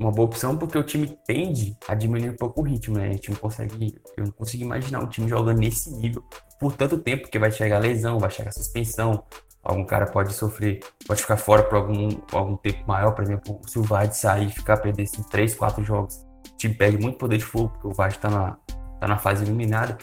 uma 0.00 0.10
boa 0.10 0.26
opção 0.26 0.56
porque 0.56 0.76
o 0.76 0.82
time 0.82 1.16
tende 1.24 1.76
a 1.86 1.94
diminuir 1.94 2.30
um 2.30 2.36
pouco 2.36 2.60
o 2.60 2.64
ritmo, 2.64 2.98
né? 2.98 3.12
Gente 3.12 3.30
não 3.30 3.36
consegue, 3.36 3.94
eu 4.16 4.24
não 4.24 4.32
consigo 4.32 4.64
imaginar 4.64 4.98
um 4.98 5.06
time 5.06 5.28
jogando 5.28 5.58
nesse 5.60 5.88
nível 5.94 6.24
por 6.58 6.74
tanto 6.74 6.98
tempo, 6.98 7.22
porque 7.22 7.38
vai 7.38 7.52
chegar 7.52 7.78
lesão, 7.78 8.18
vai 8.18 8.28
chegar 8.28 8.50
suspensão, 8.50 9.22
algum 9.62 9.84
cara 9.84 10.06
pode 10.06 10.32
sofrer, 10.32 10.80
pode 11.06 11.22
ficar 11.22 11.36
fora 11.36 11.62
por 11.62 11.76
algum, 11.76 12.08
algum 12.32 12.56
tempo 12.56 12.84
maior, 12.88 13.12
por 13.12 13.22
exemplo, 13.22 13.60
se 13.68 13.78
o 13.78 13.84
Vard 13.84 14.12
sair 14.14 14.48
e 14.48 14.52
ficar 14.52 14.78
perder 14.78 15.04
assim, 15.04 15.22
3, 15.22 15.54
4 15.54 15.84
jogos, 15.84 16.16
o 16.52 16.56
time 16.56 16.74
perde 16.74 16.98
muito 16.98 17.18
poder 17.18 17.38
de 17.38 17.44
fogo, 17.44 17.68
porque 17.68 17.86
o 17.86 17.92
Vard 17.92 18.16
está 18.16 18.28
na, 18.28 18.56
tá 19.00 19.06
na 19.06 19.16
fase 19.16 19.44
eliminada. 19.44 19.96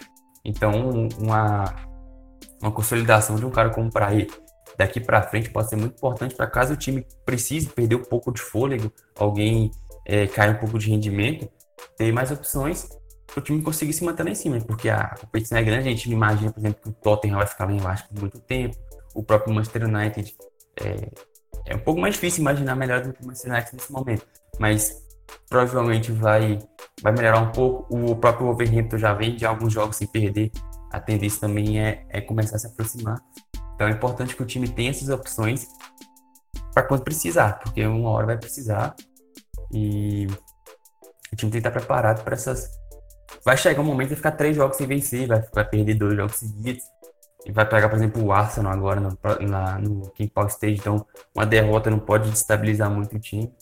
Então, 0.46 1.10
uma, 1.20 1.66
uma 2.66 2.72
consolidação 2.72 3.36
de 3.36 3.46
um 3.46 3.52
cara 3.52 3.70
como 3.70 3.88
o 3.88 3.92
Praia 3.92 4.28
daqui 4.78 5.00
para 5.00 5.22
frente 5.22 5.50
pode 5.50 5.70
ser 5.70 5.76
muito 5.76 5.94
importante 5.94 6.36
para 6.36 6.48
caso 6.48 6.74
o 6.74 6.76
time 6.76 7.06
precise 7.26 7.68
perder 7.68 7.96
um 7.96 8.04
pouco 8.04 8.32
de 8.32 8.42
fôlego, 8.42 8.92
alguém 9.18 9.72
é, 10.06 10.28
cai 10.28 10.50
um 10.50 10.56
pouco 10.56 10.78
de 10.78 10.90
rendimento, 10.90 11.48
ter 11.98 12.12
mais 12.12 12.32
opções 12.32 12.90
para 13.28 13.40
o 13.40 13.42
time 13.42 13.62
conseguir 13.62 13.94
se 13.94 14.04
manter 14.04 14.24
lá 14.24 14.30
em 14.32 14.36
cima, 14.36 14.60
porque 14.62 14.90
a 14.90 15.16
competição 15.16 15.58
é 15.58 15.64
grande, 15.64 15.88
a 15.88 15.92
gente 15.92 16.12
imagina, 16.12 16.52
por 16.52 16.60
exemplo, 16.60 16.82
que 16.82 16.90
o 16.90 16.92
Tottenham 16.92 17.38
vai 17.38 17.48
ficar 17.48 17.66
lá 17.66 17.74
embaixo 17.74 18.08
por 18.10 18.20
muito 18.20 18.40
tempo, 18.40 18.76
o 19.14 19.24
próprio 19.24 19.54
Manchester 19.54 19.86
United 19.86 20.36
é, 20.82 21.10
é 21.68 21.76
um 21.76 21.80
pouco 21.80 22.02
mais 22.02 22.16
difícil 22.16 22.42
imaginar 22.42 22.76
melhor 22.76 23.02
do 23.02 23.14
que 23.14 23.24
o 23.24 23.26
Manchester 23.26 23.52
United 23.52 23.76
nesse 23.76 23.92
momento, 23.92 24.28
mas 24.60 25.02
provavelmente 25.50 26.12
vai, 26.12 26.60
vai 27.02 27.14
melhorar 27.14 27.40
um 27.40 27.52
pouco. 27.52 27.88
O 27.96 28.16
próprio 28.16 28.48
Wolverhampton 28.48 28.98
já 28.98 29.14
vem 29.14 29.36
de 29.36 29.46
alguns 29.46 29.74
jogos 29.74 29.96
sem 29.96 30.08
perder, 30.08 30.52
a 30.96 31.00
tendência 31.02 31.42
também 31.42 31.82
é, 31.82 32.06
é 32.10 32.22
começar 32.22 32.56
a 32.56 32.60
se 32.60 32.68
aproximar. 32.68 33.22
Então 33.76 33.88
é 33.88 33.92
importante 33.92 34.34
que 34.34 34.42
o 34.42 34.46
time 34.46 34.68
tenha 34.70 34.90
essas 34.90 35.10
opções 35.10 35.68
para 36.74 36.84
quando 36.84 37.04
precisar, 37.04 37.60
porque 37.60 37.86
uma 37.86 38.10
hora 38.12 38.28
vai 38.28 38.38
precisar 38.38 38.96
e 39.74 40.26
o 41.34 41.36
time 41.36 41.52
tem 41.52 41.62
que 41.62 41.68
estar 41.68 41.72
preparado 41.72 42.24
para 42.24 42.34
essas. 42.34 42.70
Vai 43.44 43.58
chegar 43.58 43.82
um 43.82 43.86
momento 43.86 44.10
de 44.10 44.16
ficar 44.16 44.32
três 44.32 44.56
jogos 44.56 44.78
sem 44.78 44.88
vencer, 44.88 45.28
vai, 45.28 45.44
vai 45.54 45.66
perder 45.66 45.96
dois 45.96 46.16
jogos 46.16 46.38
seguidos. 46.38 46.84
E 47.46 47.52
vai 47.52 47.68
pegar, 47.68 47.90
por 47.90 47.98
exemplo, 47.98 48.24
o 48.24 48.32
Arsenal 48.32 48.72
agora 48.72 49.00
no, 49.00 49.18
na, 49.42 49.78
no 49.78 50.10
King 50.12 50.32
Power 50.34 50.50
Stage. 50.50 50.78
Então, 50.80 51.06
uma 51.36 51.46
derrota 51.46 51.92
não 51.92 52.00
pode 52.00 52.32
destabilizar 52.32 52.90
muito 52.90 53.16
o 53.16 53.20
time. 53.20 53.54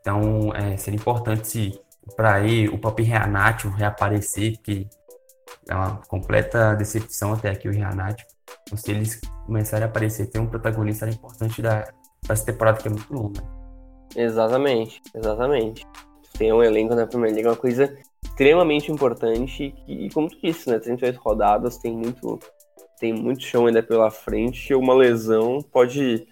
Então, 0.00 0.52
é, 0.54 0.76
seria 0.76 0.98
importante 0.98 1.46
se 1.46 1.80
para 2.16 2.34
aí 2.34 2.68
o 2.68 2.76
próprio 2.76 3.06
Reanatio 3.06 3.70
reaparecer, 3.70 4.54
porque 4.54 4.88
é 5.68 5.74
uma 5.74 5.96
completa 6.08 6.74
decepção 6.74 7.32
até 7.32 7.50
aqui 7.50 7.68
o 7.68 7.72
Reanatio. 7.72 8.26
Então, 8.62 8.78
se 8.78 8.90
eles 8.90 9.20
começarem 9.46 9.84
a 9.84 9.88
aparecer, 9.88 10.26
ter 10.26 10.38
um 10.38 10.46
protagonista 10.46 11.08
importante 11.08 11.60
para 11.60 11.92
essa 12.28 12.44
temporada 12.44 12.78
que 12.78 12.88
é 12.88 12.90
muito 12.90 13.12
longa. 13.12 13.42
Exatamente, 14.16 15.02
exatamente. 15.14 15.86
Tem 16.38 16.52
um 16.52 16.62
elenco 16.62 16.94
na 16.94 17.04
League, 17.04 17.42
é 17.42 17.48
uma 17.48 17.56
coisa 17.56 17.96
extremamente 18.22 18.90
importante 18.90 19.74
e, 19.86 20.08
como 20.10 20.28
tu 20.28 20.36
disse, 20.42 20.68
né, 20.68 20.78
38 20.78 21.20
rodadas, 21.20 21.78
tem 21.78 21.96
muito, 21.96 22.38
tem 22.98 23.12
muito 23.12 23.42
chão 23.42 23.66
ainda 23.66 23.82
pela 23.82 24.10
frente 24.10 24.70
e 24.70 24.74
uma 24.74 24.94
lesão 24.94 25.60
pode, 25.62 26.26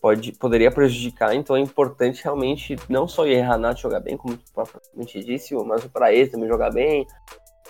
pode, 0.00 0.32
poderia 0.32 0.70
prejudicar, 0.70 1.34
então 1.34 1.56
é 1.56 1.60
importante 1.60 2.22
realmente 2.22 2.76
não 2.88 3.08
só 3.08 3.22
o 3.22 3.24
Renato 3.24 3.80
jogar 3.80 4.00
bem, 4.00 4.16
como 4.16 4.36
tu 4.36 4.52
propriamente 4.52 5.24
disse, 5.24 5.54
mas 5.64 5.84
o 5.84 5.90
Praez 5.90 6.30
também 6.30 6.48
jogar 6.48 6.70
bem, 6.70 7.04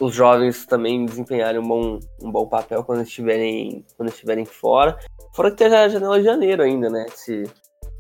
os 0.01 0.15
jovens 0.15 0.65
também 0.67 1.05
desempenharem 1.05 1.61
um 1.61 1.67
bom, 1.67 1.99
um 2.23 2.31
bom 2.31 2.47
papel 2.47 2.85
quando 2.85 3.03
estiverem, 3.03 3.85
quando 3.97 4.11
estiverem 4.11 4.45
fora. 4.45 4.99
Fora 5.35 5.51
que 5.51 5.57
tem 5.57 5.67
a 5.67 5.89
janela 5.89 6.19
de 6.19 6.25
janeiro 6.25 6.63
ainda, 6.63 6.89
né? 6.89 7.07
Se 7.15 7.45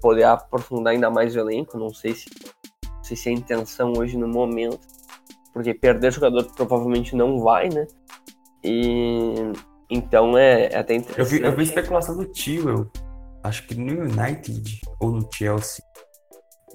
poder 0.00 0.24
aprofundar 0.24 0.92
ainda 0.92 1.10
mais 1.10 1.34
o 1.34 1.40
elenco. 1.40 1.78
Não 1.78 1.90
sei 1.90 2.14
se, 2.14 2.26
não 2.84 3.04
sei 3.04 3.16
se 3.16 3.28
é 3.28 3.32
a 3.32 3.34
intenção 3.34 3.92
hoje 3.96 4.16
no 4.16 4.28
momento, 4.28 4.80
porque 5.52 5.74
perder 5.74 6.12
jogador 6.12 6.44
provavelmente 6.54 7.16
não 7.16 7.40
vai, 7.40 7.68
né? 7.68 7.86
E 8.62 9.34
então 9.90 10.36
é, 10.36 10.66
é 10.66 10.78
até 10.78 10.94
interessante. 10.94 11.18
Eu 11.18 11.26
vi, 11.26 11.42
eu 11.42 11.56
vi 11.56 11.62
especulação 11.64 12.16
do 12.16 12.26
Tio, 12.26 12.90
acho 13.42 13.66
que 13.66 13.74
no 13.74 14.02
United 14.02 14.80
ou 15.00 15.10
no 15.10 15.28
Chelsea, 15.32 15.82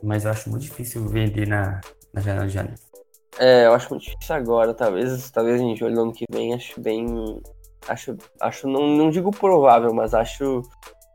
mas 0.01 0.26
eu 0.26 0.32
acho 0.32 0.49
muito 0.49 0.63
difícil 0.63 1.07
vender 1.07 1.47
na, 1.47 1.80
na 2.13 2.21
janela 2.21 2.47
de 2.47 2.53
janeiro. 2.53 2.92
É, 3.39 3.65
eu 3.65 3.73
acho 3.73 3.89
muito 3.89 4.03
difícil 4.03 4.36
agora, 4.36 4.73
talvez, 4.73 5.31
talvez 5.31 5.59
em 5.59 5.75
julho 5.75 6.01
ano 6.01 6.13
que 6.13 6.25
vem, 6.31 6.53
acho 6.53 6.79
bem. 6.79 7.41
Acho, 7.88 8.15
acho 8.39 8.67
não, 8.67 8.88
não 8.88 9.09
digo 9.09 9.31
provável, 9.31 9.93
mas 9.93 10.13
acho 10.13 10.61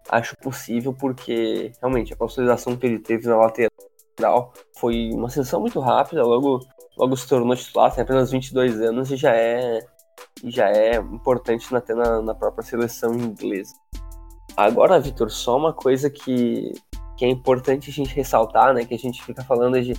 acho 0.08 0.34
possível 0.38 0.92
porque 0.94 1.72
realmente 1.80 2.12
a 2.12 2.16
consolidação 2.16 2.76
que 2.76 2.86
ele 2.86 2.98
teve 2.98 3.28
na 3.28 3.36
lateral 3.36 4.52
foi 4.76 5.10
uma 5.12 5.28
sessão 5.28 5.60
muito 5.60 5.78
rápida, 5.80 6.24
logo, 6.24 6.60
logo 6.96 7.16
se 7.16 7.28
tornou 7.28 7.54
titular, 7.54 7.94
tem 7.94 8.02
apenas 8.02 8.30
22 8.30 8.80
anos 8.80 9.10
e 9.10 9.16
já 9.16 9.34
é, 9.34 9.80
já 10.44 10.68
é 10.70 10.96
importante 10.96 11.74
até 11.74 11.94
na, 11.94 12.22
na 12.22 12.34
própria 12.34 12.64
seleção 12.64 13.14
inglesa. 13.14 13.74
Agora, 14.56 14.98
Vitor, 14.98 15.30
só 15.30 15.56
uma 15.56 15.72
coisa 15.72 16.10
que, 16.10 16.72
que 17.16 17.24
é 17.24 17.28
importante 17.28 17.90
a 17.90 17.92
gente 17.92 18.14
ressaltar, 18.14 18.74
né, 18.74 18.84
que 18.84 18.94
a 18.94 18.98
gente 18.98 19.22
fica 19.22 19.44
falando 19.44 19.80
de 19.80 19.94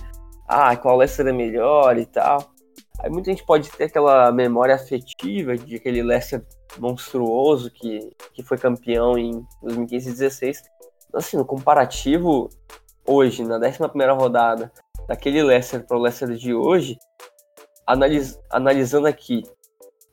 ah, 0.50 0.76
qual 0.76 0.96
Leicester 0.96 1.26
é 1.28 1.32
melhor 1.32 1.96
e 1.96 2.04
tal. 2.04 2.52
Aí 2.98 3.08
muita 3.08 3.30
gente 3.30 3.46
pode 3.46 3.70
ter 3.70 3.84
aquela 3.84 4.32
memória 4.32 4.74
afetiva 4.74 5.56
de 5.56 5.76
aquele 5.76 6.02
Leicester 6.02 6.44
monstruoso 6.78 7.70
que, 7.70 8.10
que 8.34 8.42
foi 8.42 8.58
campeão 8.58 9.16
em 9.16 9.30
2015 9.62 10.06
e 10.06 10.10
2016. 10.10 10.62
Assim, 11.14 11.36
no 11.36 11.44
comparativo, 11.44 12.50
hoje, 13.06 13.44
na 13.44 13.56
11 13.56 13.78
rodada, 14.16 14.72
daquele 15.08 15.42
Leicester 15.42 15.86
para 15.86 15.96
o 15.96 16.00
Leicester 16.00 16.36
de 16.36 16.52
hoje, 16.52 16.98
analis, 17.86 18.38
analisando 18.50 19.06
aqui, 19.06 19.44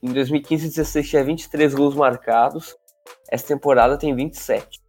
em 0.04 0.14
2015 0.14 0.64
e 0.64 0.68
2016 0.68 1.10
tinha 1.10 1.24
23 1.24 1.74
gols 1.74 1.96
marcados, 1.96 2.76
essa 3.30 3.48
temporada 3.48 3.98
tem 3.98 4.16
27. 4.16 4.82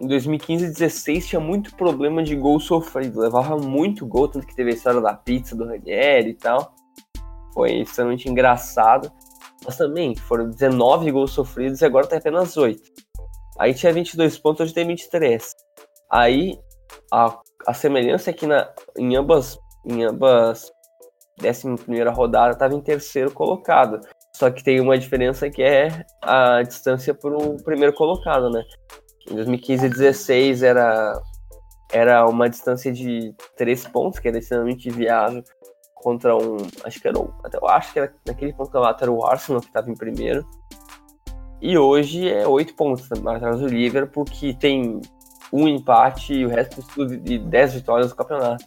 Em 0.00 0.06
2015 0.06 0.64
e 0.64 0.66
2016 0.68 1.26
tinha 1.26 1.40
muito 1.40 1.76
problema 1.76 2.22
de 2.22 2.34
gol 2.34 2.58
sofrido, 2.58 3.20
levava 3.20 3.58
muito 3.58 4.06
gol, 4.06 4.28
tanto 4.28 4.46
que 4.46 4.56
teve 4.56 4.70
a 4.70 4.74
história 4.74 5.00
da 5.00 5.12
pizza 5.12 5.54
do 5.54 5.66
Ranieri 5.66 6.30
e 6.30 6.34
tal. 6.34 6.74
Foi 7.52 7.80
extremamente 7.80 8.28
engraçado. 8.28 9.12
Mas 9.62 9.76
também 9.76 10.16
foram 10.16 10.48
19 10.48 11.10
gols 11.10 11.32
sofridos 11.32 11.82
e 11.82 11.84
agora 11.84 12.06
tem 12.06 12.18
apenas 12.18 12.56
8. 12.56 12.80
Aí 13.58 13.74
tinha 13.74 13.92
22 13.92 14.38
pontos, 14.38 14.62
hoje 14.62 14.72
tem 14.72 14.86
23. 14.86 15.54
Aí 16.10 16.58
a, 17.12 17.38
a 17.66 17.74
semelhança 17.74 18.30
é 18.30 18.32
que 18.32 18.46
na, 18.46 18.72
em 18.96 19.14
ambas 19.16 19.58
em 19.84 20.04
ambas 20.04 20.72
11 21.42 22.02
rodada 22.14 22.52
estava 22.52 22.74
em 22.74 22.80
terceiro 22.80 23.30
colocado. 23.32 24.00
Só 24.34 24.50
que 24.50 24.64
tem 24.64 24.80
uma 24.80 24.96
diferença 24.96 25.50
que 25.50 25.62
é 25.62 26.06
a 26.22 26.62
distância 26.62 27.12
para 27.12 27.36
o 27.36 27.62
primeiro 27.62 27.92
colocado, 27.92 28.48
né? 28.48 28.64
Em 29.28 29.34
2015 29.34 29.86
e 29.86 29.88
2016 29.88 30.62
era, 30.62 31.20
era 31.92 32.26
uma 32.26 32.48
distância 32.48 32.92
de 32.92 33.34
3 33.56 33.86
pontos, 33.88 34.18
que 34.18 34.28
era 34.28 34.38
extremamente 34.38 34.90
viável 34.90 35.42
contra 35.94 36.34
um. 36.36 36.56
Acho 36.84 37.00
que 37.00 37.08
era. 37.08 37.18
Até 37.44 37.58
eu 37.58 37.68
acho 37.68 37.92
que 37.92 37.98
era 37.98 38.14
naquele 38.26 38.52
ponto 38.52 38.76
lá 38.78 38.96
era 39.00 39.10
o 39.10 39.24
Arsenal 39.24 39.60
que 39.60 39.68
estava 39.68 39.90
em 39.90 39.94
primeiro. 39.94 40.46
E 41.60 41.76
hoje 41.76 42.28
é 42.28 42.46
oito 42.48 42.74
pontos 42.74 43.06
atrás 43.12 43.60
do 43.60 43.66
Liverpool, 43.66 44.24
que 44.24 44.54
tem 44.54 45.00
um 45.52 45.68
empate 45.68 46.32
e 46.32 46.46
o 46.46 46.48
resto 46.48 46.82
tudo 46.94 47.16
de 47.16 47.38
10 47.38 47.74
vitórias 47.74 48.10
no 48.10 48.16
campeonato. 48.16 48.64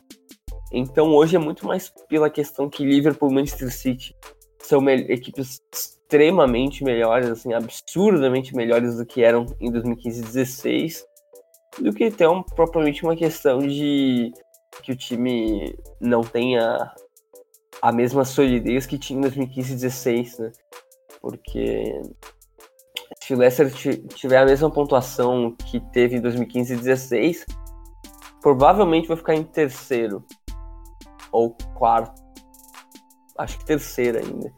Então 0.71 1.09
hoje 1.09 1.35
é 1.35 1.39
muito 1.39 1.65
mais 1.65 1.91
pela 2.07 2.29
questão 2.29 2.69
que 2.69 2.85
Liverpool 2.85 3.31
e 3.31 3.35
Manchester 3.35 3.71
City 3.71 4.15
são 4.63 4.87
equipes 4.89 5.61
extremamente 5.71 6.83
melhores, 6.83 7.29
assim, 7.29 7.53
absurdamente 7.53 8.55
melhores 8.55 8.97
do 8.97 9.05
que 9.05 9.23
eram 9.23 9.45
em 9.59 9.71
2015 9.71 10.19
e 10.19 10.23
16, 10.23 11.05
do 11.79 11.93
que 11.93 12.09
ter 12.11 12.27
um, 12.27 12.41
propriamente 12.41 13.03
uma 13.03 13.15
questão 13.15 13.59
de 13.59 14.31
que 14.81 14.91
o 14.91 14.95
time 14.95 15.77
não 15.99 16.21
tenha 16.21 16.91
a 17.81 17.91
mesma 17.91 18.23
solidez 18.23 18.85
que 18.85 18.97
tinha 18.97 19.17
em 19.17 19.21
2015 19.21 19.71
e 19.71 19.75
16, 19.75 20.39
né? 20.39 20.51
Porque 21.21 22.01
se 23.21 23.33
o 23.33 23.37
Leicester 23.37 23.71
tiver 24.09 24.37
a 24.37 24.45
mesma 24.45 24.71
pontuação 24.71 25.55
que 25.69 25.79
teve 25.91 26.17
em 26.17 26.21
2015 26.21 26.73
e 26.73 26.77
16, 26.77 27.45
provavelmente 28.41 29.07
vai 29.07 29.17
ficar 29.17 29.35
em 29.35 29.43
terceiro 29.43 30.23
ou 31.31 31.55
quarto. 31.75 32.22
Acho 33.43 33.59
que 33.59 33.65
terceiro 33.65 34.19
ainda. 34.19 34.49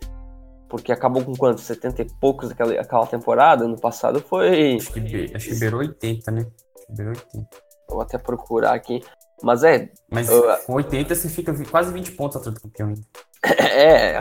Porque 0.69 0.91
acabou 0.91 1.23
com 1.23 1.35
quanto? 1.35 1.59
70 1.59 2.03
e 2.03 2.05
poucos 2.19 2.51
aquela, 2.51 2.79
aquela 2.79 3.07
temporada? 3.07 3.67
No 3.67 3.79
passado 3.79 4.21
foi. 4.21 4.75
Acho 4.75 4.93
que, 4.93 5.31
acho 5.35 5.49
que 5.49 5.55
beirou 5.55 5.79
80, 5.79 6.31
né? 6.31 6.45
Beirou 6.89 7.15
80. 7.15 7.49
Vou 7.89 8.01
até 8.01 8.19
procurar 8.19 8.73
aqui. 8.73 9.03
Mas 9.41 9.63
é. 9.63 9.91
Mas 10.09 10.29
uh, 10.29 10.43
com 10.67 10.73
80 10.73 11.15
você 11.15 11.29
fica 11.29 11.51
quase 11.65 11.91
20 11.91 12.11
pontos 12.11 12.37
atrás 12.37 12.53
do 12.53 12.61
campeão 12.61 12.89
ainda. 12.89 13.01
É, 13.45 14.17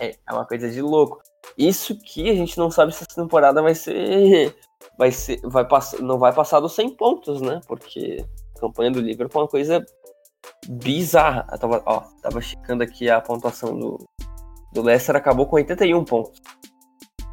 é, 0.00 0.16
é 0.28 0.32
uma 0.32 0.44
coisa 0.44 0.68
de 0.68 0.80
louco. 0.80 1.22
Isso 1.56 1.96
que 2.00 2.28
a 2.28 2.34
gente 2.34 2.58
não 2.58 2.70
sabe 2.70 2.92
se 2.92 3.04
essa 3.04 3.20
temporada 3.20 3.62
vai 3.62 3.74
ser. 3.74 4.56
Vai 4.96 5.12
ser. 5.12 5.40
Vai 5.44 5.66
passar, 5.66 6.00
não 6.00 6.18
vai 6.18 6.32
passar 6.32 6.60
dos 6.60 6.74
100 6.74 6.96
pontos, 6.96 7.40
né? 7.40 7.60
Porque 7.68 8.24
a 8.56 8.60
campanha 8.60 8.90
do 8.90 9.00
Liverpool 9.00 9.42
é 9.42 9.44
uma 9.44 9.50
coisa 9.50 9.84
bizarra. 10.68 11.46
Eu 11.50 11.58
tava, 11.58 11.82
ó, 11.86 12.00
tava 12.22 12.40
checando 12.40 12.82
aqui 12.82 13.08
a 13.08 13.20
pontuação 13.20 13.78
do, 13.78 13.98
do 14.72 14.82
Leicester, 14.82 15.16
acabou 15.16 15.46
com 15.46 15.56
81 15.56 16.04
pontos. 16.04 16.40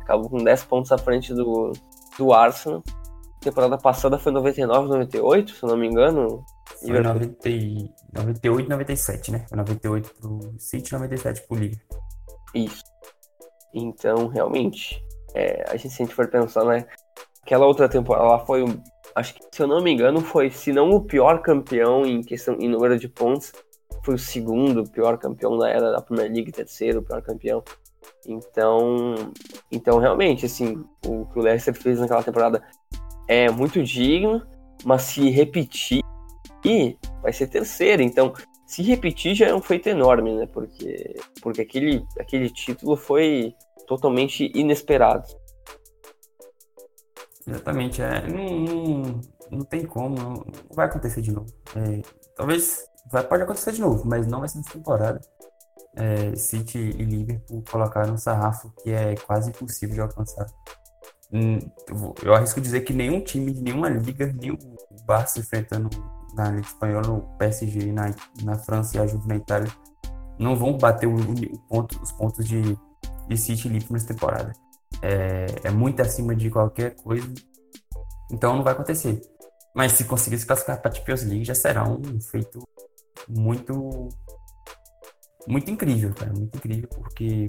Acabou 0.01 0.29
com 0.29 0.37
10 0.37 0.63
pontos 0.65 0.91
à 0.91 0.97
frente 0.97 1.33
do, 1.33 1.71
do 2.17 2.33
Arsenal. 2.33 2.83
A 2.87 3.39
temporada 3.43 3.77
passada 3.77 4.19
foi 4.19 4.31
99, 4.31 4.87
98, 4.87 5.55
se 5.55 5.63
eu 5.63 5.69
não 5.69 5.77
me 5.77 5.87
engano. 5.87 6.43
Foi 6.79 6.99
90, 6.99 7.49
98 8.13 8.69
97, 8.69 9.31
né? 9.31 9.45
Foi 9.47 9.57
98 9.57 10.15
pro 10.15 10.55
City 10.59 10.91
97 10.91 11.47
pro 11.47 11.57
Liga. 11.57 11.77
Isso. 12.53 12.83
Então, 13.73 14.27
realmente, 14.27 15.01
é, 15.33 15.63
a 15.69 15.77
gente, 15.77 15.93
se 15.93 16.01
a 16.01 16.05
gente 16.05 16.15
for 16.15 16.27
pensar, 16.27 16.65
né? 16.65 16.85
Aquela 17.43 17.65
outra 17.65 17.89
temporada, 17.89 18.25
ela 18.25 18.39
foi, 18.45 18.63
acho 19.15 19.33
que, 19.33 19.41
se 19.51 19.61
eu 19.61 19.67
não 19.67 19.81
me 19.81 19.91
engano, 19.91 20.21
foi, 20.21 20.49
se 20.51 20.71
não 20.71 20.89
o 20.91 21.01
pior 21.01 21.41
campeão 21.41 22.05
em 22.05 22.21
questão 22.21 22.55
em 22.59 22.69
número 22.69 22.97
de 22.97 23.07
pontos, 23.07 23.51
foi 24.03 24.15
o 24.15 24.19
segundo 24.19 24.89
pior 24.89 25.17
campeão 25.17 25.57
na 25.57 25.69
era 25.69 25.91
da 25.91 26.01
Premier 26.01 26.31
League, 26.31 26.51
terceiro 26.51 27.01
pior 27.01 27.21
campeão. 27.21 27.63
Então, 28.27 29.15
então 29.71 29.99
realmente, 29.99 30.45
assim, 30.45 30.83
o 31.05 31.25
que 31.25 31.39
o 31.39 31.41
Leicester 31.41 31.73
fez 31.73 31.99
naquela 31.99 32.23
temporada 32.23 32.63
é 33.27 33.49
muito 33.49 33.83
digno, 33.83 34.45
mas 34.83 35.03
se 35.03 35.29
repetir, 35.29 36.01
vai 37.21 37.33
ser 37.33 37.47
terceiro. 37.47 38.01
Então, 38.01 38.33
se 38.65 38.81
repetir 38.83 39.35
já 39.35 39.47
é 39.47 39.55
um 39.55 39.61
feito 39.61 39.89
enorme, 39.89 40.33
né? 40.33 40.47
Porque, 40.47 41.15
porque 41.41 41.61
aquele, 41.61 42.05
aquele 42.19 42.49
título 42.49 42.95
foi 42.95 43.53
totalmente 43.87 44.51
inesperado. 44.55 45.27
Exatamente, 47.51 48.01
é, 48.01 48.25
não, 48.29 48.59
não, 48.59 49.21
não 49.51 49.65
tem 49.65 49.85
como, 49.85 50.15
não 50.15 50.45
vai 50.73 50.85
acontecer 50.85 51.21
de 51.21 51.33
novo. 51.33 51.53
É, 51.75 52.01
talvez 52.33 52.79
vai, 53.11 53.27
pode 53.27 53.43
acontecer 53.43 53.73
de 53.73 53.81
novo, 53.81 54.07
mas 54.07 54.25
não 54.25 54.39
vai 54.39 54.47
ser 54.47 54.59
nessa 54.59 54.71
temporada. 54.71 55.19
É, 55.97 56.33
City 56.37 56.77
e 56.77 57.03
Liverpool 57.03 57.61
colocaram 57.69 58.13
um 58.13 58.17
sarrafo 58.17 58.71
que 58.81 58.91
é 58.91 59.15
quase 59.15 59.49
impossível 59.49 59.95
de 59.95 60.01
alcançar. 60.01 60.47
Hum, 61.33 61.59
eu 62.23 62.33
arrisco 62.33 62.61
dizer 62.61 62.81
que 62.81 62.93
nenhum 62.93 63.21
time 63.21 63.51
de 63.51 63.61
nenhuma 63.61 63.89
liga, 63.89 64.31
nem 64.31 64.51
o 64.51 64.57
Barça 65.05 65.39
enfrentando 65.39 65.89
na 66.33 66.51
Liga 66.51 66.67
Espanhola, 66.67 67.11
o 67.11 67.37
PSG 67.37 67.91
na, 67.91 68.15
na 68.43 68.57
França 68.57 68.95
e 68.95 69.01
a 69.01 69.07
Juve 69.07 69.27
na 69.27 69.35
Itália, 69.35 69.69
não 70.39 70.55
vão 70.55 70.77
bater 70.77 71.07
o, 71.07 71.15
o 71.15 71.59
ponto, 71.67 72.01
os 72.01 72.13
pontos 72.13 72.45
de, 72.45 72.77
de 73.27 73.37
City 73.37 73.67
e 73.67 73.71
Liverpool 73.71 73.95
nessa 73.95 74.07
temporada. 74.07 74.53
É, 75.01 75.45
é 75.63 75.71
muito 75.71 76.01
acima 76.01 76.35
de 76.35 76.49
qualquer 76.49 76.95
coisa, 76.95 77.27
então 78.31 78.55
não 78.55 78.63
vai 78.63 78.73
acontecer. 78.73 79.21
Mas 79.73 79.93
se 79.93 80.03
conseguir 80.03 80.37
se 80.37 80.45
classificar 80.45 80.81
para 80.81 80.91
a 80.91 80.93
Champions 80.93 81.23
League, 81.23 81.45
já 81.45 81.55
será 81.55 81.87
um 81.87 82.19
feito 82.21 82.59
muito 83.27 84.09
muito 85.47 85.71
incrível, 85.71 86.13
cara, 86.13 86.31
muito 86.31 86.55
incrível, 86.55 86.87
porque 86.89 87.47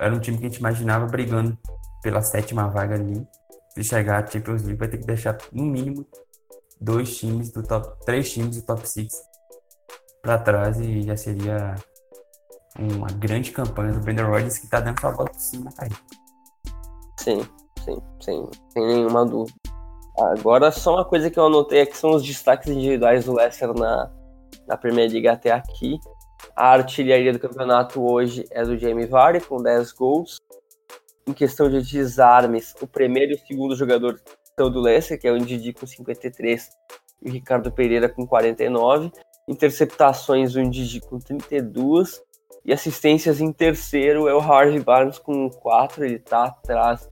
era 0.00 0.14
um 0.14 0.18
time 0.18 0.38
que 0.38 0.46
a 0.46 0.48
gente 0.48 0.58
imaginava 0.58 1.06
brigando 1.06 1.56
pela 2.02 2.22
sétima 2.22 2.68
vaga 2.68 2.96
ali. 2.96 3.26
Se 3.74 3.84
chegar 3.84 4.24
à 4.24 4.26
Champions 4.26 4.62
League, 4.62 4.78
vai 4.78 4.88
ter 4.88 4.98
que 4.98 5.06
deixar 5.06 5.38
no 5.52 5.64
mínimo 5.64 6.06
dois 6.80 7.16
times 7.16 7.50
do 7.50 7.62
top, 7.62 8.04
três 8.04 8.32
times 8.32 8.56
do 8.56 8.62
top 8.62 8.88
6 8.88 9.12
para 10.22 10.38
trás 10.38 10.80
e 10.80 11.02
já 11.02 11.16
seria 11.16 11.74
uma 12.78 13.08
grande 13.08 13.52
campanha 13.52 13.92
do 13.92 14.00
Brandon 14.00 14.26
Rodgers 14.26 14.58
que 14.58 14.68
tá 14.68 14.80
dando 14.80 15.00
sua 15.00 15.10
volta 15.10 15.32
por 15.32 15.40
cima, 15.40 15.72
cara. 15.72 15.92
Sim, 17.24 17.40
sim, 17.82 17.96
sim, 18.20 18.48
sem 18.68 18.86
nenhuma 18.86 19.24
dúvida. 19.24 19.58
Agora, 20.18 20.70
só 20.70 20.96
uma 20.96 21.06
coisa 21.06 21.30
que 21.30 21.38
eu 21.38 21.46
anotei 21.46 21.80
aqui 21.80 21.96
são 21.96 22.10
os 22.10 22.22
destaques 22.22 22.68
individuais 22.68 23.24
do 23.24 23.32
Leicester 23.32 23.72
na, 23.72 24.12
na 24.68 24.76
Premier 24.76 25.10
League 25.10 25.26
até 25.26 25.50
aqui. 25.50 25.98
A 26.54 26.68
artilharia 26.68 27.32
do 27.32 27.38
campeonato 27.38 28.04
hoje 28.04 28.44
é 28.50 28.62
do 28.62 28.76
Jamie 28.76 29.06
Vardy, 29.06 29.40
com 29.40 29.56
10 29.56 29.92
gols. 29.92 30.36
Em 31.26 31.32
questão 31.32 31.70
de 31.70 31.80
desarmes, 31.80 32.74
o 32.82 32.86
primeiro 32.86 33.32
e 33.32 33.36
o 33.36 33.46
segundo 33.46 33.74
jogador 33.74 34.20
são 34.54 34.70
do 34.70 34.82
Leicester, 34.82 35.18
que 35.18 35.26
é 35.26 35.32
o 35.32 35.38
Ndidi 35.38 35.72
com 35.72 35.86
53 35.86 36.68
e 37.22 37.30
o 37.30 37.32
Ricardo 37.32 37.72
Pereira 37.72 38.06
com 38.06 38.26
49. 38.26 39.10
Interceptações, 39.48 40.54
o 40.54 40.60
Ndidi 40.60 41.00
com 41.00 41.18
32. 41.18 42.22
E 42.66 42.72
assistências 42.72 43.40
em 43.40 43.50
terceiro 43.50 44.28
é 44.28 44.34
o 44.34 44.40
Harvey 44.40 44.80
Barnes 44.80 45.18
com 45.18 45.48
4. 45.48 46.04
Ele 46.04 46.16
está 46.16 46.44
atrás 46.44 47.08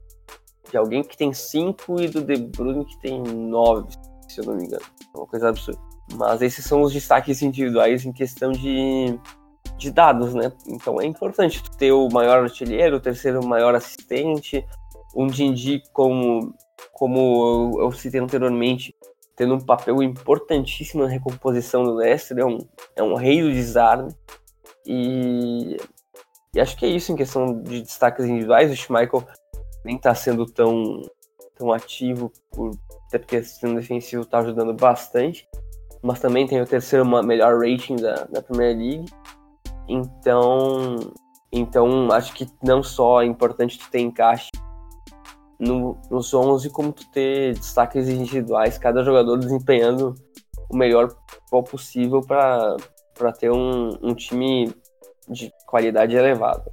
de 0.73 0.77
alguém 0.77 1.03
que 1.03 1.15
tem 1.15 1.31
5 1.31 2.01
e 2.01 2.07
do 2.07 2.23
De 2.23 2.35
Bruyne 2.35 2.83
que 2.83 2.97
tem 2.97 3.21
9, 3.21 3.89
se 4.27 4.41
eu 4.41 4.45
não 4.45 4.55
me 4.55 4.65
engano. 4.65 4.83
É 5.13 5.17
uma 5.17 5.27
coisa 5.27 5.49
absurda. 5.49 5.79
Mas 6.15 6.41
esses 6.41 6.65
são 6.65 6.81
os 6.81 6.91
destaques 6.91 7.43
individuais 7.43 8.03
em 8.03 8.11
questão 8.11 8.51
de, 8.51 9.19
de 9.77 9.91
dados, 9.91 10.33
né? 10.33 10.51
Então 10.67 10.99
é 10.99 11.05
importante 11.05 11.61
ter 11.77 11.91
o 11.91 12.09
maior 12.09 12.39
artilheiro, 12.39 12.97
o 12.97 12.99
terceiro 12.99 13.45
maior 13.45 13.75
assistente, 13.75 14.65
um 15.15 15.27
Dindi 15.27 15.83
como, 15.93 16.55
como 16.91 17.79
eu 17.79 17.91
citei 17.91 18.19
anteriormente, 18.19 18.95
tendo 19.35 19.53
um 19.53 19.61
papel 19.61 20.01
importantíssimo 20.01 21.03
na 21.03 21.09
recomposição 21.09 21.83
do 21.83 21.93
Leicester, 21.93 22.39
é 22.39 22.45
um, 22.45 22.57
é 22.95 23.03
um 23.03 23.13
rei 23.13 23.43
do 23.43 23.51
desarme. 23.51 24.11
E, 24.87 25.77
e 26.55 26.59
acho 26.59 26.75
que 26.75 26.85
é 26.87 26.89
isso 26.89 27.11
em 27.11 27.15
questão 27.15 27.61
de 27.61 27.83
destaques 27.83 28.25
individuais. 28.25 28.71
O 28.71 28.75
Schmeichel 28.75 29.23
nem 29.83 29.95
está 29.95 30.13
sendo 30.15 30.45
tão, 30.45 31.01
tão 31.55 31.71
ativo, 31.71 32.31
por, 32.51 32.71
até 33.07 33.19
porque 33.19 33.37
o 33.37 33.43
sistema 33.43 33.75
defensivo 33.75 34.23
está 34.23 34.39
ajudando 34.39 34.73
bastante 34.73 35.47
mas 36.03 36.19
também 36.19 36.45
tem 36.45 36.61
o 36.61 36.67
terceiro 36.67 37.05
melhor 37.23 37.57
rating 37.57 37.95
da, 37.95 38.25
da 38.25 38.41
Premier 38.41 38.77
League. 38.77 39.05
Então, 39.87 40.97
então 41.49 42.11
acho 42.11 42.33
que 42.33 42.45
não 42.61 42.83
só 42.83 43.21
é 43.21 43.25
importante 43.25 43.79
tu 43.79 43.89
ter 43.89 44.01
encaixe 44.01 44.49
no, 45.57 45.97
nos 46.11 46.33
11, 46.33 46.69
como 46.71 46.91
tu 46.91 47.09
ter 47.09 47.53
destaques 47.53 48.09
individuais, 48.09 48.77
cada 48.77 49.01
jogador 49.01 49.37
desempenhando 49.37 50.13
o 50.69 50.75
melhor 50.75 51.15
possível 51.69 52.19
para 52.21 53.31
ter 53.39 53.49
um, 53.49 53.97
um 54.01 54.13
time 54.13 54.73
de 55.29 55.53
qualidade 55.65 56.17
elevada. 56.17 56.69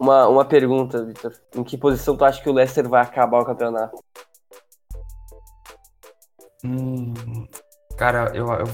Uma, 0.00 0.26
uma 0.28 0.44
pergunta, 0.44 1.04
Victor. 1.04 1.32
Em 1.54 1.62
que 1.62 1.76
posição 1.76 2.16
tu 2.16 2.24
acha 2.24 2.42
que 2.42 2.48
o 2.48 2.52
Leicester 2.52 2.88
vai 2.88 3.02
acabar 3.02 3.40
o 3.40 3.44
campeonato? 3.44 4.02
Hum, 6.64 7.12
Cara, 8.00 8.32
eu, 8.34 8.46
eu, 8.46 8.64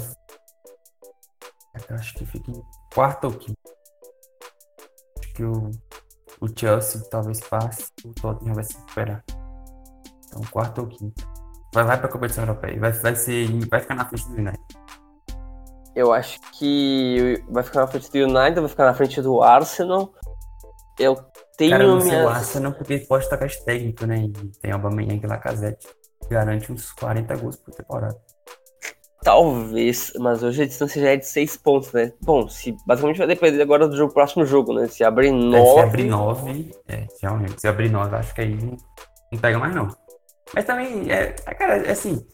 eu 1.91 1.97
acho 1.97 2.15
que 2.15 2.25
fica 2.25 2.49
em 2.49 2.63
quarto 2.95 3.25
ou 3.25 3.33
quinto. 3.33 3.59
Acho 5.19 5.35
que 5.35 5.43
o, 5.43 5.71
o 6.41 6.47
Chelsea 6.57 7.03
talvez 7.11 7.41
passe, 7.41 7.91
o 8.05 8.15
Tottenham 8.15 8.55
vai 8.55 8.63
se 8.63 8.77
recuperar. 8.77 9.25
Então, 10.27 10.43
quarto 10.53 10.83
ou 10.83 10.87
quinto. 10.87 11.29
Vai, 11.75 11.83
vai 11.83 11.99
pra 11.99 12.09
competição 12.09 12.45
europeia. 12.45 12.79
Vai, 12.79 12.93
vai, 12.93 13.17
ser, 13.17 13.49
vai 13.69 13.81
ficar 13.81 13.97
na 13.97 14.05
frente 14.05 14.29
do 14.29 14.35
United. 14.35 14.65
Eu 15.97 16.13
acho 16.13 16.41
que 16.53 17.43
vai 17.49 17.65
ficar 17.65 17.81
na 17.81 17.89
frente 17.89 18.13
do 18.13 18.19
United, 18.19 18.61
vai 18.61 18.69
ficar 18.69 18.85
na 18.85 18.95
frente 18.95 19.21
do 19.21 19.43
Arsenal. 19.43 20.15
Eu 20.99 21.17
tenho 21.57 21.73
Cara, 21.73 21.87
não 21.87 21.99
minhas... 21.99 22.27
Arsenal 22.27 22.73
porque 22.73 22.99
pode 22.99 23.25
estar 23.25 23.37
com 23.37 23.47
técnico, 23.65 24.07
né? 24.07 24.25
E 24.25 24.33
tem 24.61 24.73
o 24.73 24.75
Aubameyang 24.75 25.21
e 25.23 25.27
Lacazette. 25.27 25.87
Garante 26.31 26.73
uns 26.73 26.91
40 26.93 27.37
gols 27.37 27.57
por 27.57 27.75
temporada. 27.75 28.17
Talvez, 29.23 30.13
mas 30.21 30.43
hoje 30.43 30.63
a 30.63 30.67
distância 30.67 31.03
já 31.03 31.11
é 31.11 31.17
de 31.17 31.27
6 31.27 31.57
pontos, 31.57 31.93
né? 31.93 32.13
Bom, 32.23 32.49
se 32.49 32.77
basicamente 32.87 33.19
vai 33.19 33.27
depender 33.27 33.61
agora 33.61 33.89
do 33.89 33.97
jogo, 33.97 34.15
próximo 34.15 34.47
jogo, 34.47 34.73
né? 34.73 34.87
Se 34.87 35.03
abrir 35.03 35.33
9. 35.33 35.57
É, 35.57 35.75
se 35.75 35.81
abrir 35.81 36.05
9, 36.05 36.75
é, 36.89 37.07
realmente, 37.21 37.61
se 37.61 37.67
abrir 37.67 37.91
9, 37.91 38.17
acho 38.17 38.35
que 38.35 38.41
aí 38.41 38.55
não, 38.55 38.77
não 39.33 39.41
pega 39.41 39.59
mais 39.59 39.75
não. 39.75 39.89
Mas 40.55 40.65
também, 40.65 41.11
é, 41.11 41.35
é 41.45 41.55
cara, 41.55 41.79
é 41.79 41.91
assim. 41.91 42.25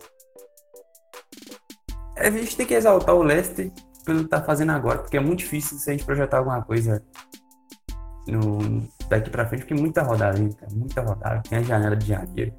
A 2.18 2.30
gente 2.30 2.56
tem 2.56 2.66
que 2.66 2.74
exaltar 2.74 3.14
o 3.14 3.22
Leicester 3.22 3.72
pelo 4.04 4.24
que 4.24 4.28
tá 4.28 4.42
fazendo 4.42 4.72
agora, 4.72 4.98
porque 4.98 5.16
é 5.16 5.20
muito 5.20 5.38
difícil 5.38 5.78
se 5.78 5.88
a 5.88 5.92
gente 5.94 6.04
projetar 6.04 6.38
alguma 6.38 6.62
coisa 6.62 7.02
no, 8.26 8.86
daqui 9.08 9.30
pra 9.30 9.46
frente, 9.46 9.60
porque 9.60 9.74
muita 9.74 10.02
rodada, 10.02 10.38
muita 10.72 11.02
rodada. 11.02 11.42
Tem 11.48 11.58
a 11.58 11.62
janela 11.62 11.96
de 11.96 12.06
janeiro 12.06 12.52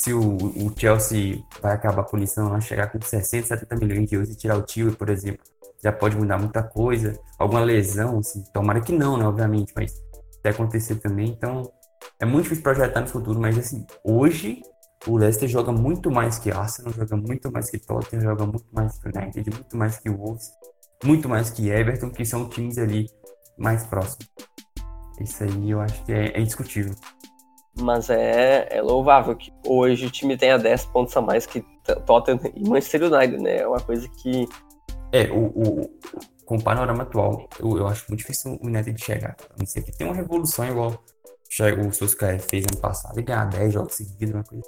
se 0.00 0.14
o, 0.14 0.36
o 0.36 0.72
Chelsea 0.74 1.44
vai 1.60 1.74
acabar 1.74 2.00
a 2.00 2.04
punição 2.04 2.48
lá, 2.48 2.58
chegar 2.58 2.90
com 2.90 2.98
60, 2.98 3.48
70 3.48 3.76
milhões 3.76 4.08
de 4.08 4.14
euros 4.14 4.30
e 4.30 4.36
tirar 4.36 4.56
o 4.56 4.62
tio, 4.62 4.96
por 4.96 5.10
exemplo, 5.10 5.44
já 5.84 5.92
pode 5.92 6.16
mudar 6.16 6.38
muita 6.38 6.62
coisa. 6.62 7.20
Alguma 7.38 7.60
lesão, 7.60 8.18
assim, 8.18 8.42
tomara 8.54 8.80
que 8.80 8.92
não, 8.92 9.18
né, 9.18 9.26
obviamente, 9.26 9.74
mas 9.76 9.92
se 9.92 10.48
acontecer 10.48 10.94
também, 10.96 11.28
então 11.28 11.70
é 12.18 12.24
muito 12.24 12.44
difícil 12.44 12.62
projetar 12.62 13.02
no 13.02 13.08
futuro, 13.08 13.38
mas 13.38 13.58
assim, 13.58 13.86
hoje 14.02 14.62
o 15.06 15.18
Leicester 15.18 15.46
joga 15.46 15.70
muito 15.70 16.10
mais 16.10 16.38
que 16.38 16.50
Arsenal, 16.50 16.94
joga 16.94 17.16
muito 17.16 17.52
mais 17.52 17.68
que 17.68 17.78
Tottenham, 17.78 18.22
joga 18.22 18.46
muito 18.46 18.66
mais 18.72 18.98
que 18.98 19.06
United, 19.06 19.50
muito 19.50 19.76
mais 19.76 19.98
que 19.98 20.08
Wolves, 20.08 20.50
muito 21.04 21.28
mais 21.28 21.50
que 21.50 21.68
Everton, 21.68 22.08
que 22.08 22.24
são 22.24 22.48
times 22.48 22.78
ali 22.78 23.06
mais 23.58 23.84
próximos. 23.84 24.30
Isso 25.20 25.44
aí 25.44 25.70
eu 25.70 25.80
acho 25.80 26.02
que 26.04 26.12
é, 26.12 26.36
é 26.36 26.40
indiscutível. 26.40 26.94
Mas 27.78 28.10
é, 28.10 28.68
é 28.70 28.82
louvável 28.82 29.36
que 29.36 29.52
hoje 29.66 30.06
o 30.06 30.10
time 30.10 30.36
tenha 30.36 30.58
10 30.58 30.86
pontos 30.86 31.16
a 31.16 31.20
mais 31.20 31.46
que 31.46 31.64
Tottenham 32.06 32.40
e 32.54 32.68
Manchester 32.68 33.04
United, 33.04 33.42
né? 33.42 33.58
É 33.58 33.68
uma 33.68 33.80
coisa 33.80 34.08
que. 34.08 34.48
É, 35.12 35.30
o, 35.30 35.46
o, 35.46 35.90
com 36.44 36.56
o 36.56 36.62
panorama 36.62 37.02
atual, 37.02 37.48
eu, 37.58 37.78
eu 37.78 37.86
acho 37.86 38.04
muito 38.08 38.20
difícil 38.20 38.58
o 38.60 38.66
United 38.66 39.00
chegar. 39.02 39.36
Não 39.56 39.64
que 39.64 39.92
tem 39.92 40.06
uma 40.06 40.16
revolução 40.16 40.66
igual 40.66 41.02
o 41.86 41.92
Solskjaer 41.92 42.40
fez 42.40 42.64
ano 42.70 42.80
passado 42.80 43.18
e 43.18 43.22
ganhar 43.22 43.44
10 43.46 43.72
jogos 43.72 43.94
seguidos, 43.94 44.34
uma 44.34 44.44
coisa. 44.44 44.64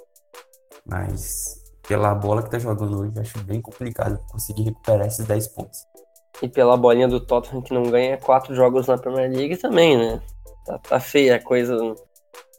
Mas 0.85 1.63
pela 1.87 2.13
bola 2.13 2.43
que 2.43 2.49
tá 2.49 2.59
jogando 2.59 2.99
hoje, 2.99 3.19
acho 3.19 3.39
bem 3.43 3.61
complicado 3.61 4.17
conseguir 4.29 4.63
recuperar 4.63 5.07
esses 5.07 5.25
10 5.25 5.47
pontos. 5.49 5.79
E 6.41 6.49
pela 6.49 6.75
bolinha 6.75 7.07
do 7.07 7.19
Tottenham 7.19 7.61
que 7.61 7.73
não 7.73 7.83
ganha 7.83 8.17
4 8.17 8.53
jogos 8.55 8.87
na 8.87 8.97
Premier 8.97 9.31
League 9.31 9.57
também, 9.57 9.97
né? 9.97 10.21
Tá, 10.65 10.77
tá 10.79 10.99
feia 10.99 11.35
a 11.35 11.41
coisa 11.41 11.77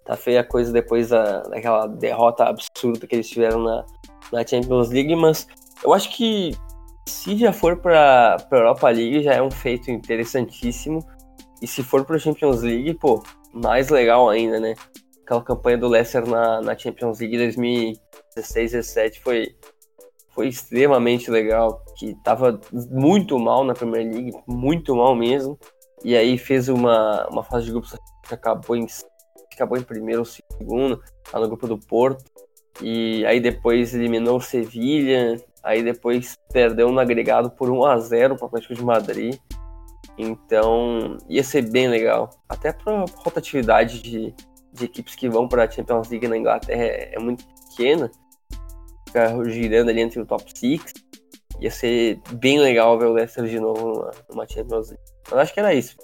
Tá 0.04 0.16
feia 0.16 0.40
a 0.40 0.44
coisa 0.44 0.70
depois 0.70 1.08
da, 1.08 1.40
daquela 1.44 1.86
derrota 1.86 2.44
absurda 2.44 3.06
que 3.06 3.14
eles 3.14 3.28
tiveram 3.28 3.62
na, 3.62 3.86
na 4.30 4.46
Champions 4.46 4.90
League, 4.90 5.16
mas 5.16 5.46
eu 5.82 5.94
acho 5.94 6.14
que 6.14 6.54
se 7.08 7.36
já 7.36 7.52
for 7.52 7.78
para 7.78 8.36
a 8.36 8.54
Europa 8.54 8.90
League 8.90 9.22
já 9.22 9.32
é 9.32 9.42
um 9.42 9.50
feito 9.50 9.90
interessantíssimo. 9.90 11.00
E 11.62 11.66
se 11.66 11.82
for 11.82 12.04
para 12.04 12.16
a 12.16 12.18
Champions 12.18 12.60
League, 12.60 12.92
pô, 12.94 13.22
mais 13.52 13.88
legal 13.88 14.28
ainda, 14.28 14.60
né? 14.60 14.74
Aquela 15.24 15.42
campanha 15.42 15.78
do 15.78 15.88
Leicester 15.88 16.28
na, 16.28 16.60
na 16.60 16.76
Champions 16.76 17.20
League 17.20 17.38
2016-17 18.36 19.20
foi, 19.22 19.56
foi 20.34 20.48
extremamente 20.48 21.30
legal. 21.30 21.82
Que 21.96 22.14
tava 22.22 22.60
muito 22.90 23.38
mal 23.38 23.64
na 23.64 23.74
Premier 23.74 24.04
League, 24.04 24.32
muito 24.46 24.94
mal 24.96 25.14
mesmo. 25.14 25.58
E 26.04 26.14
aí 26.16 26.36
fez 26.36 26.68
uma, 26.68 27.26
uma 27.28 27.42
fase 27.42 27.66
de 27.66 27.70
grupos 27.70 27.94
que 28.26 28.34
acabou 28.34 28.76
em 28.76 28.86
acabou 29.54 29.78
em 29.78 29.82
primeiro 29.82 30.22
ou 30.22 30.24
segundo, 30.24 31.00
tá 31.30 31.38
no 31.38 31.46
grupo 31.46 31.66
do 31.66 31.78
Porto. 31.78 32.24
E 32.82 33.24
aí 33.24 33.38
depois 33.38 33.94
eliminou 33.94 34.38
o 34.38 34.40
Sevilha, 34.40 35.40
aí 35.62 35.82
depois 35.82 36.36
perdeu 36.52 36.90
no 36.90 36.98
agregado 36.98 37.50
por 37.50 37.70
1 37.70 37.84
a 37.84 37.98
0 37.98 38.36
para 38.36 38.44
o 38.44 38.48
Atlético 38.48 38.74
de 38.74 38.84
Madrid. 38.84 39.38
Então 40.18 41.16
ia 41.28 41.42
ser 41.42 41.70
bem 41.70 41.88
legal. 41.88 42.30
Até 42.48 42.72
para 42.72 43.04
rotatividade 43.16 44.02
de, 44.02 44.34
de 44.72 44.84
equipes 44.84 45.14
que 45.14 45.28
vão 45.28 45.48
para 45.48 45.64
a 45.64 45.70
Champions 45.70 46.08
League 46.08 46.28
na 46.28 46.36
Inglaterra 46.36 46.82
é, 46.82 47.14
é 47.14 47.18
muito 47.18 47.44
pequena. 47.70 48.10
Ficar 49.14 49.44
girando 49.44 49.90
ali 49.90 50.00
entre 50.00 50.20
o 50.20 50.26
top 50.26 50.44
6. 50.52 50.82
Ia 51.60 51.70
ser 51.70 52.20
bem 52.32 52.58
legal 52.58 52.98
ver 52.98 53.06
o 53.06 53.12
Leicester 53.12 53.44
de 53.44 53.60
novo 53.60 53.92
numa, 53.92 54.10
numa 54.28 54.48
Champions 54.48 54.88
League. 54.88 55.04
Mas 55.30 55.38
acho 55.38 55.54
que 55.54 55.60
era 55.60 55.72
isso. 55.72 55.96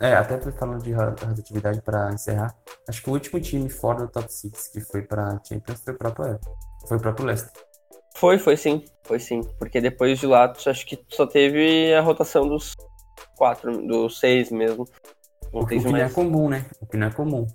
É, 0.00 0.14
até 0.14 0.38
falando 0.52 0.84
de 0.84 0.92
rotatividade 0.92 1.82
para 1.82 2.12
encerrar, 2.12 2.54
acho 2.88 3.02
que 3.02 3.10
o 3.10 3.14
último 3.14 3.40
time 3.40 3.68
fora 3.68 4.00
do 4.04 4.08
top 4.08 4.32
6 4.32 4.68
que 4.68 4.80
foi 4.82 5.02
para 5.02 5.40
Champions 5.42 5.80
foi 5.80 5.94
o 5.94 5.98
próprio 5.98 6.38
foi 6.86 6.96
o 6.96 7.00
próprio 7.00 7.26
Leicester. 7.26 7.50
Foi, 8.14 8.38
foi 8.38 8.56
sim, 8.56 8.84
foi 9.02 9.18
sim, 9.18 9.40
porque 9.58 9.80
depois 9.80 10.20
de 10.20 10.28
lá 10.28 10.54
acho 10.64 10.86
que 10.86 11.02
só 11.08 11.26
teve 11.26 11.92
a 11.92 12.00
rotação 12.00 12.46
dos 12.46 12.74
quatro, 13.36 13.84
dos 13.84 14.20
seis 14.20 14.50
mesmo. 14.50 14.86
Não 15.52 15.62
o, 15.62 15.66
que 15.66 15.74
mais... 15.74 15.84
não 15.84 15.96
é 15.96 16.08
comum, 16.08 16.48
né? 16.48 16.64
O 16.80 16.86
que 16.86 16.96
não 16.96 17.08
é 17.08 17.10
comum. 17.10 17.46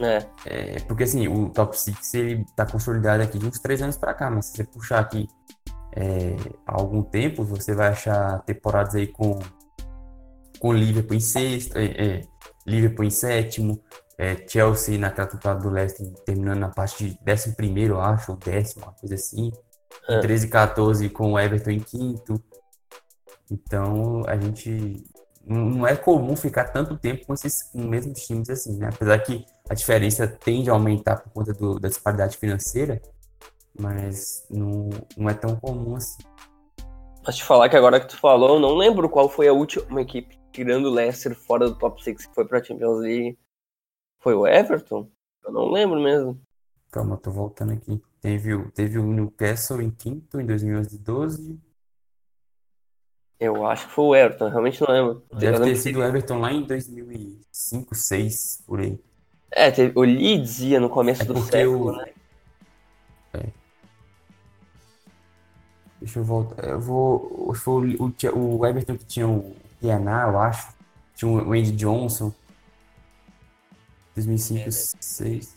É. 0.00 0.26
é. 0.46 0.80
Porque 0.80 1.04
assim, 1.04 1.28
o 1.28 1.48
top 1.50 1.78
6 1.78 2.14
ele 2.14 2.44
tá 2.56 2.66
consolidado 2.66 3.22
aqui 3.22 3.38
de 3.38 3.46
uns 3.46 3.58
três 3.58 3.82
anos 3.82 3.96
para 3.96 4.14
cá, 4.14 4.30
mas 4.30 4.46
se 4.46 4.56
você 4.56 4.64
puxar 4.64 5.00
aqui 5.00 5.28
é, 5.94 6.36
há 6.66 6.74
algum 6.74 7.02
tempo, 7.02 7.44
você 7.44 7.74
vai 7.74 7.88
achar 7.88 8.40
temporadas 8.42 8.94
aí 8.94 9.06
com 9.06 9.38
com 10.58 10.74
Liverpool 10.74 11.16
em 11.16 11.20
sexto, 11.20 11.78
é, 11.78 11.84
é, 11.86 12.22
Liverpool 12.66 13.06
em 13.06 13.10
sétimo, 13.10 13.82
é, 14.18 14.36
Chelsea 14.46 14.98
naquela 14.98 15.26
temporada 15.26 15.60
do 15.62 15.70
Leicester 15.70 16.06
terminando 16.26 16.58
na 16.58 16.68
parte 16.68 17.08
de 17.08 17.18
décimo 17.24 17.56
primeiro, 17.56 17.94
eu 17.94 18.00
acho, 18.00 18.32
ou 18.32 18.36
décimo, 18.36 18.84
uma 18.84 18.92
coisa 18.92 19.14
assim. 19.14 19.50
É. 20.06 20.20
13 20.20 20.46
e 20.46 20.50
14 20.50 21.08
com 21.08 21.32
o 21.32 21.38
Everton 21.38 21.70
em 21.70 21.80
quinto. 21.80 22.42
Então 23.50 24.22
a 24.26 24.36
gente 24.36 25.02
não 25.46 25.86
é 25.86 25.96
comum 25.96 26.36
ficar 26.36 26.64
tanto 26.64 26.96
tempo 26.98 27.26
com 27.26 27.34
esses 27.34 27.62
com 27.62 27.82
mesmos 27.82 28.20
times 28.26 28.50
assim, 28.50 28.76
né? 28.76 28.90
Apesar 28.92 29.18
que 29.20 29.44
a 29.70 29.74
diferença 29.74 30.26
tende 30.26 30.68
a 30.68 30.72
aumentar 30.72 31.18
por 31.18 31.30
conta 31.30 31.54
do, 31.54 31.78
da 31.78 31.88
disparidade 31.88 32.36
financeira, 32.36 33.00
mas 33.78 34.44
não, 34.50 34.90
não 35.16 35.30
é 35.30 35.34
tão 35.34 35.54
comum 35.54 35.94
assim. 35.94 36.20
Mas 37.24 37.36
te 37.36 37.44
falar 37.44 37.68
que 37.68 37.76
agora 37.76 38.00
que 38.00 38.08
tu 38.08 38.18
falou, 38.18 38.56
eu 38.56 38.60
não 38.60 38.74
lembro 38.74 39.08
qual 39.08 39.28
foi 39.28 39.46
a 39.46 39.52
última 39.52 40.00
equipe 40.00 40.36
tirando 40.50 40.86
o 40.86 40.90
Leicester 40.90 41.36
fora 41.36 41.68
do 41.68 41.78
top 41.78 42.02
6 42.02 42.26
que 42.26 42.34
foi 42.34 42.44
pra 42.44 42.60
Champions 42.60 42.98
League, 42.98 43.38
foi 44.18 44.34
o 44.34 44.44
Everton? 44.44 45.08
Eu 45.44 45.52
não 45.52 45.70
lembro 45.70 46.00
mesmo. 46.00 46.36
Calma, 46.90 47.16
tô 47.16 47.30
voltando 47.30 47.72
aqui. 47.72 48.02
Teve, 48.20 48.52
o, 48.52 48.72
teve 48.72 48.98
o 48.98 49.04
Newcastle 49.04 49.80
em 49.80 49.90
quinto 49.92 50.40
em 50.40 50.46
2011 50.46 50.98
12. 50.98 51.60
Eu 53.38 53.64
acho 53.64 53.86
que 53.86 53.92
foi 53.92 54.04
o 54.04 54.16
Everton, 54.16 54.48
realmente 54.48 54.80
não 54.80 54.90
lembro. 54.92 55.24
Deve 55.32 55.60
ter 55.60 55.76
sido 55.76 56.00
o 56.00 56.02
Everton 56.02 56.40
lá 56.40 56.52
em 56.52 56.64
2005, 56.64 57.90
2006, 57.90 58.64
por 58.66 58.80
aí. 58.80 59.00
É, 59.52 59.70
teve, 59.70 59.92
o 59.98 60.02
Leeds 60.02 60.60
ia 60.60 60.78
no 60.78 60.88
começo 60.88 61.22
é 61.22 61.24
do 61.24 61.40
século, 61.42 61.96
né? 61.96 62.10
É. 63.34 63.46
Deixa 66.00 66.20
eu 66.20 66.24
voltar. 66.24 66.64
Eu 66.64 66.80
vou. 66.80 67.52
Foi 67.54 67.96
o, 67.96 68.06
o, 68.06 68.58
o 68.58 68.66
Everton 68.66 68.96
que 68.96 69.04
tinha 69.04 69.28
o 69.28 69.56
Pianá, 69.80 70.28
eu 70.28 70.38
acho. 70.38 70.68
Tinha 71.14 71.30
o 71.30 71.52
Andy 71.52 71.72
Johnson. 71.72 72.32
2005, 74.14 74.64
2006. 74.64 75.56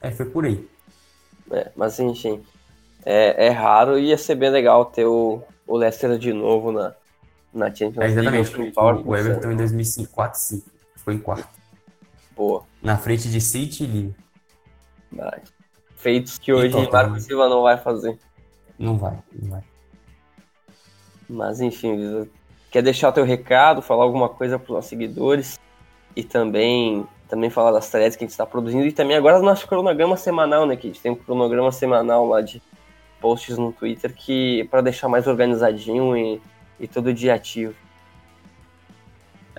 É, 0.00 0.10
foi 0.10 0.26
por 0.26 0.44
aí. 0.44 0.68
É, 1.50 1.70
mas 1.74 1.98
enfim. 1.98 2.44
É, 3.04 3.46
é 3.46 3.50
raro 3.50 3.98
e 3.98 4.06
ia 4.06 4.18
ser 4.18 4.34
bem 4.34 4.50
legal 4.50 4.84
ter 4.84 5.06
o, 5.06 5.42
o 5.66 5.76
Leicester 5.76 6.18
de 6.18 6.32
novo 6.32 6.72
na, 6.72 6.94
na 7.52 7.74
Champions 7.74 8.04
é, 8.04 8.06
exatamente. 8.08 8.56
League. 8.56 8.72
O, 8.76 9.10
o 9.10 9.16
Everton 9.16 9.52
em 9.52 9.56
2005, 9.56 10.12
4 10.12 10.40
5. 10.40 10.70
Foi 10.96 11.14
em 11.14 11.18
quarto. 11.18 11.57
Boa. 12.38 12.62
Na 12.80 12.96
frente 12.96 13.28
de 13.28 13.40
City 13.40 13.82
e 13.82 13.86
Lee. 13.88 14.14
Feitos 15.96 16.38
que 16.38 16.52
hoje 16.52 16.72
Marco 16.88 17.18
Silva 17.18 17.48
não 17.48 17.62
vai 17.62 17.76
fazer. 17.76 18.16
Não 18.78 18.96
vai, 18.96 19.18
não 19.34 19.50
vai. 19.50 19.64
Mas 21.28 21.60
enfim, 21.60 22.28
Quer 22.70 22.82
deixar 22.82 23.08
o 23.08 23.12
teu 23.12 23.24
recado, 23.24 23.82
falar 23.82 24.04
alguma 24.04 24.28
coisa 24.28 24.58
para 24.58 24.66
os 24.66 24.70
nossos 24.70 24.88
seguidores 24.88 25.58
e 26.14 26.22
também 26.22 27.06
também 27.28 27.50
falar 27.50 27.72
das 27.72 27.90
threads 27.90 28.16
que 28.16 28.24
a 28.24 28.26
gente 28.26 28.32
está 28.32 28.46
produzindo 28.46 28.86
e 28.86 28.92
também 28.92 29.16
agora 29.16 29.38
nosso 29.40 29.66
cronograma 29.66 30.16
semanal, 30.16 30.64
né? 30.64 30.76
Que 30.76 30.86
a 30.86 30.90
gente 30.90 31.00
tem 31.00 31.12
um 31.12 31.16
cronograma 31.16 31.72
semanal 31.72 32.26
lá 32.26 32.40
de 32.40 32.62
posts 33.20 33.58
no 33.58 33.72
Twitter 33.72 34.14
que 34.14 34.66
para 34.70 34.80
deixar 34.80 35.08
mais 35.08 35.26
organizadinho 35.26 36.16
e, 36.16 36.40
e 36.78 36.86
todo 36.86 37.12
dia 37.12 37.34
ativo. 37.34 37.74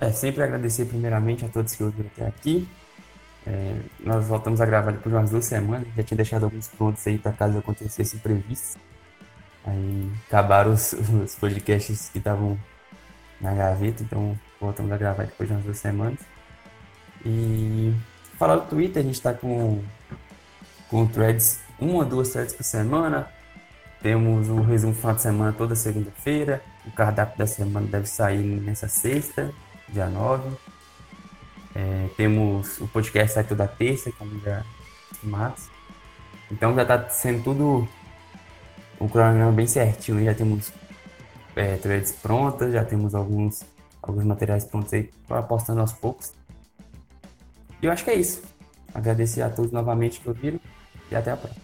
É, 0.00 0.10
sempre 0.12 0.42
agradecer 0.42 0.86
primeiramente 0.86 1.44
a 1.44 1.48
todos 1.48 1.74
que 1.74 1.84
ouviram 1.84 2.08
até 2.16 2.26
aqui. 2.26 2.66
É, 3.46 3.76
nós 4.00 4.26
voltamos 4.26 4.58
a 4.58 4.64
gravar 4.64 4.92
depois 4.92 5.12
de 5.12 5.18
umas 5.18 5.30
duas 5.30 5.44
semanas, 5.44 5.86
já 5.94 6.02
tinha 6.02 6.16
deixado 6.16 6.44
alguns 6.44 6.68
pontos 6.68 7.06
aí 7.06 7.18
para 7.18 7.32
caso 7.32 7.58
acontecesse 7.58 8.16
imprevisto. 8.16 8.80
Aí 9.62 10.10
acabaram 10.26 10.72
os, 10.72 10.94
os 10.94 11.34
podcasts 11.34 12.08
que 12.08 12.16
estavam 12.16 12.58
na 13.38 13.52
gaveta, 13.52 14.02
então 14.02 14.38
voltamos 14.58 14.90
a 14.90 14.96
gravar 14.96 15.24
depois 15.24 15.46
de 15.46 15.54
umas 15.54 15.64
duas 15.64 15.78
semanas. 15.78 16.18
E 17.24 17.94
falar 18.38 18.56
do 18.56 18.68
Twitter, 18.68 19.02
a 19.02 19.04
gente 19.04 19.16
está 19.16 19.34
com, 19.34 19.82
com 20.88 21.06
threads, 21.06 21.60
uma 21.78 21.96
ou 21.98 22.04
duas 22.06 22.30
threads 22.30 22.54
por 22.54 22.64
semana. 22.64 23.28
Temos 24.02 24.48
o 24.48 24.62
resumo 24.62 24.94
final 24.94 25.14
de 25.14 25.20
semana 25.20 25.52
toda 25.52 25.74
segunda-feira. 25.74 26.62
O 26.86 26.90
cardápio 26.90 27.36
da 27.36 27.46
semana 27.46 27.86
deve 27.86 28.06
sair 28.06 28.42
nessa 28.42 28.88
sexta, 28.88 29.52
dia 29.92 30.06
9. 30.06 30.48
É, 31.74 32.08
temos 32.16 32.80
o 32.80 32.88
podcast 32.88 33.34
sai 33.34 33.44
toda 33.44 33.66
terça, 33.66 34.10
como 34.12 34.40
já 34.40 34.64
estimados. 35.12 35.68
Então 36.50 36.74
já 36.74 36.82
está 36.82 37.08
sendo 37.08 37.44
tudo 37.44 37.88
o 38.98 39.08
cronograma 39.08 39.52
bem 39.52 39.66
certinho. 39.66 40.24
Já 40.24 40.34
temos 40.34 40.72
é, 41.54 41.76
threads 41.76 42.12
prontas, 42.12 42.72
já 42.72 42.84
temos 42.84 43.14
alguns, 43.14 43.62
alguns 44.02 44.24
materiais 44.24 44.64
prontos 44.64 44.92
aí 44.92 45.10
para 45.28 45.42
postando 45.42 45.80
aos 45.80 45.92
poucos. 45.92 46.32
E 47.82 47.86
eu 47.86 47.92
acho 47.92 48.04
que 48.04 48.10
é 48.10 48.14
isso. 48.14 48.42
Agradecer 48.92 49.42
a 49.42 49.50
todos 49.50 49.70
novamente 49.70 50.20
que 50.20 50.28
ouviram 50.28 50.60
e 51.10 51.16
até 51.16 51.30
a 51.30 51.36
próxima. 51.36 51.62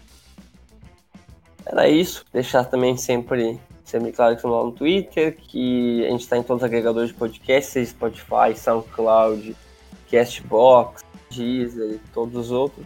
Era 1.65 1.89
isso. 1.89 2.25
Deixar 2.31 2.63
também 2.63 2.95
sempre, 2.95 3.59
sempre 3.87 4.11
claro 4.11 4.33
que 4.33 4.39
estamos 4.39 4.57
lá 4.57 4.63
no 4.65 4.71
Twitter, 4.73 5.37
que 5.37 6.05
a 6.05 6.09
gente 6.09 6.21
está 6.21 6.37
em 6.37 6.43
todos 6.43 6.61
os 6.61 6.65
agregadores 6.65 7.09
de 7.09 7.15
podcast, 7.15 7.71
seja 7.71 7.89
Spotify, 7.89 8.53
SoundCloud, 8.55 9.55
Castbox, 10.11 11.03
Deezer 11.31 11.93
e 11.93 11.99
todos 12.13 12.35
os 12.35 12.51
outros. 12.51 12.85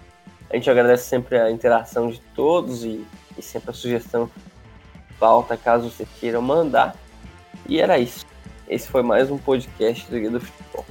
A 0.49 0.55
gente 0.55 0.69
agradece 0.69 1.05
sempre 1.05 1.39
a 1.39 1.49
interação 1.49 2.11
de 2.11 2.21
todos 2.35 2.83
e, 2.83 3.03
e 3.35 3.41
sempre 3.41 3.71
a 3.71 3.73
sugestão 3.73 4.29
pauta 5.19 5.57
caso 5.57 5.89
você 5.89 6.05
queira 6.19 6.39
mandar. 6.39 6.95
E 7.67 7.79
era 7.79 7.97
isso. 7.97 8.25
Esse 8.67 8.87
foi 8.87 9.01
mais 9.01 9.31
um 9.31 9.39
podcast 9.39 10.09
do 10.09 10.19
Guia 10.19 10.29
do 10.29 10.39
Futebol. 10.39 10.85